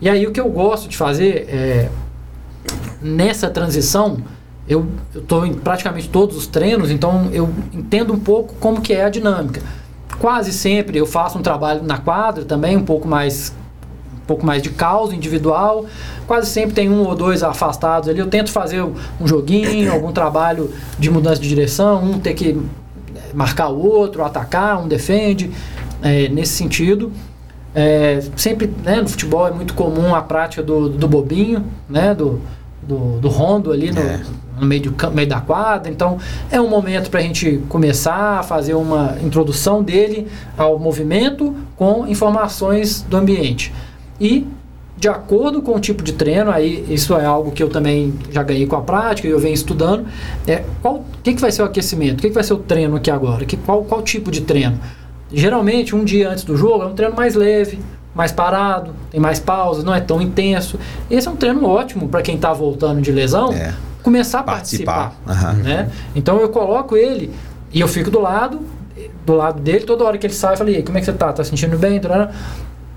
E 0.00 0.08
aí 0.08 0.26
o 0.26 0.32
que 0.32 0.40
eu 0.40 0.48
gosto 0.48 0.88
de 0.88 0.96
fazer 0.96 1.46
é 1.48 1.88
nessa 3.00 3.48
transição, 3.48 4.18
eu 4.68 4.86
estou 5.14 5.46
em 5.46 5.54
praticamente 5.54 6.08
todos 6.08 6.36
os 6.36 6.46
treinos, 6.46 6.90
então 6.90 7.28
eu 7.32 7.48
entendo 7.72 8.12
um 8.12 8.18
pouco 8.18 8.54
como 8.54 8.80
que 8.80 8.92
é 8.92 9.04
a 9.04 9.08
dinâmica. 9.08 9.62
Quase 10.18 10.52
sempre 10.52 10.98
eu 10.98 11.06
faço 11.06 11.38
um 11.38 11.42
trabalho 11.42 11.82
na 11.82 11.98
quadra 11.98 12.44
também, 12.44 12.76
um 12.76 12.84
pouco 12.84 13.06
mais 13.06 13.54
um 14.14 14.26
pouco 14.26 14.44
mais 14.44 14.60
de 14.60 14.70
causa 14.70 15.14
individual. 15.14 15.86
Quase 16.26 16.50
sempre 16.50 16.74
tem 16.74 16.90
um 16.90 17.04
ou 17.04 17.14
dois 17.14 17.44
afastados 17.44 18.08
ali. 18.08 18.18
Eu 18.18 18.26
tento 18.26 18.50
fazer 18.50 18.82
um 18.82 19.26
joguinho, 19.26 19.92
algum 19.92 20.10
trabalho 20.10 20.72
de 20.98 21.08
mudança 21.08 21.40
de 21.40 21.48
direção, 21.48 22.02
um 22.02 22.18
ter 22.18 22.34
que 22.34 22.60
marcar 23.32 23.68
o 23.68 23.78
outro, 23.78 24.24
atacar, 24.24 24.82
um 24.82 24.88
defende, 24.88 25.52
é, 26.02 26.28
nesse 26.28 26.54
sentido. 26.54 27.12
É, 27.78 28.22
sempre 28.34 28.72
né, 28.82 29.02
no 29.02 29.06
futebol 29.06 29.46
é 29.46 29.50
muito 29.50 29.74
comum 29.74 30.14
a 30.14 30.22
prática 30.22 30.62
do, 30.62 30.88
do 30.88 31.06
bobinho, 31.06 31.62
né, 31.86 32.14
do, 32.14 32.40
do, 32.82 33.18
do 33.18 33.28
rondo 33.28 33.70
ali 33.70 33.90
no, 33.90 34.00
é. 34.00 34.22
no 34.58 34.66
meio, 34.66 34.90
do, 34.90 35.10
meio 35.10 35.28
da 35.28 35.42
quadra. 35.42 35.92
Então 35.92 36.16
é 36.50 36.58
um 36.58 36.70
momento 36.70 37.10
para 37.10 37.20
a 37.20 37.22
gente 37.22 37.62
começar 37.68 38.38
a 38.38 38.42
fazer 38.42 38.72
uma 38.72 39.18
introdução 39.22 39.82
dele 39.82 40.26
ao 40.56 40.78
movimento 40.78 41.54
com 41.76 42.06
informações 42.06 43.02
do 43.02 43.14
ambiente. 43.14 43.74
E 44.18 44.46
de 44.96 45.08
acordo 45.08 45.60
com 45.60 45.74
o 45.74 45.78
tipo 45.78 46.02
de 46.02 46.14
treino, 46.14 46.50
aí 46.50 46.82
isso 46.88 47.14
é 47.14 47.26
algo 47.26 47.50
que 47.50 47.62
eu 47.62 47.68
também 47.68 48.14
já 48.30 48.42
ganhei 48.42 48.66
com 48.66 48.76
a 48.76 48.80
prática 48.80 49.28
e 49.28 49.30
eu 49.30 49.38
venho 49.38 49.52
estudando. 49.52 50.06
É, 50.46 50.64
qual 50.80 51.04
que, 51.22 51.34
que 51.34 51.40
vai 51.42 51.52
ser 51.52 51.60
o 51.60 51.66
aquecimento? 51.66 52.20
O 52.20 52.22
que, 52.22 52.28
que 52.28 52.34
vai 52.34 52.42
ser 52.42 52.54
o 52.54 52.58
treino 52.58 52.96
aqui 52.96 53.10
agora? 53.10 53.44
Que, 53.44 53.58
qual, 53.58 53.84
qual 53.84 54.00
tipo 54.00 54.30
de 54.30 54.40
treino? 54.40 54.80
Geralmente, 55.32 55.94
um 55.94 56.04
dia 56.04 56.30
antes 56.30 56.44
do 56.44 56.56
jogo 56.56 56.84
é 56.84 56.86
um 56.86 56.94
treino 56.94 57.14
mais 57.14 57.34
leve, 57.34 57.78
mais 58.14 58.32
parado, 58.32 58.94
tem 59.10 59.20
mais 59.20 59.38
pausas, 59.38 59.84
não 59.84 59.94
é 59.94 60.00
tão 60.00 60.22
intenso. 60.22 60.78
Esse 61.10 61.28
é 61.28 61.30
um 61.30 61.36
treino 61.36 61.64
ótimo 61.66 62.08
para 62.08 62.22
quem 62.22 62.36
está 62.36 62.52
voltando 62.52 63.00
de 63.00 63.12
lesão 63.12 63.52
é. 63.52 63.74
começar 64.02 64.40
a 64.40 64.42
participar. 64.42 65.14
participar 65.24 65.54
uhum. 65.54 65.62
né? 65.62 65.90
Então 66.14 66.40
eu 66.40 66.48
coloco 66.48 66.96
ele 66.96 67.30
e 67.72 67.80
eu 67.80 67.88
fico 67.88 68.10
do 68.10 68.20
lado, 68.20 68.60
do 69.26 69.34
lado 69.34 69.60
dele, 69.60 69.84
toda 69.84 70.04
hora 70.04 70.16
que 70.16 70.26
ele 70.26 70.32
sai, 70.32 70.54
eu 70.54 70.56
falei, 70.56 70.82
como 70.82 70.96
é 70.96 71.00
que 71.00 71.04
você 71.04 71.12
tá? 71.12 71.32
Tá 71.32 71.44
sentindo 71.44 71.76
bem? 71.76 72.00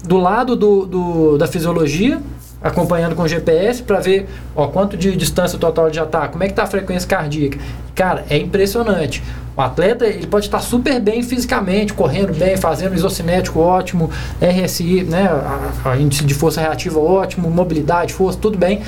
Do 0.03 0.17
lado 0.17 0.55
do, 0.55 0.85
do 0.85 1.37
da 1.37 1.47
fisiologia, 1.47 2.21
acompanhando 2.61 3.15
com 3.15 3.23
o 3.23 3.27
GPS 3.27 3.81
para 3.83 3.99
ver 3.99 4.29
ó, 4.55 4.67
quanto 4.67 4.95
de 4.95 5.15
distância 5.15 5.57
total 5.57 5.91
já 5.91 6.03
está, 6.03 6.27
como 6.27 6.43
é 6.43 6.47
que 6.47 6.53
está 6.53 6.63
a 6.63 6.67
frequência 6.67 7.07
cardíaca. 7.07 7.57
Cara, 7.95 8.25
é 8.29 8.37
impressionante. 8.37 9.23
O 9.59 9.61
atleta 9.61 10.05
ele 10.05 10.25
pode 10.25 10.45
estar 10.45 10.61
super 10.61 11.01
bem 11.01 11.21
fisicamente, 11.21 11.91
correndo 11.91 12.33
bem, 12.33 12.55
fazendo 12.55 12.95
isocinético 12.95 13.59
ótimo, 13.59 14.09
RSI, 14.41 15.03
né, 15.03 15.27
a, 15.27 15.89
a 15.89 15.97
índice 15.97 16.23
de 16.23 16.33
força 16.33 16.61
reativa 16.61 16.97
ótimo, 16.97 17.49
mobilidade, 17.51 18.13
força, 18.13 18.39
tudo 18.39 18.57
bem. 18.57 18.81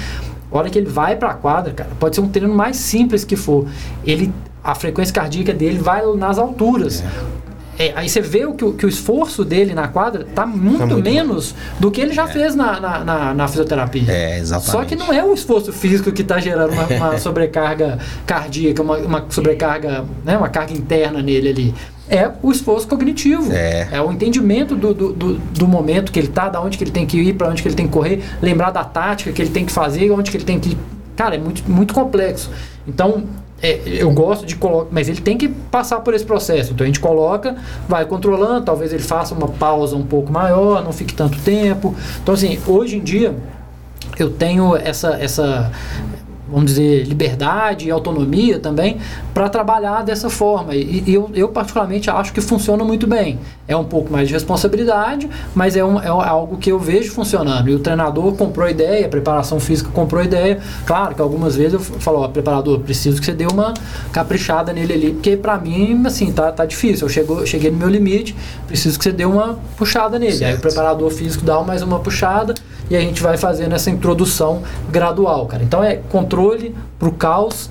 A 0.49 0.57
hora 0.57 0.69
que 0.69 0.80
ele 0.80 0.88
vai 0.89 1.17
para 1.17 1.32
a 1.32 1.34
quadra, 1.34 1.74
cara, 1.74 1.89
pode 1.99 2.15
ser 2.15 2.22
um 2.22 2.30
treino 2.30 2.55
mais 2.55 2.78
simples 2.78 3.26
que 3.26 3.36
for, 3.36 3.67
ele 4.05 4.34
a 4.63 4.74
frequência 4.74 5.13
cardíaca 5.13 5.53
dele 5.53 5.78
vai 5.78 6.03
nas 6.15 6.38
alturas. 6.38 7.01
É. 7.01 7.40
É, 7.80 7.93
aí 7.95 8.07
você 8.07 8.22
vê 8.22 8.45
o 8.45 8.53
que, 8.53 8.72
que, 8.74 8.86
o 8.86 8.89
esforço 8.89 9.43
dele 9.43 9.74
na 9.74 9.88
quadra 9.88 10.26
está 10.28 10.45
muito, 10.45 10.80
tá 10.80 10.86
muito 10.86 11.03
menos 11.03 11.55
do 11.80 11.89
que 11.89 12.01
ele 12.01 12.13
já 12.13 12.26
é. 12.26 12.28
fez 12.28 12.55
na, 12.55 12.80
na, 12.80 13.03
na, 13.03 13.34
na, 13.34 13.47
fisioterapia. 13.47 14.03
É, 14.07 14.39
exatamente. 14.39 14.72
Só 14.72 14.84
que 14.84 14.95
não 14.95 15.11
é 15.11 15.24
o 15.24 15.34
esforço 15.34 15.72
físico 15.72 16.11
que 16.11 16.22
está 16.22 16.39
gerando 16.39 16.74
uma, 16.74 16.86
uma 16.86 17.17
sobrecarga 17.19 17.97
cardíaca, 18.26 18.82
uma, 18.82 18.97
uma, 18.97 19.26
sobrecarga, 19.30 20.05
né, 20.24 20.38
uma 20.38 20.49
carga 20.49 20.74
interna 20.74 21.22
nele 21.22 21.49
ali. 21.49 21.76
É 22.09 22.30
o 22.43 22.51
esforço 22.51 22.88
cognitivo. 22.88 23.51
É, 23.53 23.88
é 23.93 24.01
o 24.01 24.11
entendimento 24.11 24.76
do, 24.76 24.93
do, 24.93 25.13
do, 25.13 25.34
do 25.38 25.67
momento 25.67 26.11
que 26.11 26.19
ele 26.19 26.28
está, 26.28 26.49
da 26.49 26.61
onde 26.61 26.78
que 26.78 26.84
ele 26.84 26.91
tem 26.91 27.05
que 27.05 27.17
ir, 27.17 27.34
para 27.34 27.49
onde 27.49 27.61
que 27.61 27.67
ele 27.67 27.76
tem 27.76 27.88
que 27.88 27.93
correr, 27.93 28.22
lembrar 28.41 28.69
da 28.72 28.84
tática 28.84 29.32
que 29.32 29.41
ele 29.41 29.51
tem 29.51 29.65
que 29.65 29.72
fazer, 29.72 30.11
onde 30.11 30.30
que 30.30 30.38
ele 30.38 30.43
tem 30.43 30.59
que. 30.59 30.78
Cara, 31.15 31.36
é 31.36 31.38
muito, 31.38 31.63
muito 31.72 31.93
complexo. 31.93 32.51
Então, 32.86 33.24
é, 33.62 33.82
eu 33.86 34.12
gosto 34.12 34.45
de 34.45 34.55
colocar, 34.55 34.89
mas 34.91 35.07
ele 35.07 35.22
tem 35.22 35.38
que 35.38 35.47
passar 35.47 35.99
por 35.99 36.14
esse 36.14 36.26
processo. 36.26 36.74
Então 36.74 36.84
a 36.84 36.88
gente 36.88 36.99
coloca, 36.99 37.55
vai 37.88 38.05
controlando, 38.05 38.66
talvez 38.66 38.91
ele 38.91 39.03
faça 39.03 39.36
uma 39.36 39.47
pausa 39.47 39.95
um 39.95 40.05
pouco 40.05 40.32
maior, 40.32 40.84
não 40.84 40.91
fique 40.91 41.14
tanto 41.14 41.39
tempo. 41.39 41.95
Então 42.22 42.34
assim, 42.34 42.59
hoje 42.66 42.97
em 42.97 43.01
dia 43.01 43.36
eu 44.18 44.30
tenho 44.30 44.76
essa 44.76 45.18
essa 45.20 45.72
vamos 46.51 46.71
dizer, 46.71 47.03
liberdade 47.07 47.87
e 47.87 47.91
autonomia 47.91 48.59
também 48.59 48.97
para 49.33 49.47
trabalhar 49.47 50.03
dessa 50.03 50.29
forma. 50.29 50.75
E, 50.75 51.03
e 51.07 51.13
eu, 51.13 51.29
eu, 51.33 51.49
particularmente, 51.49 52.09
acho 52.09 52.33
que 52.33 52.41
funciona 52.41 52.83
muito 52.83 53.07
bem. 53.07 53.39
É 53.67 53.75
um 53.75 53.85
pouco 53.85 54.11
mais 54.11 54.27
de 54.27 54.33
responsabilidade, 54.33 55.29
mas 55.55 55.75
é, 55.77 55.83
um, 55.83 55.99
é 55.99 56.07
algo 56.07 56.57
que 56.57 56.71
eu 56.71 56.77
vejo 56.77 57.13
funcionando. 57.13 57.69
E 57.69 57.75
o 57.75 57.79
treinador 57.79 58.33
comprou 58.33 58.67
a 58.67 58.71
ideia, 58.71 59.05
a 59.05 59.09
preparação 59.09 59.59
física 59.59 59.89
comprou 59.93 60.21
a 60.21 60.25
ideia. 60.25 60.59
Claro 60.85 61.15
que 61.15 61.21
algumas 61.21 61.55
vezes 61.55 61.73
eu 61.73 61.79
falo, 61.79 62.19
ó, 62.19 62.27
preparador, 62.27 62.79
preciso 62.79 63.19
que 63.19 63.25
você 63.25 63.33
dê 63.33 63.45
uma 63.45 63.73
caprichada 64.11 64.73
nele 64.73 64.93
ali, 64.93 65.11
porque 65.13 65.37
para 65.37 65.57
mim, 65.57 66.01
assim, 66.05 66.31
tá, 66.31 66.51
tá 66.51 66.65
difícil. 66.65 67.07
Eu 67.07 67.09
chego, 67.09 67.47
cheguei 67.47 67.71
no 67.71 67.77
meu 67.77 67.89
limite, 67.89 68.35
preciso 68.67 68.97
que 68.97 69.03
você 69.03 69.11
dê 69.11 69.25
uma 69.25 69.57
puxada 69.77 70.19
nele. 70.19 70.33
Certo. 70.33 70.51
Aí 70.51 70.57
o 70.57 70.59
preparador 70.59 71.09
físico 71.11 71.45
dá 71.45 71.61
mais 71.61 71.81
uma 71.81 71.99
puxada 71.99 72.53
e 72.91 72.97
a 72.97 72.99
gente 72.99 73.23
vai 73.23 73.37
fazendo 73.37 73.73
essa 73.73 73.89
introdução 73.89 74.63
gradual, 74.91 75.45
cara. 75.45 75.63
Então 75.63 75.81
é 75.81 75.95
controle 75.95 76.75
para 76.99 77.07
o 77.07 77.13
caos, 77.13 77.69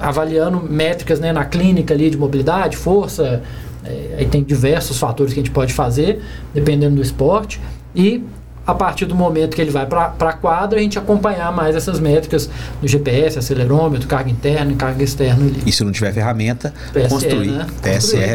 avaliando 0.00 0.60
métricas 0.60 1.20
né, 1.20 1.32
na 1.32 1.44
clínica 1.44 1.94
ali 1.94 2.10
de 2.10 2.16
mobilidade, 2.16 2.76
força, 2.76 3.40
é, 3.84 4.16
aí 4.18 4.26
tem 4.26 4.42
diversos 4.42 4.98
fatores 4.98 5.32
que 5.32 5.38
a 5.38 5.42
gente 5.44 5.52
pode 5.52 5.72
fazer, 5.72 6.20
dependendo 6.52 6.96
do 6.96 7.02
esporte, 7.02 7.60
e 7.94 8.24
a 8.68 8.74
partir 8.74 9.06
do 9.06 9.14
momento 9.14 9.56
que 9.56 9.62
ele 9.62 9.70
vai 9.70 9.86
para 9.86 10.12
a 10.18 10.32
quadra, 10.34 10.78
a 10.78 10.82
gente 10.82 10.98
acompanhar 10.98 11.50
mais 11.50 11.74
essas 11.74 11.98
métricas 11.98 12.50
do 12.82 12.86
GPS, 12.86 13.38
acelerômetro, 13.38 14.06
carga 14.06 14.30
interna 14.30 14.70
e 14.70 14.74
carga 14.74 15.02
externa 15.02 15.42
ali. 15.46 15.62
E 15.64 15.72
se 15.72 15.82
não 15.82 15.90
tiver 15.90 16.12
ferramenta, 16.12 16.74
PSE, 16.92 17.08
construir. 17.08 17.50
Né? 17.52 17.66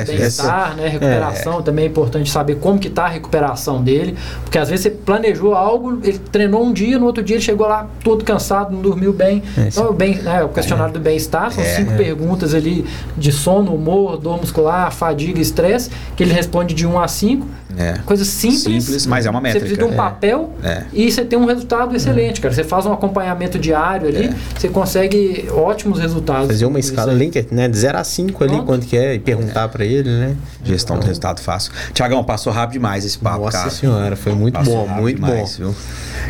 Bem-estar, 0.08 0.76
né? 0.76 0.88
recuperação, 0.88 1.60
é. 1.60 1.62
também 1.62 1.86
é 1.86 1.88
importante 1.88 2.32
saber 2.32 2.56
como 2.56 2.80
que 2.80 2.88
está 2.88 3.06
a 3.06 3.10
recuperação 3.10 3.84
dele, 3.84 4.18
porque 4.42 4.58
às 4.58 4.70
vezes 4.70 4.82
você 4.82 4.90
planejou 4.90 5.54
algo, 5.54 6.00
ele 6.04 6.18
treinou 6.18 6.66
um 6.66 6.74
dia, 6.74 6.98
no 6.98 7.06
outro 7.06 7.22
dia 7.24 7.36
ele 7.36 7.44
chegou 7.44 7.68
lá 7.68 7.88
todo 8.04 8.26
cansado, 8.26 8.74
não 8.74 8.82
dormiu 8.82 9.14
bem. 9.14 9.44
É 9.56 9.68
então, 9.68 9.92
o, 9.92 9.94
bem, 9.94 10.16
né, 10.16 10.44
o 10.44 10.50
questionário 10.50 10.96
é. 10.96 10.98
do 10.98 11.00
bem-estar, 11.00 11.52
são 11.52 11.64
é. 11.64 11.76
cinco 11.76 11.94
perguntas 11.96 12.56
ali 12.56 12.88
de 13.16 13.32
sono, 13.32 13.76
humor, 13.76 14.18
dor 14.18 14.38
muscular, 14.38 14.92
fadiga, 14.92 15.40
estresse, 15.40 15.92
que 16.16 16.24
ele 16.24 16.34
responde 16.34 16.74
de 16.74 16.88
1 16.88 17.00
a 17.00 17.08
5. 17.08 17.48
É. 17.78 18.00
Coisa 18.06 18.26
simples. 18.26 18.84
Simples, 18.84 19.06
mas 19.06 19.26
é 19.26 19.30
uma 19.30 19.42
métrica. 19.42 19.66
Você 19.66 19.76
precisa 19.76 19.88
de 19.88 19.94
um 19.94 19.98
papel 19.98 20.14
papel 20.14 20.54
é. 20.64 20.84
e 20.94 21.12
você 21.12 21.26
tem 21.26 21.38
um 21.38 21.46
resultado 21.46 21.96
excelente, 21.96 22.40
cara. 22.40 22.54
Você 22.54 22.64
faz 22.64 22.86
um 22.86 22.94
acompanhamento 22.94 23.60
diário 23.60 24.08
ali, 24.08 24.28
é. 24.28 24.36
você 24.58 24.70
consegue 24.70 25.48
ótimos 25.52 26.00
resultados. 26.00 26.48
Fazer 26.48 26.66
uma 26.66 26.80
escala 26.80 27.14
Linker, 27.14 27.48
né? 27.52 27.68
De 27.68 27.78
0 27.78 27.98
a 27.98 28.04
5 28.04 28.44
ali, 28.44 28.62
quanto 28.62 28.88
que 28.88 28.96
é, 28.96 29.16
e 29.16 29.20
perguntar 29.20 29.66
é. 29.66 29.68
para 29.68 29.86
ele, 29.86 30.10
né? 30.10 30.36
Gestão 30.64 30.96
então, 30.96 31.06
do 31.06 31.08
resultado 31.08 31.42
fácil. 31.42 31.72
Tiagão, 31.94 32.24
passou 32.24 32.54
rápido 32.54 32.74
demais 32.74 33.06
esse 33.06 33.18
papo, 33.18 33.46
Nossa 33.46 33.58
cara. 33.58 33.70
senhora, 33.70 34.16
foi 34.16 34.34
muito 34.34 34.54
passou 34.54 34.88
bom, 34.88 35.02
muito 35.02 35.16
demais, 35.16 35.58
bom. 35.58 35.66
Viu? 35.66 35.76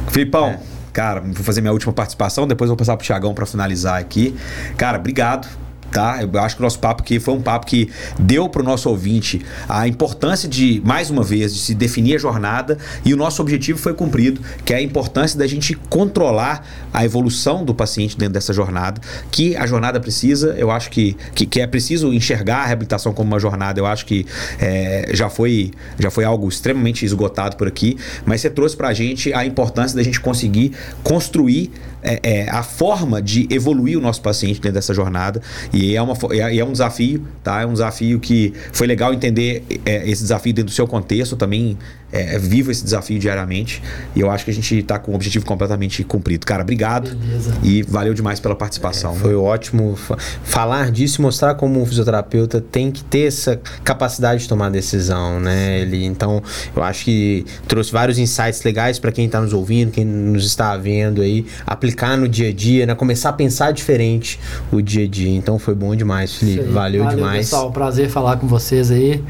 Filipão, 0.10 0.48
é. 0.48 0.60
cara, 0.92 1.22
vou 1.22 1.44
fazer 1.44 1.62
minha 1.62 1.74
última 1.74 1.94
participação, 1.94 2.48
depois 2.48 2.70
vou 2.70 2.78
passar 2.78 2.98
pro 2.98 3.06
Tiagão 3.06 3.34
para 3.34 3.46
finalizar 3.46 4.00
aqui. 4.00 4.36
Cara, 4.78 4.98
obrigado 4.98 5.48
tá? 5.94 6.20
Eu 6.22 6.40
acho 6.40 6.56
que 6.56 6.62
o 6.62 6.64
nosso 6.64 6.80
papo 6.80 7.04
aqui 7.04 7.20
foi 7.20 7.34
um 7.36 7.42
papo 7.42 7.68
que 7.68 7.90
deu 8.18 8.50
para 8.50 8.62
o 8.62 8.66
nosso 8.66 8.90
ouvinte 8.90 9.46
a 9.70 9.88
importância 9.88 10.50
de, 10.50 10.82
mais 10.84 11.10
uma 11.10 11.24
vez, 11.24 11.54
de 11.54 11.60
se 11.60 11.76
definir 11.76 12.16
a 12.16 12.18
jornada 12.18 12.78
e 13.06 13.14
o 13.14 13.18
nosso 13.18 13.42
objetivo 13.42 13.78
foi 13.78 13.94
cumprido, 13.94 14.42
que 14.66 14.74
é 14.74 14.78
a 14.78 14.82
importância 14.82 15.38
da 15.38 15.46
gente 15.46 15.76
controlar 15.76 16.66
a 16.92 17.06
evolução 17.06 17.64
do 17.64 17.76
paciente 17.76 18.18
dentro 18.18 18.34
dessa 18.34 18.52
jornada, 18.52 19.00
que 19.32 19.56
a 19.56 19.68
jornada 19.68 20.00
precisa, 20.00 20.56
eu 20.58 20.72
acho 20.72 20.90
que, 20.90 21.16
que, 21.36 21.46
que 21.46 21.62
é 21.62 21.68
preciso 21.68 22.12
enxergar 22.12 22.64
a 22.64 22.66
reabilitação 22.66 23.14
como 23.14 23.32
uma 23.32 23.40
jornada, 23.40 23.80
eu 23.80 23.86
acho 23.86 24.06
que 24.06 24.26
é, 24.60 25.12
já, 25.14 25.30
foi, 25.30 25.72
já 26.00 26.10
foi 26.10 26.26
algo 26.26 26.50
extremamente 26.50 27.06
esgotado 27.06 27.56
por 27.56 27.68
aqui, 27.68 27.98
mas 28.26 28.42
você 28.42 28.50
trouxe 28.50 28.76
para 28.76 28.88
a 28.88 28.94
gente 28.94 29.32
a 29.34 29.46
importância 29.46 29.96
da 29.96 30.04
gente 30.04 30.20
conseguir 30.20 30.74
construir 31.04 31.72
é, 32.04 32.20
é, 32.24 32.50
a 32.50 32.62
forma 32.62 33.22
de 33.22 33.48
evoluir 33.50 33.98
o 33.98 34.02
nosso 34.02 34.22
paciente 34.22 34.60
dentro 34.60 34.74
dessa 34.74 34.94
jornada. 34.94 35.42
E 35.72 35.96
é, 35.96 36.02
uma, 36.02 36.16
é, 36.32 36.58
é 36.58 36.66
um 36.66 36.72
desafio, 36.72 37.26
tá? 37.44 37.62
É 37.62 37.66
um 37.66 37.74
desafio 37.74 38.20
que 38.20 38.54
foi 38.72 38.86
legal 38.88 39.14
entender 39.14 39.64
é, 39.86 40.10
esse 40.10 40.22
desafio 40.22 40.54
dentro 40.54 40.72
do 40.72 40.76
seu 40.76 40.88
contexto. 40.88 41.36
também 41.36 41.78
é, 42.14 42.36
é, 42.36 42.40
vivo 42.40 42.70
esse 42.70 42.84
desafio 42.84 43.18
diariamente. 43.18 43.82
E 44.16 44.20
eu 44.20 44.30
acho 44.30 44.46
que 44.46 44.52
a 44.52 44.54
gente 44.54 44.78
está 44.78 45.00
com 45.00 45.12
o 45.12 45.16
objetivo 45.16 45.46
completamente 45.46 46.04
cumprido. 46.04 46.46
Cara, 46.46 46.62
obrigado. 46.62 47.16
Beleza. 47.16 47.56
E 47.64 47.82
valeu 47.82 48.14
demais 48.14 48.40
pela 48.40 48.56
participação. 48.56 49.14
É, 49.14 49.16
foi 49.16 49.36
ótimo 49.36 49.98
falar 50.44 50.92
disso 50.92 51.20
e 51.20 51.22
mostrar 51.24 51.56
como 51.56 51.82
um 51.82 51.86
fisioterapeuta 51.86 52.62
tem 52.62 52.92
que 52.92 53.04
ter 53.04 53.28
essa 53.28 53.60
capacidade 53.84 54.44
de 54.44 54.48
tomar 54.48 54.70
decisão, 54.70 55.40
né? 55.40 55.80
Ele, 55.80 56.06
então, 56.06 56.42
eu 56.76 56.84
acho 56.84 57.06
que 57.06 57.46
trouxe 57.68 57.92
vários 57.92 58.20
insights 58.20 58.62
legais 58.64 59.00
para 59.00 59.12
quem 59.12 59.26
está 59.26 59.42
nos 59.42 59.52
ouvindo, 59.52 59.92
quem 59.92 60.06
nos 60.06 60.46
está 60.46 60.78
vendo 60.78 61.22
aí, 61.22 61.48
aplicar 61.66 62.16
no 62.16 62.28
dia 62.28 62.50
a 62.50 62.54
dia, 62.54 62.86
né? 62.86 62.94
Começar 62.94 63.30
a 63.30 63.34
pensar 63.34 63.74
diferente 63.74 64.40
o 64.72 64.82
dia 64.82 65.06
a 65.06 65.08
dia. 65.08 65.36
Então, 65.36 65.58
foi 65.58 65.74
bom 65.74 65.96
demais, 65.96 66.36
Felipe. 66.36 66.64
Valeu, 66.66 67.04
valeu 67.04 67.18
demais. 67.18 67.50
Pessoal, 67.50 67.72
prazer 67.72 68.08
falar 68.10 68.38
com 68.38 68.48
vocês 68.48 68.92
aí. 68.92 69.24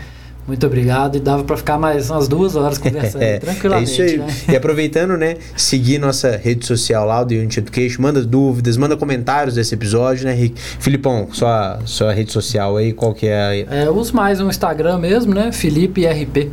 Muito 0.48 0.66
obrigado. 0.66 1.16
E 1.16 1.20
dava 1.20 1.44
para 1.44 1.56
ficar 1.58 1.78
mais 1.78 2.10
umas 2.10 2.28
duas 2.28 2.56
horas 2.56 2.78
conversando 2.80 3.22
é, 3.22 3.40
tranquilamente. 3.40 4.02
É 4.02 4.06
isso 4.06 4.16
aí. 4.16 4.18
Né? 4.20 4.34
E 4.50 4.56
aproveitando, 4.56 5.18
né? 5.18 5.38
Seguir 5.56 6.00
nossa 6.00 6.36
rede 6.38 6.66
social 6.66 7.06
lá 7.06 7.24
do 7.24 7.34
Unity 7.34 7.60
Education. 7.60 8.02
Manda 8.02 8.24
dúvidas, 8.24 8.78
manda 8.78 8.98
comentários 8.98 9.56
desse 9.56 9.74
episódio, 9.74 10.26
né, 10.26 10.34
Rick? 10.34 10.60
Filipão, 10.80 11.28
sua, 11.32 11.80
sua 11.86 12.14
rede 12.14 12.32
social 12.32 12.78
aí, 12.78 12.94
qual 12.94 13.14
que 13.14 13.28
é? 13.28 13.66
A... 13.70 13.76
É, 13.76 13.90
uso 13.90 14.16
mais 14.16 14.42
o 14.42 14.48
Instagram 14.50 15.00
mesmo, 15.00 15.34
né? 15.34 15.52
Felipe 15.52 16.06
RP. 16.06 16.52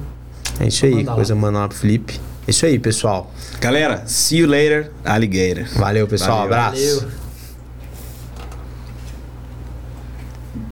É 0.61 0.67
isso 0.67 0.85
aí, 0.85 1.05
coisa 1.05 1.35
lá 1.35 1.69
pro 1.69 1.77
Felipe. 1.77 2.21
É 2.47 2.51
isso 2.51 2.67
aí, 2.67 2.79
pessoal. 2.79 3.33
Galera, 3.61 4.03
see 4.07 4.39
you 4.39 4.47
later, 4.47 4.91
alligator. 5.05 5.65
Valeu, 5.77 6.07
pessoal. 6.07 6.49
Valeu. 6.49 6.55
Abraço. 6.55 7.01
Valeu. 7.01 7.30